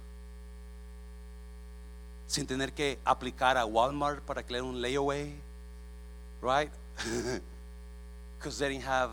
sin 2.27 2.47
tener 2.47 2.73
que 2.73 2.99
aplicar 3.05 3.57
a 3.57 3.65
Walmart 3.65 4.23
para 4.23 4.43
que 4.43 4.61
un 4.61 4.83
layaway, 4.83 5.35
right? 6.43 6.71
Because 8.39 8.59
they 8.59 8.69
didn't 8.69 8.85
have 8.85 9.11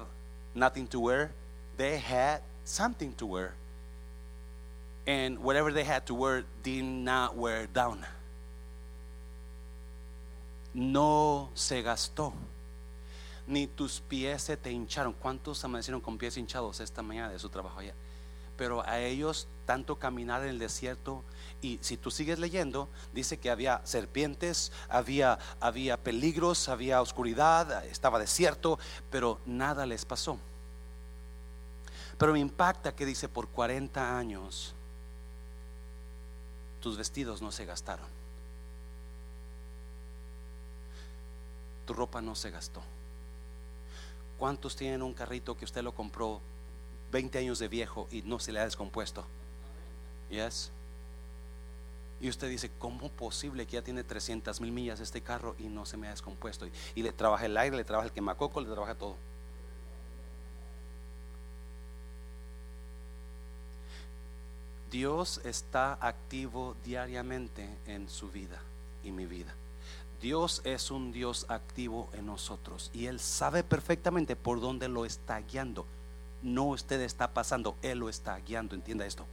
nothing 0.53 0.85
to 0.87 0.99
wear, 0.99 1.31
they 1.77 1.97
had 1.97 2.41
something 2.65 3.13
to 3.13 3.25
wear. 3.25 3.53
And 5.07 5.39
whatever 5.39 5.71
they 5.71 5.85
had 5.85 6.05
to 6.07 6.13
wear 6.13 6.43
did 6.61 6.83
not 6.83 7.37
wear 7.37 7.67
down 7.67 8.05
no 10.75 11.49
se 11.55 11.81
gastó. 11.81 12.33
Ni 13.47 13.65
tus 13.65 14.01
pies 14.01 14.43
se 14.43 14.57
te 14.57 14.71
hincharon. 14.71 15.13
¿Cuántos 15.13 15.63
amanecieron 15.65 16.01
con 16.01 16.19
pies 16.19 16.37
hinchados 16.37 16.79
esta 16.79 17.01
mañana 17.01 17.29
de 17.29 17.39
su 17.39 17.49
trabajo 17.49 17.79
allá? 17.79 17.95
pero 18.57 18.85
a 18.87 18.99
ellos 18.99 19.47
tanto 19.65 19.97
caminar 19.97 20.43
en 20.43 20.49
el 20.49 20.59
desierto 20.59 21.23
y 21.61 21.79
si 21.81 21.97
tú 21.97 22.11
sigues 22.11 22.39
leyendo, 22.39 22.87
dice 23.13 23.37
que 23.37 23.49
había 23.49 23.81
serpientes, 23.83 24.71
había, 24.87 25.39
había 25.59 25.97
peligros, 25.97 26.69
había 26.69 27.01
oscuridad, 27.01 27.85
estaba 27.85 28.19
desierto, 28.19 28.77
pero 29.09 29.39
nada 29.45 29.85
les 29.85 30.05
pasó. 30.05 30.37
Pero 32.17 32.33
me 32.33 32.39
impacta 32.39 32.95
que 32.95 33.05
dice 33.05 33.27
por 33.27 33.47
40 33.47 34.17
años 34.17 34.73
tus 36.79 36.97
vestidos 36.97 37.41
no 37.41 37.51
se 37.51 37.65
gastaron. 37.65 38.14
Tu 41.85 41.93
ropa 41.93 42.21
no 42.21 42.35
se 42.35 42.51
gastó. 42.51 42.81
¿Cuántos 44.37 44.75
tienen 44.75 45.01
un 45.01 45.13
carrito 45.13 45.55
que 45.55 45.65
usted 45.65 45.81
lo 45.81 45.93
compró 45.93 46.41
20 47.11 47.37
años 47.37 47.59
de 47.59 47.67
viejo 47.67 48.07
y 48.11 48.21
no 48.23 48.39
se 48.39 48.51
le 48.51 48.59
ha 48.59 48.65
descompuesto? 48.65 49.25
Yes. 50.29 50.71
Y 52.19 52.29
usted 52.29 52.49
dice, 52.49 52.71
¿cómo 52.79 53.09
posible 53.09 53.65
que 53.65 53.73
ya 53.73 53.81
tiene 53.81 54.03
300 54.03 54.59
mil 54.61 54.71
millas 54.71 54.99
este 54.99 55.21
carro 55.21 55.55
y 55.59 55.63
no 55.63 55.85
se 55.85 55.97
me 55.97 56.07
ha 56.07 56.11
descompuesto? 56.11 56.67
Y, 56.95 57.03
le 57.03 57.11
trabaja 57.11 57.45
el 57.45 57.57
aire, 57.57 57.75
le 57.75 57.83
trabaja 57.83 58.07
el 58.07 58.13
quemacoco, 58.13 58.61
le 58.61 58.69
trabaja 58.69 58.95
todo. 58.95 59.15
Dios 64.91 65.41
está 65.43 65.97
activo 65.99 66.75
diariamente 66.85 67.67
en 67.85 68.09
su 68.09 68.29
vida 68.31 68.61
y 69.03 69.11
mi 69.11 69.25
vida. 69.25 69.53
Dios 70.25 70.61
es 70.63 70.89
un 70.89 71.11
Dios 71.11 71.45
activo 71.49 72.09
en 72.13 72.25
nosotros 72.25 72.89
y 72.95 73.05
Él 73.05 73.19
sabe 73.19 73.63
perfectamente 73.63 74.35
por 74.35 74.59
dónde 74.59 74.87
lo 74.87 75.05
está 75.05 75.39
guiando. 75.39 75.85
No 76.41 76.63
usted 76.63 76.99
está 77.01 77.31
pasando, 77.31 77.75
Él 77.83 77.99
lo 77.99 78.09
está 78.09 78.35
guiando, 78.39 78.73
entienda 78.73 79.05
esto. 79.05 79.23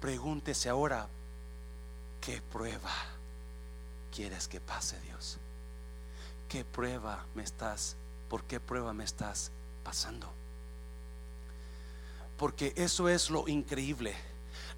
Pregúntese 0.00 0.70
ahora, 0.70 1.06
¿qué 2.22 2.40
prueba 2.50 2.94
quieres 4.10 4.48
que 4.48 4.58
pase 4.58 4.98
Dios? 5.02 5.36
¿Qué 6.48 6.64
prueba 6.64 7.26
me 7.34 7.42
estás, 7.42 7.94
por 8.30 8.44
qué 8.44 8.58
prueba 8.58 8.94
me 8.94 9.04
estás 9.04 9.50
pasando? 9.84 10.32
Porque 12.38 12.72
eso 12.74 13.10
es 13.10 13.28
lo 13.28 13.48
increíble. 13.48 14.16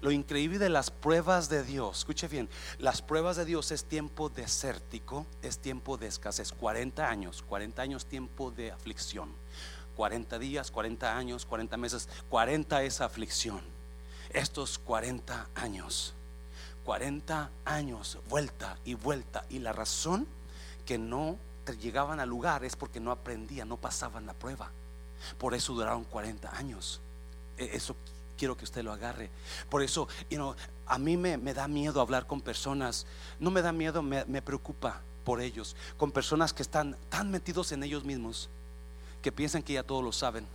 Lo 0.03 0.11
increíble 0.11 0.59
de 0.59 0.69
las 0.69 0.91
pruebas 0.91 1.49
de 1.49 1.63
Dios, 1.63 1.99
escuche 1.99 2.27
bien, 2.27 2.47
las 2.77 3.01
pruebas 3.01 3.37
de 3.37 3.45
Dios 3.45 3.71
es 3.71 3.85
tiempo 3.85 4.29
desértico, 4.29 5.25
es 5.41 5.57
tiempo 5.57 5.97
de 5.97 6.05
escasez, 6.05 6.51
40 6.51 7.09
años, 7.09 7.41
40 7.47 7.81
años 7.81 8.05
tiempo 8.05 8.51
de 8.51 8.71
aflicción, 8.71 9.29
40 9.95 10.37
días, 10.37 10.69
40 10.69 11.17
años, 11.17 11.45
40 11.45 11.77
meses, 11.77 12.07
40 12.29 12.83
es 12.83 13.01
aflicción 13.01 13.73
estos 14.33 14.79
40 14.79 15.49
años. 15.55 16.13
40 16.83 17.49
años, 17.63 18.17
vuelta 18.29 18.77
y 18.83 18.95
vuelta. 18.95 19.45
Y 19.49 19.59
la 19.59 19.71
razón 19.71 20.27
que 20.85 20.97
no 20.97 21.37
llegaban 21.79 22.19
al 22.19 22.27
lugar 22.27 22.65
es 22.65 22.75
porque 22.75 22.99
no 22.99 23.11
aprendían, 23.11 23.69
no 23.69 23.77
pasaban 23.77 24.25
la 24.25 24.33
prueba. 24.33 24.71
Por 25.37 25.53
eso 25.53 25.73
duraron 25.73 26.03
40 26.03 26.57
años. 26.57 26.99
E, 27.57 27.69
eso 27.73 27.95
quiero 28.37 28.57
que 28.57 28.65
usted 28.65 28.83
lo 28.83 28.91
agarre. 28.91 29.29
Por 29.69 29.81
eso, 29.81 30.07
a 30.85 30.97
mí 30.97 31.17
me, 31.17 31.37
da 31.53 31.67
miedo 31.67 32.01
hablar 32.01 32.27
con 32.27 32.41
personas. 32.41 33.05
No 33.39 33.51
me 33.51 33.61
da 33.61 33.71
miedo, 33.71 34.01
me, 34.01 34.25
me 34.25 34.41
preocupa 34.41 35.01
por 35.23 35.41
ellos. 35.41 35.75
Con 35.97 36.11
personas 36.11 36.53
que 36.53 36.61
están 36.61 36.97
tan 37.09 37.31
metidos 37.31 37.71
en 37.71 37.83
ellos 37.83 38.03
mismos 38.03 38.49
que 39.21 39.31
piensan 39.31 39.63
que 39.63 39.73
ya 39.73 39.83
todos 39.83 40.03
lo 40.03 40.11
saben. 40.11 40.45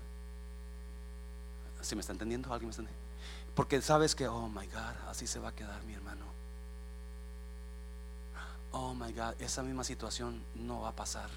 ¿Sí 1.81 1.95
me 1.95 2.01
está 2.01 2.13
entendiendo? 2.13 2.53
¿Alguien 2.53 2.69
me 2.69 2.71
está 2.71 2.83
entendiendo? 2.83 3.09
Porque 3.55 3.81
sabes 3.83 4.15
que, 4.15 4.29
oh 4.29 4.49
my 4.49 4.67
God, 4.67 5.09
así 5.09 5.27
se 5.27 5.39
va 5.39 5.49
a 5.49 5.55
quedar 5.55 5.83
mi 5.85 5.95
hermano. 5.95 6.25
Oh 8.71 8.95
my 8.95 9.13
God, 9.13 9.35
esa 9.41 9.63
misma 9.63 9.83
situación 9.85 10.43
no 10.55 10.83
va 10.83 10.91
a 10.91 10.97
pasar. 10.97 11.31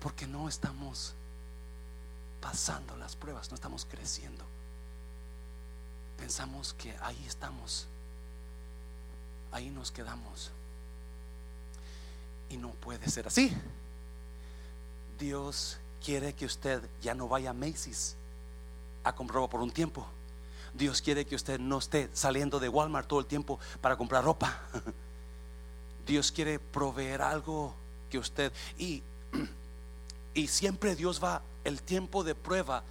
Porque 0.00 0.26
no 0.26 0.48
estamos 0.48 1.14
pasando 2.40 2.96
las 2.96 3.16
pruebas, 3.16 3.50
no 3.50 3.54
estamos 3.54 3.84
creciendo. 3.84 4.44
Pensamos 6.18 6.72
que 6.74 6.96
ahí 7.00 7.24
estamos, 7.26 7.86
ahí 9.52 9.70
nos 9.70 9.90
quedamos. 9.90 10.50
Y 12.48 12.56
no 12.56 12.70
puede 12.70 13.08
ser 13.10 13.26
así. 13.26 13.52
Dios 15.18 15.78
quiere 16.04 16.34
que 16.34 16.46
usted 16.46 16.82
ya 17.02 17.14
no 17.14 17.28
vaya 17.28 17.50
a 17.50 17.54
Macy's 17.54 18.16
a 19.02 19.14
comprarlo 19.14 19.48
por 19.48 19.60
un 19.60 19.70
tiempo. 19.70 20.06
Dios 20.74 21.00
quiere 21.00 21.24
que 21.24 21.34
usted 21.34 21.58
no 21.58 21.78
esté 21.78 22.10
saliendo 22.12 22.60
de 22.60 22.68
Walmart 22.68 23.08
todo 23.08 23.20
el 23.20 23.26
tiempo 23.26 23.58
para 23.80 23.96
comprar 23.96 24.24
ropa. 24.24 24.60
Dios 26.06 26.30
quiere 26.30 26.58
proveer 26.58 27.22
algo 27.22 27.74
que 28.10 28.18
usted 28.18 28.52
y 28.78 29.02
y 30.36 30.48
siempre 30.48 30.94
Dios 30.94 31.22
va 31.22 31.42
el 31.66 31.82
tiempo 31.82 32.22
de 32.22 32.34
prueba 32.34 32.84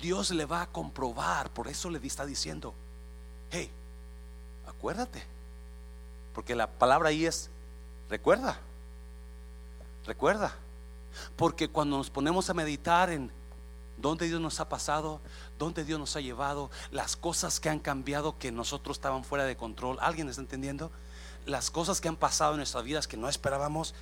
Dios 0.00 0.30
le 0.30 0.46
va 0.46 0.62
a 0.62 0.66
comprobar, 0.66 1.50
por 1.50 1.68
eso 1.68 1.90
le 1.90 1.98
está 2.06 2.24
diciendo, 2.24 2.74
hey, 3.50 3.70
acuérdate, 4.66 5.22
porque 6.34 6.54
la 6.54 6.66
palabra 6.66 7.10
ahí 7.10 7.26
es, 7.26 7.50
recuerda, 8.08 8.58
recuerda, 10.06 10.54
porque 11.36 11.68
cuando 11.68 11.98
nos 11.98 12.10
ponemos 12.10 12.48
a 12.48 12.54
meditar 12.54 13.10
en 13.10 13.30
dónde 13.98 14.26
Dios 14.26 14.40
nos 14.40 14.60
ha 14.60 14.68
pasado, 14.68 15.20
dónde 15.58 15.84
Dios 15.84 16.00
nos 16.00 16.16
ha 16.16 16.20
llevado, 16.20 16.70
las 16.90 17.16
cosas 17.16 17.60
que 17.60 17.68
han 17.68 17.78
cambiado 17.78 18.38
que 18.38 18.50
nosotros 18.50 18.96
estaban 18.96 19.24
fuera 19.24 19.44
de 19.44 19.56
control. 19.56 19.98
¿Alguien 20.00 20.28
está 20.28 20.40
entendiendo? 20.40 20.90
Las 21.46 21.70
cosas 21.70 22.00
que 22.00 22.08
han 22.08 22.16
pasado 22.16 22.52
en 22.52 22.58
nuestras 22.58 22.84
vidas 22.84 23.06
que 23.06 23.16
no 23.16 23.28
esperábamos. 23.28 23.94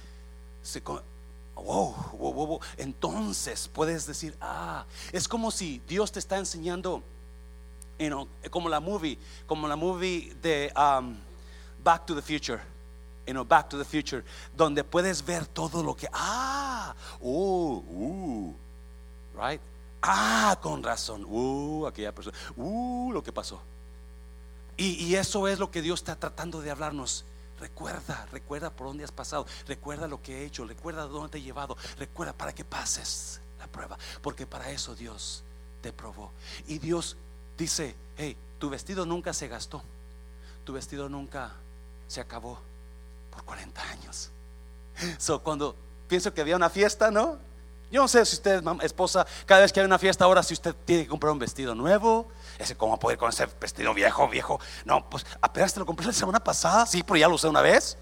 Entonces 2.76 3.68
puedes 3.68 4.06
decir, 4.06 4.36
ah, 4.40 4.84
es 5.12 5.28
como 5.28 5.50
si 5.50 5.80
Dios 5.86 6.10
te 6.10 6.18
está 6.18 6.38
enseñando, 6.38 7.02
como 8.50 8.68
la 8.68 8.80
movie, 8.80 9.18
como 9.46 9.68
la 9.68 9.76
movie 9.76 10.34
de 10.42 10.72
um, 10.76 11.16
Back 11.82 12.06
to 12.06 12.14
the 12.14 12.22
Future. 12.22 12.60
You 13.26 13.34
know, 13.34 13.44
Back 13.44 13.68
to 13.68 13.78
the 13.78 13.84
Future, 13.84 14.24
donde 14.56 14.82
puedes 14.82 15.24
ver 15.24 15.46
todo 15.46 15.84
lo 15.84 15.94
que, 15.94 16.08
ah, 16.12 16.94
oh, 17.20 17.84
uh, 17.88 18.54
right? 19.34 19.60
Ah, 20.02 20.58
con 20.60 20.82
razón. 20.82 21.24
Uh, 21.28 21.86
aquella 21.86 22.12
persona. 22.12 22.36
Uh, 22.56 23.12
lo 23.12 23.22
que 23.22 23.32
pasó. 23.32 23.60
Y, 24.76 25.14
eso 25.14 25.46
es 25.46 25.58
lo 25.58 25.70
que 25.70 25.82
Dios 25.82 26.00
está 26.00 26.16
tratando 26.16 26.62
de 26.62 26.70
hablarnos. 26.70 27.24
Recuerda, 27.60 28.26
recuerda 28.32 28.70
por 28.70 28.86
dónde 28.86 29.04
has 29.04 29.12
pasado. 29.12 29.46
Recuerda 29.68 30.08
lo 30.08 30.22
que 30.22 30.38
he 30.38 30.44
hecho. 30.46 30.66
Recuerda 30.66 31.04
dónde 31.04 31.28
te 31.28 31.38
he 31.38 31.42
llevado. 31.42 31.76
Recuerda 31.98 32.32
para 32.32 32.54
que 32.54 32.64
pases 32.64 33.40
la 33.58 33.66
prueba. 33.66 33.98
Porque 34.22 34.46
para 34.46 34.70
eso 34.70 34.94
Dios 34.94 35.44
te 35.82 35.92
probó. 35.92 36.32
Y 36.66 36.78
Dios 36.78 37.16
dice, 37.58 37.94
hey, 38.16 38.36
tu 38.58 38.70
vestido 38.70 39.04
nunca 39.04 39.32
se 39.34 39.46
gastó. 39.46 39.82
Tu 40.64 40.72
vestido 40.72 41.08
nunca 41.08 41.52
se 42.08 42.20
acabó 42.20 42.58
por 43.30 43.44
40 43.44 43.82
años. 43.90 44.30
So, 45.18 45.42
cuando 45.42 45.74
pienso 46.08 46.34
que 46.34 46.42
había 46.42 46.56
una 46.56 46.68
fiesta, 46.68 47.10
¿no? 47.10 47.38
Yo 47.90 48.02
no 48.02 48.08
sé 48.08 48.24
si 48.24 48.36
usted, 48.36 48.62
esposa, 48.82 49.26
cada 49.46 49.62
vez 49.62 49.72
que 49.72 49.80
hay 49.80 49.86
una 49.86 49.98
fiesta 49.98 50.24
ahora, 50.24 50.42
si 50.44 50.54
usted 50.54 50.74
tiene 50.84 51.02
que 51.02 51.08
comprar 51.08 51.32
un 51.32 51.40
vestido 51.40 51.74
nuevo, 51.74 52.28
ese 52.56 52.76
cómo 52.76 52.98
poder 52.98 53.18
con 53.18 53.30
ese 53.30 53.46
vestido 53.60 53.92
viejo, 53.92 54.28
viejo. 54.28 54.60
No, 54.84 55.08
pues 55.10 55.26
apenas 55.40 55.74
te 55.74 55.80
lo 55.80 55.86
compré 55.86 56.06
la 56.06 56.12
semana 56.12 56.38
pasada, 56.38 56.86
sí, 56.86 57.02
pero 57.02 57.16
ya 57.16 57.26
lo 57.26 57.34
usé 57.34 57.48
una 57.48 57.62
vez. 57.62 57.98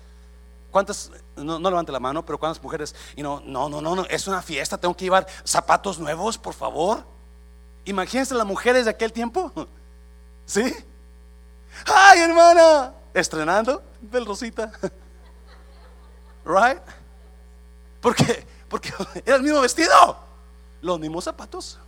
¿Cuántas, 0.70 1.10
no, 1.36 1.58
levante 1.58 1.90
la 1.90 2.00
mano, 2.00 2.22
pero 2.24 2.38
cuántas 2.38 2.62
mujeres, 2.62 2.94
y 3.16 3.22
no, 3.22 3.40
no, 3.46 3.70
no, 3.70 3.80
no, 3.80 4.04
es 4.04 4.26
una 4.26 4.42
fiesta, 4.42 4.76
tengo 4.76 4.94
que 4.94 5.06
llevar 5.06 5.26
zapatos 5.42 5.98
nuevos, 5.98 6.36
por 6.36 6.52
favor? 6.52 7.04
Imagínense 7.86 8.34
las 8.34 8.46
mujeres 8.46 8.84
de 8.84 8.90
aquel 8.90 9.10
tiempo, 9.10 9.50
¿sí? 10.44 10.74
¡Ay, 11.86 12.20
hermana! 12.20 12.92
Estrenando, 13.14 13.82
del 14.02 14.26
Rosita, 14.26 14.70
¿right? 16.44 16.82
Porque 18.02 18.46
porque 18.68 18.92
era 19.24 19.36
el 19.36 19.42
mismo 19.42 19.60
vestido, 19.60 20.18
los 20.80 21.00
mismos 21.00 21.24
zapatos, 21.24 21.78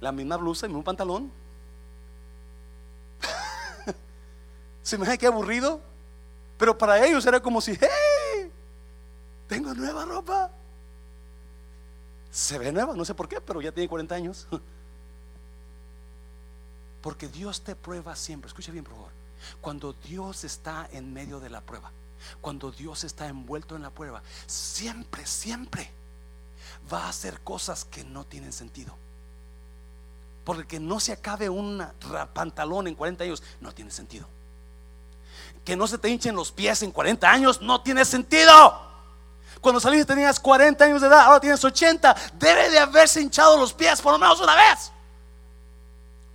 la 0.00 0.12
misma 0.12 0.36
blusa, 0.36 0.66
el 0.66 0.70
mismo 0.70 0.84
pantalón. 0.84 1.30
Se 4.82 4.98
me 4.98 5.18
que 5.18 5.26
aburrido, 5.26 5.80
pero 6.58 6.76
para 6.76 7.04
ellos 7.04 7.24
era 7.26 7.40
como 7.40 7.60
si, 7.60 7.72
hey, 7.80 8.50
tengo 9.48 9.74
nueva 9.74 10.04
ropa. 10.04 10.50
Se 12.30 12.58
ve 12.58 12.72
nueva, 12.72 12.94
no 12.94 13.04
sé 13.04 13.14
por 13.14 13.28
qué, 13.28 13.40
pero 13.40 13.60
ya 13.60 13.72
tiene 13.72 13.88
40 13.88 14.14
años. 14.14 14.48
Porque 17.02 17.28
Dios 17.28 17.60
te 17.60 17.76
prueba 17.76 18.16
siempre. 18.16 18.48
Escucha 18.48 18.72
bien, 18.72 18.84
por 18.84 18.94
favor. 18.94 19.10
Cuando 19.60 19.92
Dios 19.92 20.44
está 20.44 20.88
en 20.92 21.12
medio 21.12 21.40
de 21.40 21.50
la 21.50 21.60
prueba, 21.60 21.90
cuando 22.40 22.70
Dios 22.70 23.04
está 23.04 23.26
envuelto 23.28 23.76
en 23.76 23.82
la 23.82 23.90
prueba, 23.90 24.22
siempre, 24.46 25.26
siempre 25.26 25.90
va 26.92 27.06
a 27.06 27.08
hacer 27.08 27.40
cosas 27.40 27.84
que 27.84 28.04
no 28.04 28.24
tienen 28.24 28.52
sentido. 28.52 28.96
Porque 30.44 30.80
no 30.80 30.98
se 31.00 31.12
acabe 31.12 31.48
un 31.48 31.84
pantalón 32.32 32.88
en 32.88 32.94
40 32.94 33.24
años 33.24 33.42
no 33.60 33.72
tiene 33.72 33.90
sentido. 33.90 34.26
Que 35.64 35.76
no 35.76 35.86
se 35.86 35.98
te 35.98 36.08
hinchen 36.08 36.34
los 36.34 36.50
pies 36.50 36.82
en 36.82 36.90
40 36.90 37.30
años 37.30 37.60
no 37.60 37.80
tiene 37.82 38.04
sentido. 38.04 38.92
Cuando 39.60 39.80
saliste 39.80 40.14
tenías 40.14 40.40
40 40.40 40.84
años 40.84 41.00
de 41.00 41.06
edad, 41.06 41.20
ahora 41.20 41.40
tienes 41.40 41.64
80. 41.64 42.16
Debe 42.34 42.70
de 42.70 42.78
haberse 42.80 43.20
hinchado 43.20 43.56
los 43.56 43.72
pies 43.72 44.00
por 44.00 44.12
lo 44.12 44.18
menos 44.18 44.40
una 44.40 44.56
vez. 44.56 44.90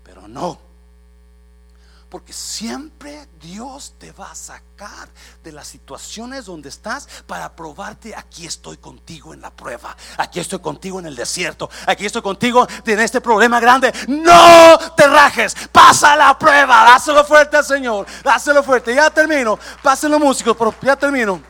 Pero 0.04 0.28
no. 0.28 0.67
Porque 2.10 2.32
siempre 2.32 3.28
Dios 3.42 3.96
te 3.98 4.14
va 4.14 4.32
a 4.32 4.36
sacar 4.36 5.10
de 5.44 5.52
las 5.52 5.68
situaciones 5.68 6.46
donde 6.46 6.70
estás 6.70 7.08
para 7.28 7.54
probarte, 7.54 8.16
aquí 8.16 8.46
estoy 8.46 8.78
contigo 8.78 9.34
en 9.34 9.42
la 9.42 9.52
prueba, 9.52 9.96
aquí 10.18 10.40
estoy 10.40 10.60
contigo 10.60 11.00
en 11.00 11.08
el 11.08 11.18
desierto, 11.18 11.70
aquí 11.86 12.06
estoy 12.06 12.22
contigo 12.22 12.66
en 12.86 13.00
este 13.00 13.20
problema 13.20 13.60
grande. 13.60 13.92
No 14.08 14.78
te 14.96 15.06
rajes, 15.06 15.54
pasa 15.70 16.16
la 16.16 16.38
prueba, 16.40 16.86
dáselo 16.86 17.26
fuerte 17.26 17.58
al 17.58 17.66
Señor, 17.66 18.08
dáselo 18.24 18.64
fuerte. 18.64 18.96
Ya 18.96 19.10
termino, 19.10 19.60
pásenlo 19.84 20.18
músicos, 20.18 20.56
pero 20.58 20.74
ya 20.82 20.96
termino. 20.96 21.42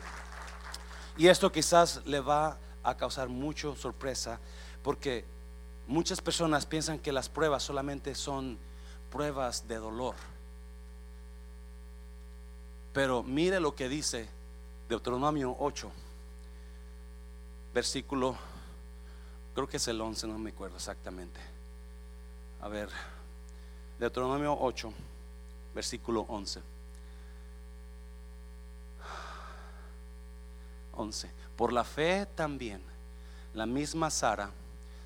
Y 1.18 1.28
esto 1.28 1.52
quizás 1.52 2.02
le 2.06 2.20
va 2.20 2.58
a 2.84 2.96
causar 2.96 3.28
mucho 3.30 3.76
sorpresa 3.76 4.40
porque 4.82 5.26
muchas 5.88 6.22
personas 6.22 6.66
piensan 6.66 6.98
que 6.98 7.12
las 7.12 7.30
pruebas 7.30 7.62
solamente 7.62 8.16
son 8.16 8.58
pruebas 9.12 9.68
de 9.68 9.76
dolor. 9.76 10.16
Pero 12.98 13.22
mire 13.22 13.60
lo 13.60 13.76
que 13.76 13.88
dice 13.88 14.28
Deuteronomio 14.90 15.56
8, 15.60 15.92
versículo, 17.72 18.36
creo 19.54 19.68
que 19.68 19.78
es 19.78 19.88
el 19.88 20.02
11, 20.02 20.26
no 20.26 20.40
me 20.40 20.50
acuerdo 20.50 20.78
exactamente. 20.78 21.40
A 22.60 22.68
ver, 22.68 22.90
Deuteronomio 24.00 24.58
8, 24.60 24.92
versículo 25.76 26.22
11. 26.22 26.60
11. 30.94 31.32
Por 31.56 31.74
la 31.74 31.84
fe 31.84 32.26
también, 32.34 32.82
la 33.54 33.68
misma 33.68 34.10
Sara, 34.10 34.50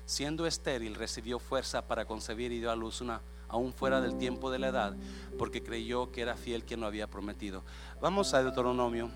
siendo 0.06 0.46
estéril, 0.46 0.94
recibió 0.94 1.38
fuerza 1.38 1.86
para 1.86 2.06
concebir 2.06 2.52
y 2.52 2.58
dio 2.60 2.70
a 2.70 2.74
luz 2.74 3.02
una 3.02 3.20
aún 3.52 3.72
fuera 3.72 4.00
del 4.00 4.16
tiempo 4.16 4.50
de 4.50 4.58
la 4.58 4.68
edad, 4.68 4.96
porque 5.38 5.62
creyó 5.62 6.10
que 6.10 6.22
era 6.22 6.36
fiel 6.36 6.64
quien 6.64 6.80
lo 6.80 6.86
había 6.86 7.06
prometido. 7.06 7.62
Vamos 8.00 8.32
a 8.34 8.42
Deuteronomio 8.42 9.10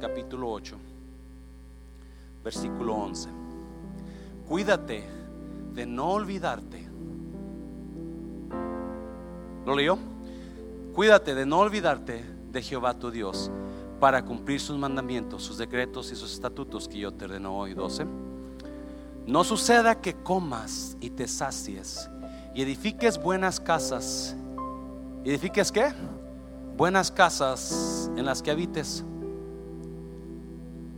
capítulo 0.00 0.50
8, 0.50 0.76
versículo 2.42 2.94
11. 2.94 3.30
Cuídate 4.48 5.08
de 5.72 5.86
no 5.86 6.10
olvidarte. 6.10 6.88
¿Lo 9.64 9.76
leyó? 9.76 9.98
Cuídate 10.92 11.34
de 11.34 11.46
no 11.46 11.60
olvidarte 11.60 12.24
de 12.50 12.62
Jehová 12.62 12.98
tu 12.98 13.10
Dios 13.10 13.50
para 14.00 14.24
cumplir 14.24 14.60
sus 14.60 14.76
mandamientos, 14.76 15.44
sus 15.44 15.58
decretos 15.58 16.10
y 16.10 16.16
sus 16.16 16.32
estatutos 16.32 16.88
que 16.88 16.98
yo 16.98 17.12
te 17.12 17.24
ordeno 17.24 17.56
hoy. 17.56 17.72
12. 17.72 18.04
No 19.26 19.44
suceda 19.44 20.00
que 20.00 20.14
comas 20.14 20.96
y 21.00 21.10
te 21.10 21.28
sacies 21.28 22.10
y 22.54 22.62
edifiques 22.62 23.20
buenas 23.20 23.58
casas. 23.58 24.36
¿Edifiques 25.24 25.72
qué? 25.72 25.92
Buenas 26.76 27.10
casas 27.10 28.10
en 28.16 28.24
las 28.24 28.42
que 28.42 28.50
habites. 28.50 29.04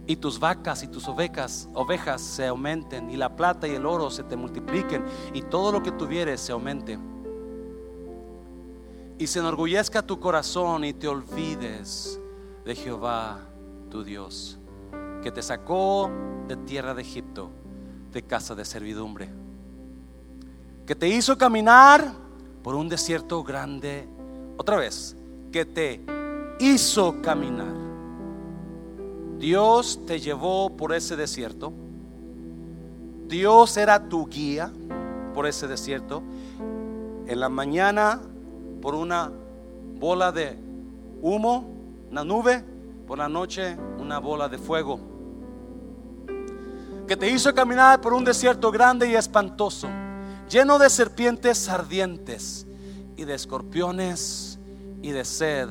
Y 0.06 0.16
tus 0.16 0.38
vacas 0.38 0.82
y 0.82 0.88
tus 0.88 1.08
ovejas, 1.08 1.68
ovejas 1.74 2.20
se 2.20 2.46
aumenten, 2.46 3.10
y 3.10 3.16
la 3.16 3.34
plata 3.34 3.66
y 3.66 3.74
el 3.74 3.86
oro 3.86 4.10
se 4.10 4.22
te 4.22 4.36
multipliquen, 4.36 5.04
y 5.32 5.42
todo 5.42 5.72
lo 5.72 5.82
que 5.82 5.90
tuvieres 5.90 6.40
se 6.40 6.52
aumente. 6.52 6.98
Y 9.18 9.26
se 9.26 9.38
enorgullezca 9.38 10.02
tu 10.02 10.20
corazón 10.20 10.84
y 10.84 10.92
te 10.92 11.08
olvides 11.08 12.20
de 12.64 12.74
Jehová 12.76 13.40
tu 13.90 14.04
Dios, 14.04 14.58
que 15.22 15.32
te 15.32 15.42
sacó 15.42 16.10
de 16.46 16.56
tierra 16.56 16.94
de 16.94 17.02
Egipto, 17.02 17.50
de 18.12 18.22
casa 18.22 18.54
de 18.54 18.64
servidumbre 18.64 19.45
que 20.86 20.94
te 20.94 21.08
hizo 21.08 21.36
caminar 21.36 22.12
por 22.62 22.76
un 22.76 22.88
desierto 22.88 23.42
grande. 23.42 24.08
Otra 24.56 24.76
vez, 24.76 25.16
que 25.50 25.64
te 25.64 26.00
hizo 26.60 27.20
caminar. 27.20 27.74
Dios 29.38 30.00
te 30.06 30.20
llevó 30.20 30.70
por 30.76 30.94
ese 30.94 31.16
desierto. 31.16 31.72
Dios 33.26 33.76
era 33.76 34.08
tu 34.08 34.26
guía 34.26 34.72
por 35.34 35.46
ese 35.46 35.66
desierto. 35.66 36.22
En 37.26 37.40
la 37.40 37.48
mañana 37.48 38.20
por 38.80 38.94
una 38.94 39.32
bola 39.98 40.30
de 40.30 40.56
humo, 41.20 41.68
una 42.10 42.24
nube. 42.24 42.64
Por 43.06 43.18
la 43.18 43.28
noche 43.28 43.76
una 43.98 44.18
bola 44.18 44.48
de 44.48 44.58
fuego. 44.58 44.98
Que 47.06 47.16
te 47.16 47.30
hizo 47.30 47.54
caminar 47.54 48.00
por 48.00 48.12
un 48.12 48.24
desierto 48.24 48.72
grande 48.72 49.08
y 49.08 49.14
espantoso 49.14 49.88
lleno 50.48 50.78
de 50.78 50.90
serpientes 50.90 51.68
ardientes 51.68 52.66
y 53.16 53.24
de 53.24 53.34
escorpiones 53.34 54.58
y 55.02 55.10
de 55.10 55.24
sed, 55.24 55.68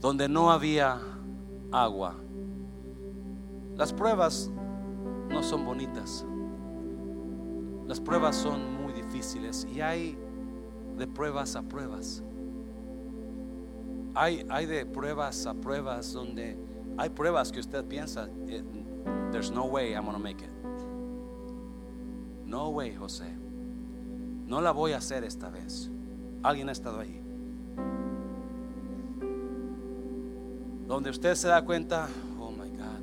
donde 0.00 0.28
no 0.28 0.50
había 0.50 1.00
agua. 1.72 2.16
Las 3.76 3.92
pruebas 3.92 4.50
no 5.28 5.42
son 5.42 5.64
bonitas. 5.64 6.24
Las 7.86 8.00
pruebas 8.00 8.36
son 8.36 8.82
muy 8.82 8.92
difíciles 8.92 9.66
y 9.72 9.80
hay 9.80 10.18
de 10.96 11.06
pruebas 11.06 11.56
a 11.56 11.62
pruebas. 11.62 12.22
Hay, 14.14 14.44
hay 14.50 14.66
de 14.66 14.84
pruebas 14.84 15.46
a 15.46 15.54
pruebas 15.54 16.12
donde 16.12 16.58
hay 16.96 17.08
pruebas 17.10 17.52
que 17.52 17.60
usted 17.60 17.84
piensa, 17.84 18.28
eh, 18.48 18.62
there's 19.30 19.50
no 19.52 19.66
way 19.66 19.94
I'm 19.94 20.04
gonna 20.04 20.18
make 20.18 20.42
it. 20.42 20.57
No 22.48 22.70
way, 22.70 22.96
José. 22.96 23.26
No 24.46 24.62
la 24.62 24.72
voy 24.72 24.92
a 24.92 24.96
hacer 24.96 25.22
esta 25.22 25.50
vez. 25.50 25.90
Alguien 26.42 26.70
ha 26.70 26.72
estado 26.72 26.98
ahí. 26.98 27.20
Donde 30.86 31.10
usted 31.10 31.34
se 31.34 31.48
da 31.48 31.62
cuenta, 31.62 32.08
oh 32.40 32.50
my 32.50 32.70
God. 32.70 33.02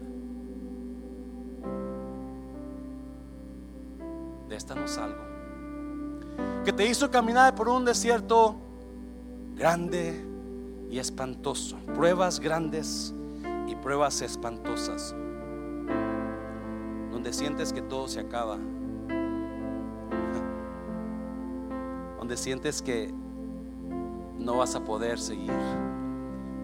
De 4.50 4.56
esta 4.56 4.74
no 4.74 4.88
salgo. 4.88 5.24
Que 6.66 6.74
te 6.74 6.89
hizo 6.89 7.12
caminar 7.12 7.54
por 7.54 7.70
un 7.70 7.86
desierto 7.86 8.56
grande 9.56 10.26
y 10.89 10.98
espantoso. 10.98 11.78
Pruebas 11.93 12.39
grandes 12.39 13.14
y 13.68 13.76
pruebas 13.76 14.24
espantosas. 14.24 15.14
Donde 17.12 17.32
sientes 17.32 17.72
que 17.72 17.84
todo 17.84 18.08
se 18.08 18.20
acaba 18.20 18.58
donde 22.26 22.38
sientes 22.38 22.82
que 22.82 23.13
no 24.39 24.57
vas 24.57 24.73
a 24.73 24.84
poder 24.84 25.19
seguir, 25.19 25.53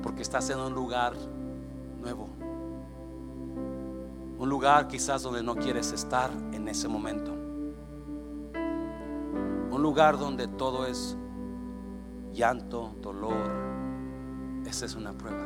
porque 0.02 0.24
estás 0.24 0.50
en 0.50 0.58
un 0.58 0.74
lugar 0.74 1.14
nuevo, 2.02 2.28
un 4.40 4.50
lugar 4.50 4.88
quizás 4.88 5.22
donde 5.22 5.44
no 5.44 5.56
quieres 5.56 5.92
estar 5.92 6.32
en 6.52 6.68
ese 6.68 6.88
momento, 6.88 7.32
un 9.70 9.84
lugar 9.84 10.18
donde 10.18 10.48
todo 10.48 10.88
es 10.88 11.16
llanto, 12.34 12.96
dolor, 13.00 13.52
esa 14.66 14.88
es 14.88 14.96
una 14.96 15.14
prueba, 15.14 15.46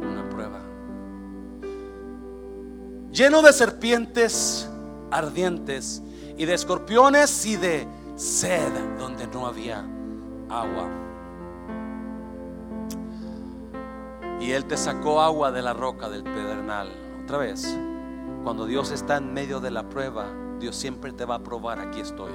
una 0.00 0.28
prueba. 0.30 0.60
Lleno 3.10 3.42
de 3.42 3.52
serpientes 3.52 4.70
ardientes 5.10 6.00
y 6.38 6.44
de 6.44 6.54
escorpiones 6.54 7.44
y 7.46 7.56
de 7.56 8.01
sed 8.16 8.72
donde 8.98 9.26
no 9.26 9.46
había 9.46 9.84
agua. 10.48 10.88
Y 14.40 14.50
Él 14.50 14.64
te 14.64 14.76
sacó 14.76 15.20
agua 15.20 15.52
de 15.52 15.62
la 15.62 15.72
roca 15.72 16.08
del 16.08 16.24
pedernal. 16.24 16.90
Otra 17.22 17.38
vez, 17.38 17.78
cuando 18.42 18.66
Dios 18.66 18.90
está 18.90 19.18
en 19.18 19.32
medio 19.32 19.60
de 19.60 19.70
la 19.70 19.88
prueba, 19.88 20.26
Dios 20.58 20.74
siempre 20.76 21.12
te 21.12 21.24
va 21.24 21.36
a 21.36 21.42
probar, 21.42 21.78
aquí 21.78 22.00
estoy. 22.00 22.32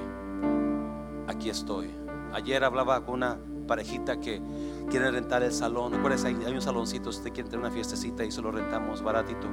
Aquí 1.26 1.50
estoy. 1.50 1.90
Ayer 2.32 2.64
hablaba 2.64 3.04
con 3.04 3.16
una 3.16 3.38
parejita 3.66 4.18
que 4.18 4.40
quiere 4.88 5.10
rentar 5.10 5.42
el 5.42 5.52
salón. 5.52 5.92
¿Recuerdas? 5.92 6.24
Hay, 6.24 6.34
hay 6.46 6.52
un 6.54 6.62
saloncito, 6.62 7.10
usted 7.10 7.32
quiere 7.32 7.50
tener 7.50 7.60
una 7.64 7.70
fiestecita 7.70 8.24
y 8.24 8.30
se 8.30 8.40
lo 8.40 8.50
rentamos 8.50 9.02
baratito. 9.02 9.46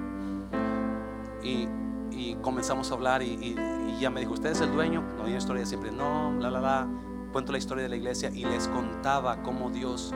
Y 1.44 1.68
y 2.16 2.36
comenzamos 2.42 2.92
a 2.92 2.94
hablar 2.96 3.22
y, 3.22 3.56
ya 4.00 4.10
me 4.10 4.20
dijo, 4.20 4.34
¿usted 4.34 4.52
es 4.52 4.62
el 4.62 4.72
dueño? 4.72 5.02
No 5.18 5.24
había 5.24 5.38
historia 5.38 5.66
siempre, 5.66 5.92
no, 5.92 6.34
la, 6.40 6.50
la, 6.50 6.60
la. 6.60 6.88
Cuento 7.32 7.52
la 7.52 7.58
historia 7.58 7.84
de 7.84 7.90
la 7.90 7.96
iglesia 7.98 8.30
y 8.34 8.46
les 8.46 8.68
contaba 8.70 9.42
cómo 9.44 9.70
Dios 9.70 10.14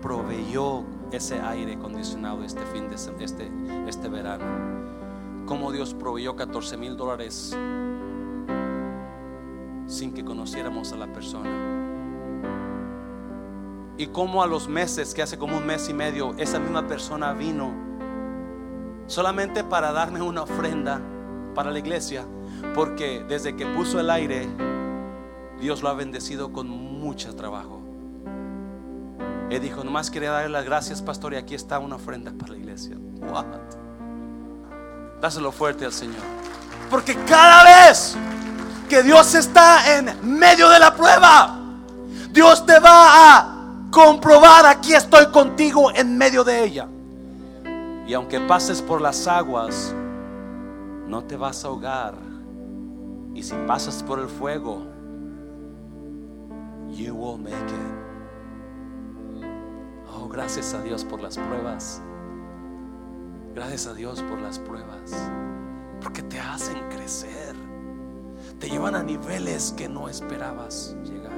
proveyó 0.00 0.84
ese 1.10 1.40
aire 1.40 1.74
acondicionado 1.74 2.44
este 2.44 2.64
fin 2.66 2.88
de 2.88 2.94
este, 2.94 3.50
este 3.88 4.08
verano. 4.08 4.44
cómo 5.46 5.72
Dios 5.72 5.94
proveyó 5.94 6.36
14 6.36 6.76
mil 6.76 6.96
dólares 6.96 7.56
sin 9.86 10.14
que 10.14 10.24
conociéramos 10.24 10.92
a 10.92 10.96
la 10.96 11.12
persona. 11.12 11.50
Y 13.98 14.06
cómo 14.06 14.42
a 14.42 14.46
los 14.46 14.68
meses, 14.68 15.12
que 15.12 15.22
hace 15.22 15.36
como 15.36 15.58
un 15.58 15.66
mes 15.66 15.88
y 15.88 15.94
medio, 15.94 16.34
esa 16.38 16.58
misma 16.58 16.86
persona 16.86 17.32
vino 17.32 17.72
solamente 19.06 19.64
para 19.64 19.92
darme 19.92 20.22
una 20.22 20.42
ofrenda 20.42 21.00
para 21.54 21.70
la 21.70 21.78
iglesia, 21.78 22.24
porque 22.74 23.24
desde 23.28 23.56
que 23.56 23.66
puso 23.66 24.00
el 24.00 24.10
aire, 24.10 24.48
Dios 25.60 25.82
lo 25.82 25.88
ha 25.88 25.94
bendecido 25.94 26.52
con 26.52 26.68
mucho 26.68 27.34
trabajo. 27.34 27.80
Él 29.50 29.60
dijo, 29.60 29.82
nomás 29.82 30.10
quería 30.10 30.30
darle 30.30 30.50
las 30.50 30.64
gracias, 30.64 31.02
pastor, 31.02 31.34
y 31.34 31.36
aquí 31.36 31.54
está 31.54 31.78
una 31.80 31.96
ofrenda 31.96 32.32
para 32.32 32.52
la 32.52 32.58
iglesia. 32.58 32.96
Dáselo 35.20 35.50
fuerte 35.52 35.84
al 35.84 35.92
Señor. 35.92 36.22
Porque 36.88 37.16
cada 37.26 37.64
vez 37.64 38.16
que 38.88 39.02
Dios 39.02 39.34
está 39.34 39.98
en 39.98 40.38
medio 40.38 40.68
de 40.68 40.78
la 40.78 40.94
prueba, 40.94 41.58
Dios 42.30 42.64
te 42.64 42.78
va 42.78 43.36
a 43.36 43.56
comprobar, 43.90 44.66
aquí 44.66 44.94
estoy 44.94 45.26
contigo 45.26 45.90
en 45.94 46.16
medio 46.16 46.44
de 46.44 46.64
ella. 46.64 46.88
Y 48.06 48.14
aunque 48.14 48.40
pases 48.40 48.80
por 48.80 49.00
las 49.00 49.26
aguas, 49.26 49.94
no 51.10 51.24
te 51.24 51.36
vas 51.36 51.64
a 51.64 51.68
ahogar. 51.68 52.14
Y 53.34 53.42
si 53.42 53.54
pasas 53.66 54.02
por 54.02 54.20
el 54.20 54.28
fuego, 54.28 54.86
you 56.88 57.14
will 57.14 57.38
make 57.38 57.54
it. 57.54 59.44
Oh, 60.14 60.28
gracias 60.28 60.72
a 60.72 60.82
Dios 60.82 61.04
por 61.04 61.20
las 61.20 61.36
pruebas. 61.36 62.00
Gracias 63.54 63.88
a 63.88 63.94
Dios 63.94 64.22
por 64.22 64.40
las 64.40 64.58
pruebas. 64.60 65.30
Porque 66.00 66.22
te 66.22 66.38
hacen 66.38 66.78
crecer. 66.90 67.56
Te 68.58 68.68
llevan 68.68 68.94
a 68.94 69.02
niveles 69.02 69.74
que 69.76 69.88
no 69.88 70.08
esperabas 70.08 70.96
llegar. 71.04 71.32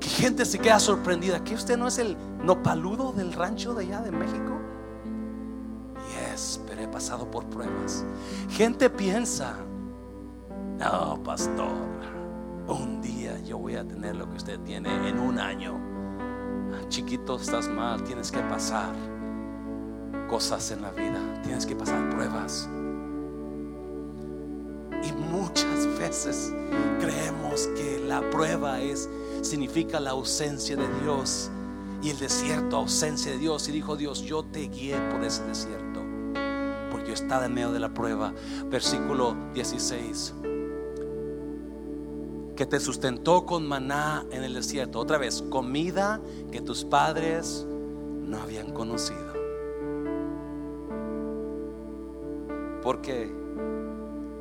Que 0.00 0.08
gente 0.08 0.44
se 0.44 0.58
queda 0.58 0.80
sorprendida. 0.80 1.42
¿Que 1.44 1.54
usted 1.54 1.76
no 1.76 1.86
es 1.86 1.98
el 1.98 2.16
nopaludo 2.42 3.12
del 3.12 3.32
rancho 3.32 3.74
de 3.74 3.84
allá 3.84 4.00
de 4.00 4.10
México? 4.10 4.65
Pero 6.66 6.82
he 6.82 6.88
pasado 6.88 7.30
por 7.30 7.46
pruebas. 7.46 8.04
Gente 8.50 8.90
piensa, 8.90 9.56
no, 10.78 11.22
pastor, 11.22 11.86
un 12.68 13.00
día 13.00 13.38
yo 13.40 13.58
voy 13.58 13.76
a 13.76 13.86
tener 13.86 14.16
lo 14.16 14.28
que 14.30 14.36
usted 14.36 14.60
tiene 14.60 15.08
en 15.08 15.18
un 15.18 15.38
año. 15.38 15.80
Chiquito, 16.88 17.36
estás 17.36 17.68
mal, 17.68 18.02
tienes 18.04 18.30
que 18.30 18.40
pasar 18.40 18.94
cosas 20.28 20.70
en 20.70 20.82
la 20.82 20.90
vida, 20.90 21.20
tienes 21.42 21.66
que 21.66 21.74
pasar 21.74 22.10
pruebas. 22.10 22.68
Y 25.02 25.12
muchas 25.12 25.86
veces 25.98 26.52
creemos 27.00 27.68
que 27.76 28.00
la 28.06 28.28
prueba 28.30 28.80
es 28.80 29.08
significa 29.42 30.00
la 30.00 30.10
ausencia 30.10 30.76
de 30.76 30.88
Dios 31.02 31.50
y 32.02 32.10
el 32.10 32.18
desierto, 32.18 32.76
ausencia 32.76 33.32
de 33.32 33.38
Dios. 33.38 33.68
Y 33.68 33.72
dijo 33.72 33.96
Dios, 33.96 34.22
yo 34.22 34.44
te 34.44 34.68
guié 34.68 34.96
por 35.10 35.22
ese 35.24 35.44
desierto, 35.44 35.85
estaba 37.16 37.46
en 37.46 37.54
medio 37.54 37.72
de 37.72 37.80
la 37.80 37.92
prueba. 37.92 38.32
Versículo 38.70 39.36
16 39.54 40.34
que 42.56 42.66
te 42.66 42.80
sustentó 42.80 43.44
con 43.44 43.68
maná 43.68 44.24
en 44.30 44.42
el 44.42 44.54
desierto. 44.54 44.98
Otra 44.98 45.18
vez, 45.18 45.42
comida 45.42 46.20
que 46.50 46.62
tus 46.62 46.84
padres 46.84 47.66
no 47.68 48.38
habían 48.38 48.72
conocido. 48.72 49.34
Porque 52.82 53.30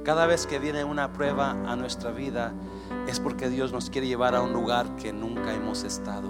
cada 0.03 0.25
vez 0.25 0.47
que 0.47 0.59
viene 0.59 0.83
una 0.83 1.11
prueba 1.11 1.51
a 1.51 1.75
nuestra 1.75 2.11
vida 2.11 2.53
es 3.07 3.19
porque 3.19 3.49
Dios 3.49 3.71
nos 3.71 3.89
quiere 3.89 4.07
llevar 4.07 4.35
a 4.35 4.41
un 4.41 4.53
lugar 4.53 4.95
que 4.95 5.11
nunca 5.11 5.53
hemos 5.53 5.83
estado. 5.83 6.29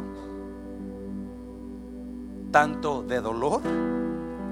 Tanto 2.52 3.04
de 3.04 3.22
dolor, 3.22 3.62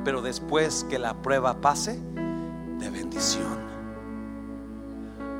pero 0.03 0.21
después 0.21 0.85
que 0.89 0.99
la 0.99 1.21
prueba 1.21 1.61
pase, 1.61 1.99
de 2.79 2.89
bendición. 2.89 3.57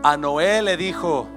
A 0.03 0.17
Noé 0.17 0.61
le 0.61 0.77
dijo, 0.77 1.27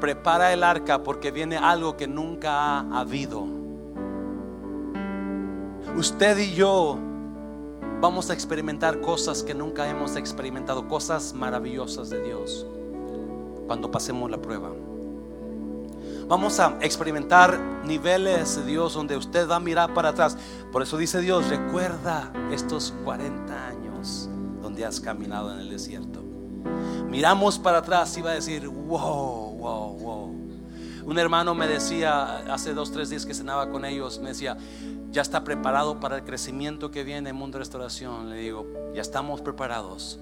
prepara 0.00 0.52
el 0.52 0.62
arca 0.62 1.02
porque 1.02 1.30
viene 1.30 1.56
algo 1.56 1.96
que 1.96 2.06
nunca 2.06 2.80
ha 2.80 3.00
habido. 3.00 3.44
Usted 5.96 6.38
y 6.38 6.54
yo 6.54 6.98
vamos 8.00 8.30
a 8.30 8.34
experimentar 8.34 9.00
cosas 9.00 9.42
que 9.42 9.54
nunca 9.54 9.88
hemos 9.88 10.16
experimentado, 10.16 10.88
cosas 10.88 11.32
maravillosas 11.32 12.10
de 12.10 12.22
Dios 12.22 12.66
cuando 13.66 13.90
pasemos 13.90 14.30
la 14.30 14.38
prueba. 14.38 14.70
Vamos 16.26 16.58
a 16.58 16.78
experimentar 16.80 17.58
niveles 17.84 18.56
de 18.56 18.64
Dios 18.64 18.94
donde 18.94 19.16
usted 19.16 19.48
va 19.48 19.56
a 19.56 19.60
mirar 19.60 19.92
para 19.92 20.10
atrás. 20.10 20.36
Por 20.72 20.82
eso 20.82 20.96
dice 20.96 21.20
Dios, 21.20 21.48
recuerda 21.48 22.32
estos 22.50 22.94
40 23.04 23.66
años 23.66 24.28
donde 24.62 24.86
has 24.86 25.00
caminado 25.00 25.52
en 25.52 25.60
el 25.60 25.68
desierto. 25.68 26.22
Miramos 27.08 27.58
para 27.58 27.78
atrás 27.78 28.16
y 28.16 28.22
va 28.22 28.30
a 28.30 28.34
decir, 28.34 28.66
wow, 28.68 29.56
wow, 29.58 29.98
wow. 29.98 30.34
Un 31.04 31.18
hermano 31.18 31.54
me 31.54 31.68
decía 31.68 32.38
hace 32.52 32.72
dos, 32.72 32.90
tres 32.90 33.10
días 33.10 33.26
que 33.26 33.34
cenaba 33.34 33.70
con 33.70 33.84
ellos, 33.84 34.18
me 34.20 34.30
decía, 34.30 34.56
ya 35.10 35.20
está 35.20 35.44
preparado 35.44 36.00
para 36.00 36.16
el 36.16 36.24
crecimiento 36.24 36.90
que 36.90 37.04
viene 37.04 37.30
en 37.30 37.36
Mundo 37.36 37.58
Restauración. 37.58 38.30
Le 38.30 38.36
digo, 38.36 38.66
ya 38.94 39.02
estamos 39.02 39.42
preparados 39.42 40.18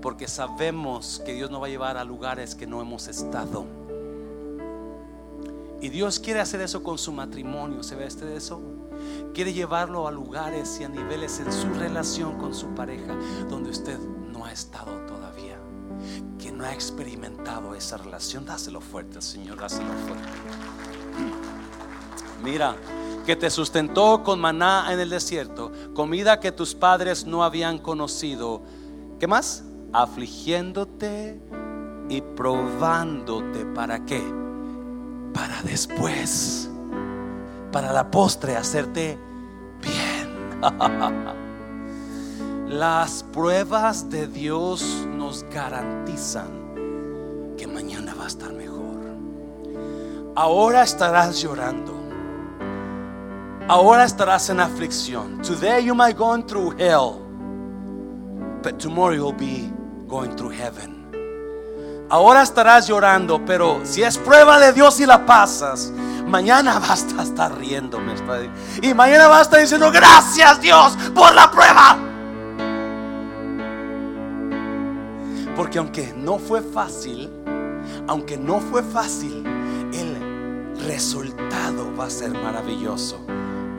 porque 0.00 0.28
sabemos 0.28 1.20
que 1.26 1.34
Dios 1.34 1.50
nos 1.50 1.60
va 1.60 1.66
a 1.66 1.70
llevar 1.70 1.96
a 1.96 2.04
lugares 2.04 2.54
que 2.54 2.66
no 2.66 2.80
hemos 2.80 3.08
estado. 3.08 3.79
Y 5.80 5.88
Dios 5.88 6.20
quiere 6.20 6.40
hacer 6.40 6.60
eso 6.60 6.82
con 6.82 6.98
su 6.98 7.12
matrimonio. 7.12 7.82
¿Se 7.82 7.96
ve 7.96 8.06
este 8.06 8.24
de 8.26 8.36
eso? 8.36 8.60
Quiere 9.32 9.52
llevarlo 9.52 10.06
a 10.06 10.10
lugares 10.10 10.78
y 10.80 10.84
a 10.84 10.88
niveles 10.88 11.40
en 11.40 11.52
su 11.52 11.68
relación 11.74 12.38
con 12.38 12.54
su 12.54 12.74
pareja 12.74 13.16
donde 13.48 13.70
usted 13.70 13.98
no 13.98 14.44
ha 14.44 14.52
estado 14.52 14.92
todavía 15.06 15.20
que 16.38 16.52
no 16.52 16.64
ha 16.64 16.72
experimentado 16.72 17.74
esa 17.74 17.96
relación, 17.96 18.46
dáselo 18.46 18.80
fuerte, 18.80 19.20
Señor, 19.20 19.58
dáselo 19.58 19.92
fuerte. 20.06 20.28
Mira, 22.42 22.74
que 23.26 23.36
te 23.36 23.50
sustentó 23.50 24.22
con 24.22 24.40
maná 24.40 24.92
en 24.92 25.00
el 25.00 25.10
desierto, 25.10 25.70
comida 25.94 26.40
que 26.40 26.52
tus 26.52 26.74
padres 26.74 27.26
no 27.26 27.44
habían 27.44 27.78
conocido. 27.78 28.62
¿Qué 29.18 29.26
más? 29.26 29.64
Afligiéndote 29.92 31.40
y 32.08 32.22
probándote. 32.22 33.66
¿Para 33.66 34.04
qué? 34.06 34.39
Para 35.32 35.62
después, 35.62 36.68
para 37.72 37.92
la 37.92 38.10
postre, 38.10 38.56
hacerte 38.56 39.18
bien. 39.80 40.60
Las 42.68 43.24
pruebas 43.24 44.10
de 44.10 44.26
Dios 44.28 45.06
nos 45.16 45.44
garantizan 45.52 46.48
que 47.58 47.66
mañana 47.66 48.14
va 48.14 48.24
a 48.24 48.28
estar 48.28 48.52
mejor. 48.52 49.00
Ahora 50.36 50.82
estarás 50.82 51.42
llorando. 51.42 51.92
Ahora 53.68 54.04
estarás 54.04 54.50
en 54.50 54.60
aflicción. 54.60 55.42
Today 55.42 55.84
you 55.84 55.94
might 55.94 56.16
go 56.16 56.36
through 56.42 56.74
hell, 56.78 57.20
but 58.62 58.78
tomorrow 58.78 59.14
you'll 59.14 59.32
be 59.32 59.70
going 60.08 60.34
through 60.36 60.50
heaven. 60.50 60.99
Ahora 62.10 62.42
estarás 62.42 62.88
llorando, 62.88 63.44
pero 63.44 63.80
si 63.84 64.02
es 64.02 64.18
prueba 64.18 64.58
de 64.58 64.72
Dios 64.72 64.98
y 64.98 65.06
la 65.06 65.24
pasas, 65.24 65.92
mañana 66.26 66.78
vas 66.80 67.06
a 67.16 67.22
estar 67.22 67.56
riéndome. 67.56 68.14
Y 68.82 68.92
mañana 68.94 69.28
vas 69.28 69.38
a 69.38 69.42
estar 69.42 69.60
diciendo, 69.60 69.92
gracias 69.92 70.60
Dios 70.60 70.98
por 71.14 71.32
la 71.32 71.48
prueba. 71.48 71.96
Porque 75.54 75.78
aunque 75.78 76.12
no 76.16 76.40
fue 76.40 76.62
fácil, 76.62 77.30
aunque 78.08 78.36
no 78.36 78.58
fue 78.58 78.82
fácil, 78.82 79.44
el 79.92 80.80
resultado 80.88 81.94
va 81.96 82.06
a 82.06 82.10
ser 82.10 82.32
maravilloso 82.32 83.24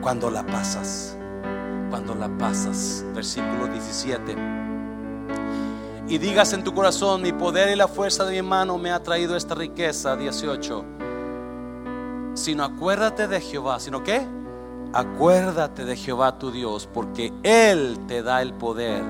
cuando 0.00 0.30
la 0.30 0.46
pasas. 0.46 1.18
Cuando 1.90 2.14
la 2.14 2.30
pasas. 2.38 3.04
Versículo 3.14 3.66
17. 3.66 4.71
Y 6.08 6.18
digas 6.18 6.52
en 6.52 6.64
tu 6.64 6.74
corazón, 6.74 7.22
mi 7.22 7.32
poder 7.32 7.70
y 7.70 7.76
la 7.76 7.88
fuerza 7.88 8.24
de 8.24 8.42
mi 8.42 8.48
mano 8.48 8.76
me 8.76 8.90
ha 8.90 9.02
traído 9.02 9.36
esta 9.36 9.54
riqueza. 9.54 10.16
18. 10.16 10.84
Sino 12.34 12.64
acuérdate 12.64 13.28
de 13.28 13.40
Jehová. 13.40 13.78
¿Sino 13.78 14.02
qué? 14.02 14.26
Acuérdate 14.92 15.84
de 15.84 15.96
Jehová 15.96 16.38
tu 16.38 16.50
Dios, 16.50 16.88
porque 16.92 17.32
Él 17.42 17.98
te 18.08 18.22
da 18.22 18.42
el 18.42 18.52
poder 18.52 19.02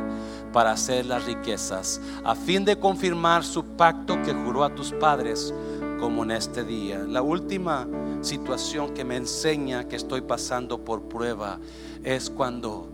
para 0.53 0.73
hacer 0.73 1.07
las 1.07 1.25
riquezas, 1.25 2.01
a 2.25 2.35
fin 2.35 2.65
de 2.65 2.79
confirmar 2.79 3.43
su 3.43 3.65
pacto 3.65 4.21
que 4.23 4.35
juró 4.35 4.65
a 4.65 4.75
tus 4.75 4.93
padres, 4.93 5.53
como 5.99 6.23
en 6.25 6.33
este 6.33 6.63
día. 6.63 6.99
La 6.99 7.23
última 7.23 7.89
situación 8.21 8.93
que 8.93 9.05
me 9.05 9.17
enseña 9.17 9.89
que 9.89 9.97
estoy 9.97 10.21
pasando 10.21 10.85
por 10.85 11.03
prueba 11.03 11.59
es 12.05 12.31
cuando 12.31 12.89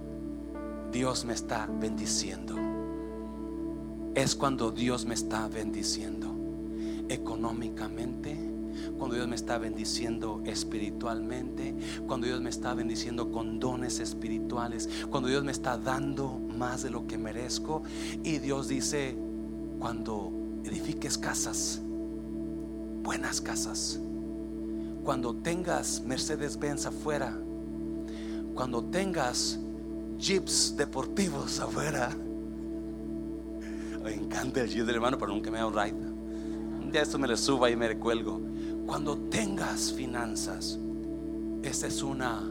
Dios 0.92 1.24
me 1.24 1.34
está 1.34 1.68
bendiciendo. 1.70 2.67
Es 4.22 4.34
cuando 4.34 4.72
Dios 4.72 5.06
me 5.06 5.14
está 5.14 5.46
bendiciendo 5.46 6.34
económicamente, 7.08 8.36
cuando 8.98 9.14
Dios 9.14 9.28
me 9.28 9.36
está 9.36 9.58
bendiciendo 9.58 10.42
espiritualmente, 10.44 11.72
cuando 12.08 12.26
Dios 12.26 12.40
me 12.40 12.50
está 12.50 12.74
bendiciendo 12.74 13.30
con 13.30 13.60
dones 13.60 14.00
espirituales, 14.00 14.88
cuando 15.08 15.28
Dios 15.28 15.44
me 15.44 15.52
está 15.52 15.78
dando 15.78 16.36
más 16.56 16.82
de 16.82 16.90
lo 16.90 17.06
que 17.06 17.16
merezco. 17.16 17.84
Y 18.24 18.38
Dios 18.38 18.66
dice, 18.66 19.16
cuando 19.78 20.32
edifiques 20.64 21.16
casas, 21.16 21.80
buenas 23.04 23.40
casas, 23.40 24.00
cuando 25.04 25.32
tengas 25.32 26.02
Mercedes 26.04 26.58
Benz 26.58 26.86
afuera, 26.86 27.38
cuando 28.52 28.82
tengas 28.82 29.60
jeeps 30.18 30.76
deportivos 30.76 31.60
afuera, 31.60 32.16
me 34.02 34.14
encanta 34.14 34.60
el 34.60 34.68
jeep 34.68 34.86
del 34.86 34.96
hermano, 34.96 35.18
pero 35.18 35.32
nunca 35.32 35.50
me 35.50 35.58
da 35.58 35.66
un 35.66 35.74
ride. 35.74 35.94
Un 35.94 36.90
día 36.90 37.02
esto 37.02 37.18
me 37.18 37.28
le 37.28 37.36
suba 37.36 37.70
y 37.70 37.76
me 37.76 37.88
recuelgo. 37.88 38.40
Cuando 38.86 39.16
tengas 39.16 39.92
finanzas, 39.92 40.78
esta 41.62 41.86
es 41.86 42.02
una 42.02 42.42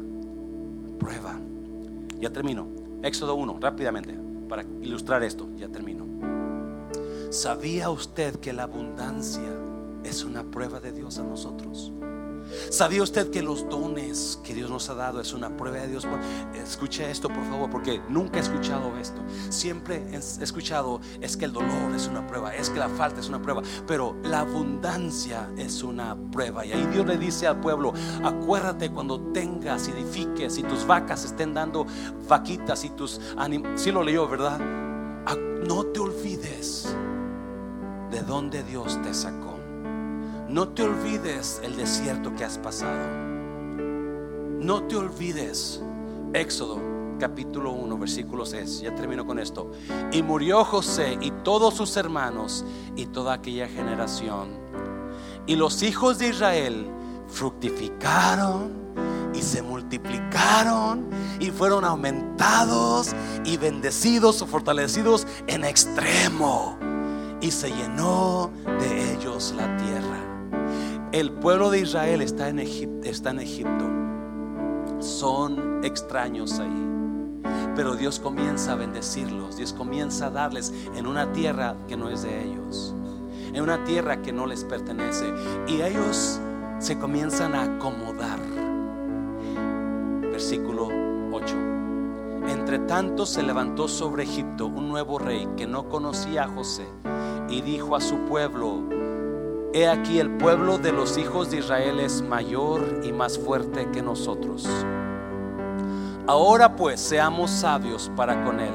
prueba. 0.99 1.39
Ya 2.19 2.31
termino. 2.31 2.67
Éxodo 3.03 3.35
1, 3.35 3.57
rápidamente, 3.59 4.17
para 4.47 4.63
ilustrar 4.81 5.23
esto. 5.23 5.47
Ya 5.57 5.67
termino. 5.67 6.05
¿Sabía 7.29 7.89
usted 7.89 8.35
que 8.37 8.53
la 8.53 8.63
abundancia 8.63 9.49
es 10.03 10.23
una 10.23 10.43
prueba 10.43 10.79
de 10.79 10.91
Dios 10.91 11.17
a 11.19 11.23
nosotros? 11.23 11.91
¿Sabía 12.69 13.03
usted 13.03 13.29
que 13.29 13.41
los 13.41 13.67
dones 13.69 14.39
que 14.43 14.53
Dios 14.53 14.69
nos 14.69 14.89
ha 14.89 14.95
dado 14.95 15.21
es 15.21 15.33
una 15.33 15.55
prueba 15.55 15.77
de 15.77 15.87
Dios? 15.87 16.07
Escuche 16.53 17.09
esto, 17.09 17.29
por 17.29 17.43
favor, 17.45 17.69
porque 17.69 18.01
nunca 18.09 18.37
he 18.37 18.41
escuchado 18.41 18.95
esto. 18.97 19.21
Siempre 19.49 20.03
he 20.11 20.15
escuchado 20.15 21.01
es 21.21 21.37
que 21.37 21.45
el 21.45 21.53
dolor 21.53 21.93
es 21.95 22.07
una 22.07 22.25
prueba, 22.27 22.55
es 22.55 22.69
que 22.69 22.79
la 22.79 22.89
falta 22.89 23.19
es 23.19 23.29
una 23.29 23.41
prueba, 23.41 23.61
pero 23.85 24.15
la 24.23 24.41
abundancia 24.41 25.49
es 25.57 25.83
una 25.83 26.15
prueba. 26.31 26.65
Y 26.65 26.71
ahí 26.71 26.85
Dios 26.87 27.05
le 27.05 27.17
dice 27.17 27.47
al 27.47 27.59
pueblo, 27.59 27.93
acuérdate 28.23 28.89
cuando 28.89 29.19
tengas 29.31 29.87
edifiques 29.87 30.57
y 30.57 30.63
tus 30.63 30.85
vacas 30.85 31.25
estén 31.25 31.53
dando 31.53 31.85
vaquitas 32.27 32.83
y 32.83 32.89
tus 32.91 33.19
animales. 33.37 33.81
Si 33.81 33.91
lo 33.91 34.03
leyó, 34.03 34.27
¿verdad? 34.27 34.59
No 35.67 35.83
te 35.87 35.99
olvides 35.99 36.95
de 38.11 38.21
dónde 38.21 38.63
Dios 38.63 38.97
te 39.01 39.13
sacó. 39.13 39.56
No 40.49 40.69
te 40.69 40.83
olvides 40.83 41.59
el 41.61 41.75
desierto 41.75 42.33
que 42.33 42.45
has 42.45 42.57
pasado. 42.57 42.97
No 44.59 44.83
te 44.83 44.95
olvides. 44.95 45.81
Éxodo 46.33 46.79
capítulo 47.19 47.71
1, 47.71 47.97
versículo 47.97 48.45
6. 48.45 48.79
Ya 48.79 48.95
termino 48.95 49.25
con 49.25 49.39
esto. 49.39 49.71
Y 50.13 50.23
murió 50.23 50.63
José 50.63 51.17
y 51.19 51.31
todos 51.43 51.73
sus 51.73 51.97
hermanos 51.97 52.63
y 52.95 53.07
toda 53.07 53.33
aquella 53.33 53.67
generación. 53.67 54.47
Y 55.47 55.57
los 55.57 55.83
hijos 55.83 56.17
de 56.17 56.29
Israel 56.29 56.87
fructificaron 57.27 58.71
y 59.33 59.41
se 59.41 59.61
multiplicaron 59.61 61.09
y 61.41 61.51
fueron 61.51 61.83
aumentados 61.83 63.13
y 63.43 63.57
bendecidos 63.57 64.41
o 64.41 64.47
fortalecidos 64.47 65.27
en 65.47 65.65
extremo. 65.65 66.77
Y 67.41 67.51
se 67.51 67.69
llenó 67.69 68.49
de 68.79 69.13
ellos 69.13 69.53
la 69.57 69.75
tierra. 69.75 70.26
El 71.13 71.31
pueblo 71.31 71.69
de 71.69 71.79
Israel 71.79 72.21
está 72.21 72.49
en, 72.49 72.59
Egipto. 72.59 73.85
Son 74.99 75.81
extraños 75.81 76.59
ahí. 76.59 77.41
Pero 77.77 77.95
Dios 77.95 78.19
comienza 78.19 78.73
a 78.73 78.75
bendecirlos. 78.75 79.55
Dios 79.55 79.71
comienza 79.71 80.27
a 80.27 80.31
darles 80.31 80.73
en 80.95 81.07
una 81.07 81.31
tierra 81.31 81.77
que 81.87 81.95
no 81.95 82.09
es 82.09 82.23
de 82.23 82.43
ellos. 82.43 82.93
En 83.53 83.63
una 83.63 83.85
tierra 83.85 84.21
que 84.21 84.33
no 84.33 84.45
les 84.47 84.65
pertenece. 84.65 85.33
Y 85.67 85.81
ellos 85.81 86.41
se 86.79 86.99
comienzan 86.99 87.55
a 87.55 87.63
acomodar. 87.75 88.41
Versículo 90.29 90.89
8. 91.31 91.55
Entre 92.49 92.79
tanto 92.79 93.25
se 93.25 93.43
levantó 93.43 93.87
sobre 93.87 94.23
Egipto 94.23 94.65
un 94.67 94.89
nuevo 94.89 95.19
rey 95.19 95.47
que 95.55 95.67
no 95.67 95.87
conocía 95.87 96.43
a 96.43 96.49
José 96.49 96.85
y 97.49 97.61
dijo 97.61 97.95
a 97.95 98.01
su 98.01 98.17
pueblo, 98.25 98.96
He 99.73 99.87
aquí 99.87 100.19
el 100.19 100.31
pueblo 100.37 100.77
de 100.77 100.91
los 100.91 101.17
hijos 101.17 101.51
de 101.51 101.57
Israel 101.57 101.99
es 101.99 102.21
mayor 102.21 103.01
y 103.03 103.11
más 103.11 103.37
fuerte 103.37 103.87
que 103.91 104.01
nosotros. 104.01 104.67
Ahora 106.25 106.75
pues 106.75 106.99
seamos 106.99 107.51
sabios 107.51 108.11
para 108.15 108.43
con 108.43 108.59
él, 108.59 108.73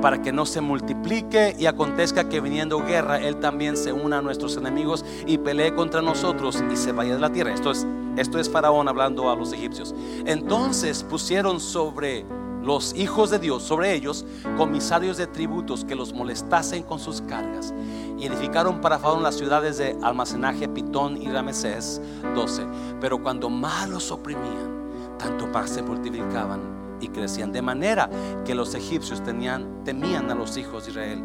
para 0.00 0.22
que 0.22 0.32
no 0.32 0.46
se 0.46 0.60
multiplique 0.60 1.54
y 1.58 1.66
acontezca 1.66 2.28
que 2.28 2.40
viniendo 2.40 2.84
guerra, 2.84 3.18
él 3.18 3.36
también 3.36 3.76
se 3.76 3.92
una 3.92 4.18
a 4.18 4.22
nuestros 4.22 4.56
enemigos 4.56 5.04
y 5.26 5.38
pelee 5.38 5.74
contra 5.74 6.02
nosotros 6.02 6.62
y 6.72 6.76
se 6.76 6.92
vaya 6.92 7.14
de 7.14 7.20
la 7.20 7.30
tierra. 7.30 7.52
Esto 7.52 7.72
es, 7.72 7.86
esto 8.16 8.38
es 8.38 8.48
Faraón 8.48 8.88
hablando 8.88 9.30
a 9.30 9.36
los 9.36 9.52
egipcios. 9.52 9.94
Entonces 10.24 11.04
pusieron 11.04 11.60
sobre 11.60 12.24
los 12.62 12.94
hijos 12.94 13.30
de 13.30 13.38
Dios, 13.38 13.62
sobre 13.62 13.94
ellos, 13.94 14.26
comisarios 14.56 15.16
de 15.16 15.26
tributos 15.26 15.84
que 15.84 15.94
los 15.94 16.12
molestasen 16.12 16.82
con 16.82 16.98
sus 16.98 17.22
cargas. 17.22 17.72
Y 18.18 18.26
edificaron 18.26 18.80
para 18.80 18.98
Faraón 18.98 19.22
las 19.22 19.36
ciudades 19.36 19.78
de 19.78 19.96
almacenaje 20.02 20.68
Pitón 20.68 21.20
y 21.22 21.28
Ramesés 21.28 22.00
12. 22.34 22.66
Pero 23.00 23.22
cuando 23.22 23.48
más 23.48 23.88
los 23.88 24.10
oprimían, 24.10 25.16
tanto 25.18 25.46
más 25.46 25.70
se 25.70 25.82
multiplicaban 25.82 26.60
y 27.00 27.08
crecían. 27.08 27.52
De 27.52 27.62
manera 27.62 28.10
que 28.44 28.54
los 28.54 28.74
egipcios 28.74 29.22
temían 29.22 30.30
a 30.30 30.34
los 30.34 30.56
hijos 30.56 30.84
de 30.84 30.90
Israel. 30.90 31.24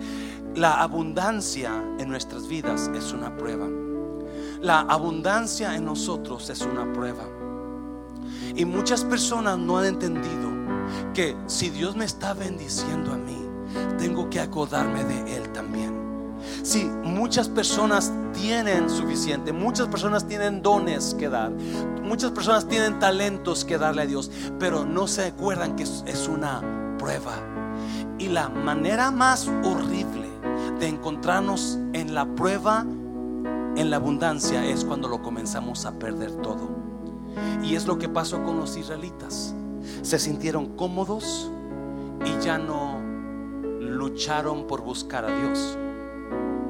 La 0.55 0.81
abundancia 0.81 1.71
en 1.97 2.09
nuestras 2.09 2.47
vidas 2.47 2.91
es 2.95 3.11
una 3.11 3.35
prueba. 3.35 3.67
La 4.61 4.81
abundancia 4.81 5.75
en 5.75 5.85
nosotros 5.85 6.49
es 6.49 6.61
una 6.61 6.93
prueba. 6.93 7.23
Y 8.55 8.65
muchas 8.65 9.03
personas 9.03 9.57
no 9.57 9.79
han 9.79 9.85
entendido 9.85 10.62
que 11.13 11.35
si 11.47 11.69
Dios 11.69 11.95
me 11.95 12.05
está 12.05 12.33
bendiciendo 12.33 13.13
a 13.13 13.17
mí, 13.17 13.37
tengo 13.97 14.29
que 14.29 14.39
acordarme 14.39 15.03
de 15.03 15.37
Él 15.37 15.51
también. 15.51 16.01
Si 16.61 16.83
muchas 16.83 17.47
personas 17.47 18.11
tienen 18.33 18.89
suficiente, 18.89 19.53
muchas 19.53 19.87
personas 19.87 20.27
tienen 20.27 20.61
dones 20.61 21.15
que 21.17 21.29
dar, 21.29 21.51
muchas 22.01 22.31
personas 22.31 22.67
tienen 22.67 22.99
talentos 22.99 23.63
que 23.63 23.77
darle 23.77 24.01
a 24.03 24.05
Dios, 24.05 24.29
pero 24.59 24.85
no 24.85 25.07
se 25.07 25.25
acuerdan 25.25 25.75
que 25.75 25.83
es 25.83 26.27
una 26.27 26.95
prueba. 26.97 27.33
Y 28.19 28.27
la 28.27 28.49
manera 28.49 29.11
más 29.11 29.47
horrible 29.63 30.27
de 30.79 30.87
encontrarnos 30.87 31.79
en 31.93 32.13
la 32.13 32.25
prueba, 32.35 32.85
en 33.75 33.89
la 33.89 33.95
abundancia, 33.95 34.65
es 34.65 34.85
cuando 34.85 35.07
lo 35.07 35.21
comenzamos 35.21 35.85
a 35.85 35.97
perder 35.97 36.31
todo. 36.41 36.69
Y 37.63 37.75
es 37.75 37.87
lo 37.87 37.97
que 37.97 38.09
pasó 38.09 38.43
con 38.43 38.59
los 38.59 38.77
israelitas 38.77 39.55
se 40.01 40.19
sintieron 40.19 40.75
cómodos 40.75 41.51
y 42.25 42.43
ya 42.43 42.57
no 42.57 43.01
lucharon 43.79 44.67
por 44.67 44.81
buscar 44.81 45.25
a 45.25 45.35
Dios. 45.35 45.77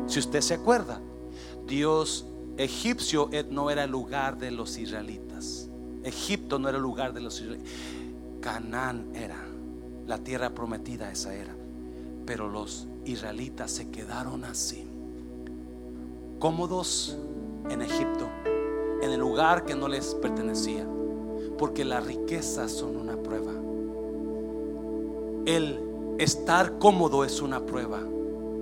Si 0.08 0.20
usted 0.20 0.42
se 0.42 0.56
acuerda, 0.56 1.02
Dios 1.68 2.26
egipcio 2.58 3.30
no 3.50 3.70
era 3.70 3.86
el 3.86 3.92
lugar 3.92 4.38
de 4.38 4.52
los 4.52 4.78
israelitas. 4.78 5.70
Egipto 6.04 6.60
no 6.60 6.70
era 6.70 6.78
el 6.78 6.84
lugar 6.84 7.14
de 7.14 7.22
los 7.22 7.40
israelitas. 7.40 7.72
Canaán 8.42 9.08
era, 9.16 9.38
la 10.06 10.18
tierra 10.18 10.50
prometida 10.50 11.12
esa 11.12 11.34
era. 11.34 11.56
Pero 12.26 12.50
los 12.50 12.88
israelitas 13.06 13.72
se 13.72 13.90
quedaron 13.90 14.46
así, 14.46 14.86
cómodos 16.40 17.18
en 17.70 17.82
Egipto, 17.82 18.30
en 19.02 19.12
el 19.12 19.20
lugar 19.20 19.66
que 19.66 19.76
no 19.76 19.88
les 19.88 20.14
pertenecía 20.16 20.86
porque 21.64 21.86
las 21.86 22.06
riquezas 22.06 22.74
son 22.74 22.98
una 22.98 23.16
prueba. 23.16 23.54
El 25.46 25.80
estar 26.20 26.78
cómodo 26.78 27.24
es 27.24 27.42
una 27.42 27.66
prueba. 27.66 28.02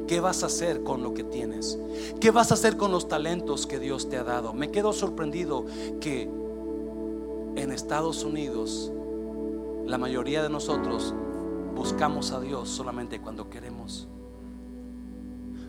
¿Qué 0.08 0.20
vas 0.20 0.44
a 0.44 0.46
hacer 0.46 0.84
con 0.84 1.02
lo 1.02 1.16
que 1.16 1.24
tienes? 1.24 1.80
¿Qué 2.20 2.30
vas 2.30 2.52
a 2.52 2.54
hacer 2.54 2.78
con 2.78 2.92
los 2.92 3.08
talentos 3.08 3.66
que 3.66 3.80
Dios 3.80 4.08
te 4.08 4.18
ha 4.18 4.24
dado? 4.24 4.54
Me 4.54 4.70
quedo 4.70 4.94
sorprendido 4.94 5.66
que 6.00 6.30
en 7.56 7.72
Estados 7.72 8.24
Unidos 8.24 8.92
la 9.88 9.98
mayoría 9.98 10.44
de 10.44 10.50
nosotros 10.50 11.16
buscamos 11.76 12.32
a 12.32 12.40
Dios 12.40 12.70
solamente 12.70 13.20
cuando 13.20 13.50
queremos. 13.50 14.08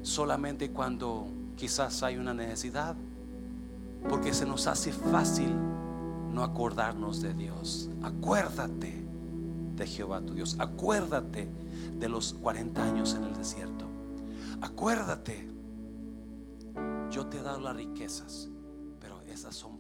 Solamente 0.02 0.70
cuando 0.70 1.28
quizás 1.56 2.02
hay 2.02 2.18
una 2.18 2.34
necesidad. 2.34 2.94
Porque 4.10 4.34
se 4.34 4.44
nos 4.44 4.66
hace 4.66 4.92
fácil 4.92 5.50
no 6.32 6.42
acordarnos 6.42 7.20
de 7.20 7.34
Dios. 7.34 7.90
Acuérdate 8.02 9.04
de 9.76 9.86
Jehová 9.86 10.20
tu 10.22 10.34
Dios. 10.34 10.56
Acuérdate 10.58 11.48
de 11.98 12.08
los 12.08 12.34
40 12.34 12.82
años 12.82 13.14
en 13.14 13.24
el 13.24 13.34
desierto. 13.34 13.86
Acuérdate. 14.60 15.48
Yo 17.10 17.26
te 17.26 17.38
he 17.38 17.42
dado 17.42 17.60
las 17.60 17.76
riquezas, 17.76 18.48
pero 18.98 19.20
esas 19.22 19.54
son 19.54 19.71